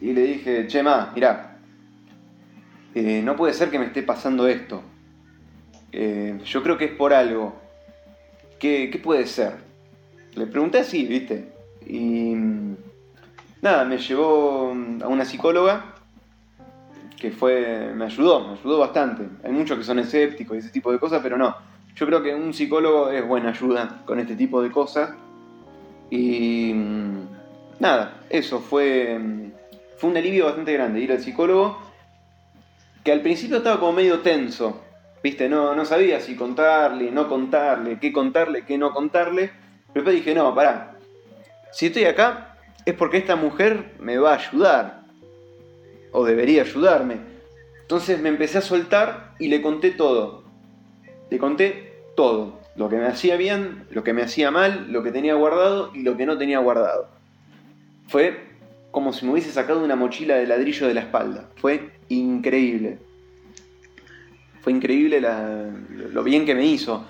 Y 0.01 0.13
le 0.13 0.23
dije, 0.23 0.67
che, 0.67 0.81
ma, 0.81 1.11
mirá, 1.13 1.50
eh, 2.93 3.21
no 3.23 3.35
puede 3.35 3.53
ser 3.53 3.69
que 3.69 3.79
me 3.79 3.85
esté 3.85 4.03
pasando 4.03 4.47
esto. 4.47 4.81
Eh, 5.91 6.39
yo 6.45 6.63
creo 6.63 6.77
que 6.77 6.85
es 6.85 6.91
por 6.91 7.13
algo. 7.13 7.55
¿Qué, 8.59 8.99
puede 9.01 9.25
ser? 9.25 9.53
Le 10.35 10.45
pregunté 10.47 10.79
así, 10.79 11.05
¿viste? 11.05 11.51
Y 11.87 12.33
nada, 13.61 13.85
me 13.85 13.97
llevó 13.97 14.75
a 15.01 15.07
una 15.07 15.25
psicóloga 15.25 15.95
que 17.19 17.31
fue, 17.31 17.91
me 17.95 18.05
ayudó, 18.05 18.47
me 18.47 18.53
ayudó 18.53 18.79
bastante. 18.79 19.27
Hay 19.43 19.51
muchos 19.51 19.77
que 19.77 19.83
son 19.83 19.99
escépticos 19.99 20.55
y 20.55 20.59
ese 20.59 20.69
tipo 20.69 20.91
de 20.91 20.99
cosas, 20.99 21.21
pero 21.23 21.37
no. 21.37 21.55
Yo 21.95 22.05
creo 22.05 22.21
que 22.21 22.33
un 22.33 22.53
psicólogo 22.53 23.09
es 23.09 23.25
buena 23.25 23.49
ayuda 23.49 24.01
con 24.05 24.19
este 24.19 24.35
tipo 24.35 24.61
de 24.61 24.71
cosas. 24.71 25.11
Y 26.09 26.73
nada, 27.79 28.21
eso 28.29 28.59
fue, 28.59 29.19
fue 29.97 30.09
un 30.09 30.17
alivio 30.17 30.45
bastante 30.45 30.73
grande 30.73 30.99
ir 30.99 31.11
al 31.11 31.19
psicólogo 31.19 31.90
que 33.03 33.11
al 33.11 33.21
principio 33.21 33.57
estaba 33.57 33.79
como 33.79 33.93
medio 33.93 34.19
tenso, 34.19 34.81
¿viste? 35.23 35.49
No, 35.49 35.75
no 35.75 35.85
sabía 35.85 36.19
si 36.19 36.35
contarle, 36.35 37.11
no 37.11 37.27
contarle, 37.27 37.99
qué 37.99 38.11
contarle, 38.11 38.65
qué 38.65 38.77
no 38.77 38.91
contarle. 38.91 39.51
Pero 39.93 40.05
después 40.05 40.15
dije, 40.15 40.35
no, 40.35 40.53
pará, 40.55 40.95
si 41.71 41.87
estoy 41.87 42.05
acá 42.05 42.55
es 42.85 42.93
porque 42.93 43.17
esta 43.17 43.35
mujer 43.35 43.93
me 43.99 44.17
va 44.17 44.33
a 44.33 44.37
ayudar, 44.37 45.01
o 46.11 46.25
debería 46.25 46.63
ayudarme. 46.63 47.17
Entonces 47.81 48.19
me 48.21 48.29
empecé 48.29 48.59
a 48.59 48.61
soltar 48.61 49.35
y 49.39 49.47
le 49.47 49.61
conté 49.61 49.91
todo. 49.91 50.43
Le 51.29 51.37
conté 51.37 51.93
todo, 52.15 52.59
lo 52.75 52.89
que 52.89 52.97
me 52.97 53.07
hacía 53.07 53.35
bien, 53.37 53.85
lo 53.89 54.03
que 54.03 54.13
me 54.13 54.21
hacía 54.21 54.51
mal, 54.51 54.91
lo 54.91 55.03
que 55.03 55.11
tenía 55.11 55.35
guardado 55.35 55.91
y 55.93 56.03
lo 56.03 56.17
que 56.17 56.25
no 56.25 56.37
tenía 56.37 56.59
guardado. 56.59 57.07
Fue 58.07 58.50
como 58.91 59.13
si 59.13 59.25
me 59.25 59.31
hubiese 59.31 59.51
sacado 59.51 59.83
una 59.83 59.95
mochila 59.95 60.35
de 60.35 60.47
ladrillo 60.47 60.87
de 60.87 60.93
la 60.93 61.01
espalda. 61.01 61.49
Fue 61.55 61.91
increíble. 62.09 62.99
Fue 64.61 64.71
increíble 64.71 65.21
lo 66.11 66.23
bien 66.23 66.45
que 66.45 66.53
me 66.53 66.65
hizo 66.65 67.05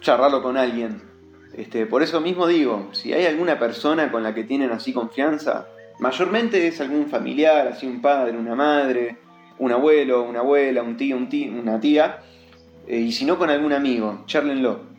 charlarlo 0.00 0.42
con 0.42 0.56
alguien. 0.56 1.02
Este, 1.52 1.86
por 1.86 2.02
eso 2.02 2.20
mismo 2.20 2.46
digo, 2.46 2.88
si 2.92 3.12
hay 3.12 3.26
alguna 3.26 3.58
persona 3.58 4.10
con 4.10 4.22
la 4.22 4.34
que 4.34 4.44
tienen 4.44 4.70
así 4.70 4.92
confianza, 4.92 5.66
mayormente 5.98 6.66
es 6.66 6.80
algún 6.80 7.08
familiar, 7.08 7.68
así 7.68 7.86
un 7.86 8.00
padre, 8.00 8.38
una 8.38 8.54
madre, 8.54 9.18
un 9.58 9.72
abuelo, 9.72 10.22
una 10.22 10.40
abuela, 10.40 10.82
un 10.82 10.96
tío, 10.96 11.16
un 11.16 11.28
tío 11.28 11.52
una 11.52 11.80
tía, 11.80 12.20
eh, 12.86 12.98
y 12.98 13.12
si 13.12 13.24
no 13.24 13.38
con 13.38 13.50
algún 13.50 13.72
amigo, 13.72 14.22
charlenlo. 14.26 14.89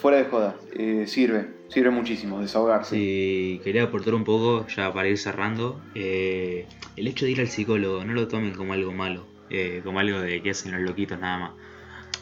Fuera 0.00 0.18
de 0.18 0.24
joda, 0.24 0.56
eh, 0.72 1.04
sirve 1.06 1.58
sirve 1.68 1.90
muchísimo 1.90 2.40
desahogarse. 2.40 2.96
Sí, 2.96 3.60
quería 3.62 3.84
aportar 3.84 4.14
un 4.14 4.24
poco, 4.24 4.66
ya 4.68 4.92
para 4.92 5.08
ir 5.08 5.18
cerrando, 5.18 5.80
eh, 5.94 6.66
el 6.96 7.06
hecho 7.06 7.26
de 7.26 7.32
ir 7.32 7.40
al 7.40 7.48
psicólogo, 7.48 8.04
no 8.04 8.14
lo 8.14 8.26
tomen 8.28 8.54
como 8.54 8.72
algo 8.72 8.92
malo, 8.92 9.26
eh, 9.50 9.80
como 9.84 10.00
algo 10.00 10.20
de 10.20 10.42
que 10.42 10.50
hacen 10.50 10.72
los 10.72 10.80
loquitos 10.80 11.18
nada 11.18 11.38
más. 11.38 11.50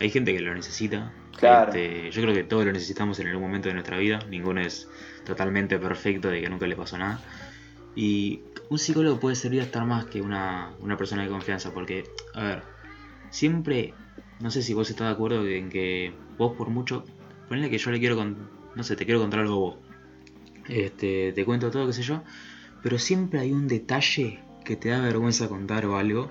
Hay 0.01 0.11
gente 0.11 0.35
que 0.35 0.41
lo 0.41 0.55
necesita. 0.55 1.13
Claro. 1.39 1.73
Este, 1.73 2.11
yo 2.11 2.23
creo 2.23 2.35
que 2.35 2.45
todos 2.45 2.65
lo 2.65 2.73
necesitamos 2.73 3.19
en 3.21 3.29
algún 3.29 3.43
momento 3.43 3.69
de 3.69 3.75
nuestra 3.75 3.97
vida. 3.97 4.19
Ninguno 4.29 4.61
es 4.61 4.89
totalmente 5.25 5.79
perfecto 5.79 6.29
de 6.29 6.41
que 6.41 6.51
nunca 6.51 6.67
le 6.67 6.77
pasó 6.77 6.99
nada. 6.99 7.21
Y 7.95 8.43
un 8.69 8.79
psicólogo 8.79 9.21
puede 9.21 9.37
servir 9.37 9.61
a 9.61 9.65
estar 9.65 9.87
más 9.87 10.07
que 10.07 10.21
una, 10.21 10.73
una 10.81 10.97
persona 10.99 11.23
de 11.23 11.29
confianza. 11.29 11.73
Porque, 11.73 12.05
a 12.35 12.43
ver, 12.43 12.63
siempre, 13.31 13.95
no 14.41 14.51
sé 14.51 14.61
si 14.63 14.75
vos 14.75 14.91
estás 14.91 15.09
de 15.09 15.13
acuerdo 15.15 15.47
en 15.47 15.71
que 15.71 16.13
vos 16.37 16.55
por 16.57 16.69
mucho, 16.69 17.05
ponle 17.49 17.71
que 17.71 17.79
yo 17.79 17.91
le 17.91 17.99
quiero 17.99 18.17
con, 18.17 18.49
no 18.75 18.83
sé, 18.83 18.97
te 18.97 19.05
quiero 19.05 19.21
contar 19.21 19.41
algo 19.41 19.59
vos. 19.59 19.77
Este, 20.69 21.33
te 21.33 21.45
cuento 21.45 21.71
todo, 21.71 21.87
qué 21.87 21.93
sé 21.93 22.03
yo. 22.03 22.23
Pero 22.83 22.99
siempre 22.99 23.41
hay 23.41 23.53
un 23.53 23.69
detalle 23.69 24.41
que 24.65 24.77
te 24.77 24.89
da 24.91 25.01
vergüenza 25.01 25.49
contar 25.49 25.87
o 25.87 25.97
algo 25.97 26.31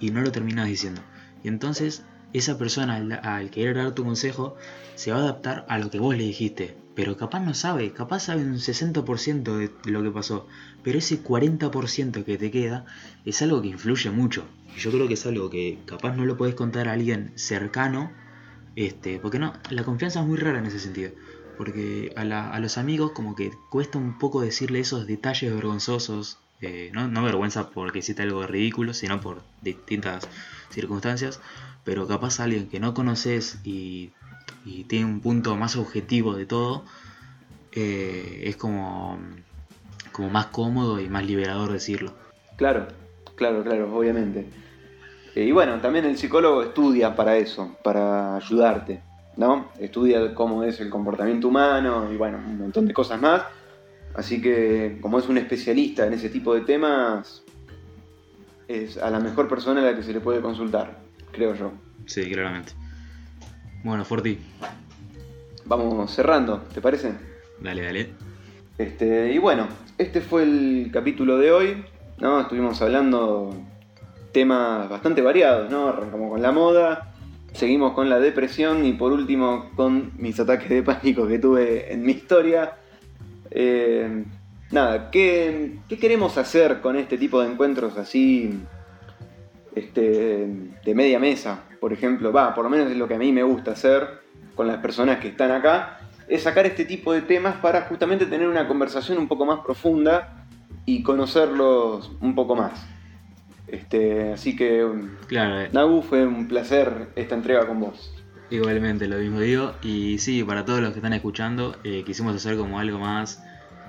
y 0.00 0.10
no 0.10 0.20
lo 0.20 0.32
terminas 0.32 0.66
diciendo. 0.66 1.00
Y 1.44 1.48
entonces 1.48 2.04
esa 2.32 2.58
persona 2.58 2.96
al, 3.22 3.50
querer 3.50 3.76
dar 3.76 3.94
tu 3.94 4.04
consejo 4.04 4.56
se 4.94 5.12
va 5.12 5.18
a 5.18 5.20
adaptar 5.20 5.64
a 5.68 5.78
lo 5.78 5.90
que 5.90 5.98
vos 5.98 6.16
le 6.16 6.24
dijiste. 6.24 6.76
Pero 6.94 7.16
capaz 7.16 7.40
no 7.40 7.52
sabe, 7.52 7.92
capaz 7.92 8.20
sabe 8.20 8.42
un 8.42 8.58
60% 8.58 9.56
de 9.56 9.90
lo 9.90 10.02
que 10.02 10.10
pasó. 10.10 10.46
Pero 10.82 10.98
ese 10.98 11.22
40% 11.22 12.24
que 12.24 12.38
te 12.38 12.50
queda 12.50 12.86
es 13.24 13.42
algo 13.42 13.60
que 13.60 13.68
influye 13.68 14.10
mucho. 14.10 14.46
Y 14.74 14.80
yo 14.80 14.90
creo 14.90 15.06
que 15.06 15.14
es 15.14 15.26
algo 15.26 15.50
que 15.50 15.78
capaz 15.84 16.16
no 16.16 16.24
lo 16.24 16.36
podés 16.36 16.54
contar 16.54 16.88
a 16.88 16.92
alguien 16.92 17.32
cercano. 17.34 18.12
Este, 18.76 19.18
porque 19.18 19.40
no, 19.40 19.52
la 19.70 19.82
confianza 19.82 20.20
es 20.20 20.26
muy 20.26 20.36
rara 20.36 20.60
en 20.60 20.66
ese 20.66 20.78
sentido 20.78 21.10
porque 21.56 22.12
a, 22.16 22.60
los 22.60 22.76
amigos 22.76 23.12
como 23.12 23.34
que 23.34 23.50
cuesta 23.70 23.96
un 23.96 24.18
poco 24.18 24.42
decirle 24.42 24.80
esos 24.80 25.06
detalles 25.06 25.54
vergonzosos, 25.54 26.38
eh, 26.60 26.90
no, 26.92 27.22
vergüenza 27.22 27.70
porque 27.70 28.00
hiciste 28.00 28.22
algo 28.22 28.46
ridículo, 28.46 28.92
sino 28.92 29.22
por 29.22 29.40
distintas 29.62 30.28
circunstancias, 30.68 31.40
pero 31.82 32.06
capaz 32.06 32.40
a 32.40 32.44
alguien 32.44 32.68
que 32.68 32.78
no 32.78 32.92
conoces 32.92 33.58
y 33.64 34.12
y 34.66 34.84
tiene 34.84 35.06
un 35.06 35.20
punto 35.20 35.56
más 35.56 35.76
objetivo 35.76 36.34
de 36.34 36.44
todo, 36.44 36.84
eh, 37.72 38.42
es 38.44 38.56
como, 38.56 39.18
como 40.12 40.28
más 40.28 40.46
cómodo 40.46 41.00
y 41.00 41.08
más 41.08 41.24
liberador 41.24 41.72
decirlo. 41.72 42.12
Claro, 42.56 42.88
claro, 43.36 43.62
claro, 43.62 43.96
obviamente. 43.96 44.46
Eh, 45.36 45.44
y 45.44 45.52
bueno, 45.52 45.78
también 45.82 46.06
el 46.06 46.16
psicólogo 46.16 46.62
estudia 46.62 47.14
para 47.14 47.36
eso, 47.36 47.76
para 47.84 48.36
ayudarte, 48.36 49.02
¿no? 49.36 49.70
Estudia 49.78 50.34
cómo 50.34 50.64
es 50.64 50.80
el 50.80 50.88
comportamiento 50.88 51.48
humano 51.48 52.10
y 52.10 52.16
bueno, 52.16 52.38
un 52.38 52.56
montón 52.56 52.86
de 52.86 52.94
cosas 52.94 53.20
más. 53.20 53.42
Así 54.14 54.40
que 54.40 54.96
como 55.02 55.18
es 55.18 55.28
un 55.28 55.36
especialista 55.36 56.06
en 56.06 56.14
ese 56.14 56.30
tipo 56.30 56.54
de 56.54 56.62
temas, 56.62 57.42
es 58.66 58.96
a 58.96 59.10
la 59.10 59.20
mejor 59.20 59.46
persona 59.46 59.82
a 59.82 59.84
la 59.84 59.94
que 59.94 60.02
se 60.02 60.14
le 60.14 60.20
puede 60.20 60.40
consultar, 60.40 61.00
creo 61.32 61.54
yo. 61.54 61.70
Sí, 62.06 62.30
claramente. 62.30 62.72
Bueno, 63.84 64.06
Forti. 64.06 64.38
Vamos 65.66 66.12
cerrando, 66.12 66.62
¿te 66.72 66.80
parece? 66.80 67.12
Dale, 67.60 67.82
dale. 67.82 68.08
Este, 68.78 69.34
y 69.34 69.38
bueno, 69.38 69.68
este 69.98 70.22
fue 70.22 70.44
el 70.44 70.88
capítulo 70.90 71.36
de 71.36 71.52
hoy, 71.52 71.84
¿no? 72.16 72.40
Estuvimos 72.40 72.80
hablando 72.80 73.54
temas 74.36 74.86
bastante 74.90 75.22
variados, 75.22 75.70
¿no? 75.70 75.88
Arrancamos 75.88 76.30
con 76.30 76.42
la 76.42 76.52
moda, 76.52 77.10
seguimos 77.54 77.94
con 77.94 78.10
la 78.10 78.20
depresión 78.20 78.84
y 78.84 78.92
por 78.92 79.10
último 79.10 79.70
con 79.74 80.12
mis 80.18 80.38
ataques 80.38 80.68
de 80.68 80.82
pánico 80.82 81.26
que 81.26 81.38
tuve 81.38 81.90
en 81.90 82.02
mi 82.02 82.12
historia. 82.12 82.74
Eh, 83.50 84.24
nada, 84.70 85.10
¿qué, 85.10 85.78
queremos 85.98 86.36
hacer 86.36 86.82
con 86.82 86.96
este 86.96 87.16
tipo 87.16 87.40
de 87.40 87.50
encuentros 87.50 87.96
así 87.96 88.60
este, 89.74 90.46
de 90.84 90.94
media 90.94 91.18
mesa? 91.18 91.64
Por 91.80 91.94
ejemplo, 91.94 92.30
va, 92.30 92.54
por 92.54 92.64
lo 92.64 92.68
menos 92.68 92.90
es 92.90 92.96
lo 92.98 93.08
que 93.08 93.14
a 93.14 93.18
mí 93.18 93.32
me 93.32 93.42
gusta 93.42 93.70
hacer 93.70 94.20
con 94.54 94.66
las 94.66 94.80
personas 94.82 95.18
que 95.18 95.28
están 95.28 95.50
acá, 95.50 96.00
es 96.28 96.42
sacar 96.42 96.66
este 96.66 96.84
tipo 96.84 97.14
de 97.14 97.22
temas 97.22 97.54
para 97.62 97.80
justamente 97.88 98.26
tener 98.26 98.48
una 98.48 98.68
conversación 98.68 99.16
un 99.16 99.28
poco 99.28 99.46
más 99.46 99.60
profunda 99.60 100.44
y 100.84 101.02
conocerlos 101.02 102.12
un 102.20 102.34
poco 102.34 102.54
más. 102.54 102.95
Este, 103.66 104.32
así 104.32 104.54
que, 104.54 104.86
claro, 105.26 105.60
eh. 105.60 105.70
Nagu, 105.72 106.02
fue 106.02 106.26
un 106.26 106.46
placer 106.46 107.08
esta 107.16 107.34
entrega 107.34 107.66
con 107.66 107.80
vos. 107.80 108.12
Igualmente, 108.50 109.08
lo 109.08 109.18
mismo 109.18 109.40
digo. 109.40 109.74
Y 109.82 110.18
sí, 110.18 110.44
para 110.44 110.64
todos 110.64 110.80
los 110.80 110.92
que 110.92 110.98
están 110.98 111.12
escuchando, 111.12 111.76
eh, 111.82 112.04
quisimos 112.04 112.36
hacer 112.36 112.56
como 112.56 112.78
algo 112.78 112.98
más 112.98 113.42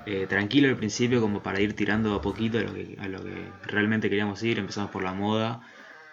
eh, 0.08 0.26
tranquilo 0.28 0.70
al 0.70 0.78
principio, 0.78 1.22
como 1.22 1.44
para 1.44 1.60
ir 1.62 1.76
tirando 1.76 2.16
a 2.16 2.22
poquito 2.22 2.58
a 2.58 2.62
lo, 2.62 2.74
que, 2.74 2.98
a 3.00 3.08
lo 3.08 3.24
que 3.24 3.52
realmente 3.66 4.10
queríamos 4.10 4.42
ir. 4.44 4.58
Empezamos 4.58 4.90
por 4.90 5.04
la 5.04 5.14
moda, 5.14 5.62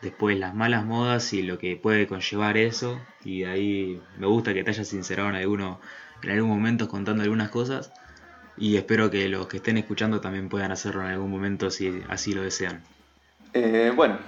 después 0.03 0.39
las 0.39 0.55
malas 0.55 0.85
modas 0.85 1.33
y 1.33 1.43
lo 1.43 1.59
que 1.59 1.77
puede 1.77 2.07
conllevar 2.07 2.59
eso. 2.59 3.01
Y 3.25 3.41
de 3.41 3.47
ahí 3.47 4.03
me 4.19 4.27
gusta 4.27 4.53
que 4.53 4.63
te 4.63 4.71
hayas 4.71 4.89
sincerado 4.89 5.31
en, 5.31 5.37
alguno, 5.37 5.81
en 6.23 6.31
algún 6.31 6.51
momento 6.51 6.89
contando 6.89 7.23
algunas 7.23 7.49
cosas. 7.49 7.93
Y 8.59 8.77
espero 8.77 9.11
que 9.11 9.29
los 9.29 9.49
que 9.49 9.57
estén 9.57 9.79
escuchando 9.79 10.21
también 10.21 10.49
puedan 10.51 10.71
hacerlo 10.71 11.03
en 11.03 11.09
algún 11.09 11.31
momento 11.31 11.71
si 11.71 12.03
así 12.09 12.35
lo 12.35 12.43
desean. 12.43 12.83
Eh, 13.55 13.93
bueno, 13.95 14.19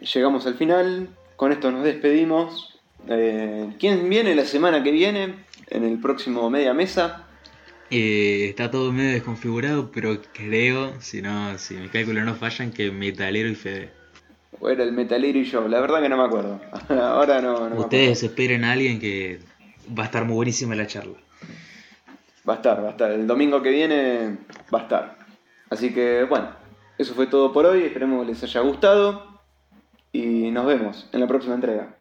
llegamos 0.00 0.46
al 0.46 0.54
final. 0.54 1.08
Con 1.36 1.52
esto 1.52 1.70
nos 1.70 1.84
despedimos. 1.84 2.78
Eh, 3.06 3.68
¿Quién 3.78 4.08
viene 4.08 4.34
la 4.34 4.46
semana 4.46 4.82
que 4.82 4.90
viene? 4.90 5.34
En 5.68 5.84
el 5.84 6.00
próximo 6.00 6.48
Media 6.48 6.72
Mesa. 6.72 7.26
Eh, 7.90 8.46
está 8.48 8.70
todo 8.70 8.90
medio 8.92 9.12
desconfigurado, 9.12 9.92
pero 9.92 10.16
creo, 10.32 11.00
si 11.00 11.22
no, 11.22 11.56
si 11.58 11.74
mis 11.74 11.90
cálculos 11.90 12.24
no 12.24 12.34
fallan, 12.34 12.72
que 12.72 12.90
Metalero 12.90 13.48
y 13.48 13.54
Fede. 13.54 13.90
Bueno, 14.58 14.82
el 14.82 14.92
Metalero 14.92 15.38
y 15.38 15.44
yo, 15.44 15.68
la 15.68 15.80
verdad 15.80 16.00
que 16.00 16.08
no 16.08 16.16
me 16.16 16.24
acuerdo. 16.24 16.60
Ahora 16.88 17.40
no, 17.40 17.68
no 17.68 17.76
Ustedes 17.76 18.22
esperen 18.22 18.64
a 18.64 18.72
alguien 18.72 18.98
que 18.98 19.40
va 19.96 20.04
a 20.04 20.06
estar 20.06 20.24
muy 20.24 20.34
buenísima 20.34 20.74
la 20.74 20.86
charla. 20.86 21.18
Va 22.48 22.54
a 22.54 22.56
estar, 22.56 22.82
va 22.82 22.88
a 22.88 22.90
estar. 22.92 23.12
El 23.12 23.26
domingo 23.26 23.62
que 23.62 23.70
viene 23.70 24.38
va 24.74 24.80
a 24.80 24.82
estar. 24.82 25.18
Así 25.68 25.92
que 25.92 26.24
bueno, 26.24 26.48
eso 26.98 27.14
fue 27.14 27.26
todo 27.26 27.52
por 27.52 27.66
hoy. 27.66 27.82
Esperemos 27.82 28.24
que 28.24 28.32
les 28.32 28.42
haya 28.42 28.60
gustado. 28.60 29.36
Y 30.12 30.50
nos 30.50 30.66
vemos 30.66 31.08
en 31.12 31.20
la 31.20 31.26
próxima 31.26 31.54
entrega. 31.54 31.95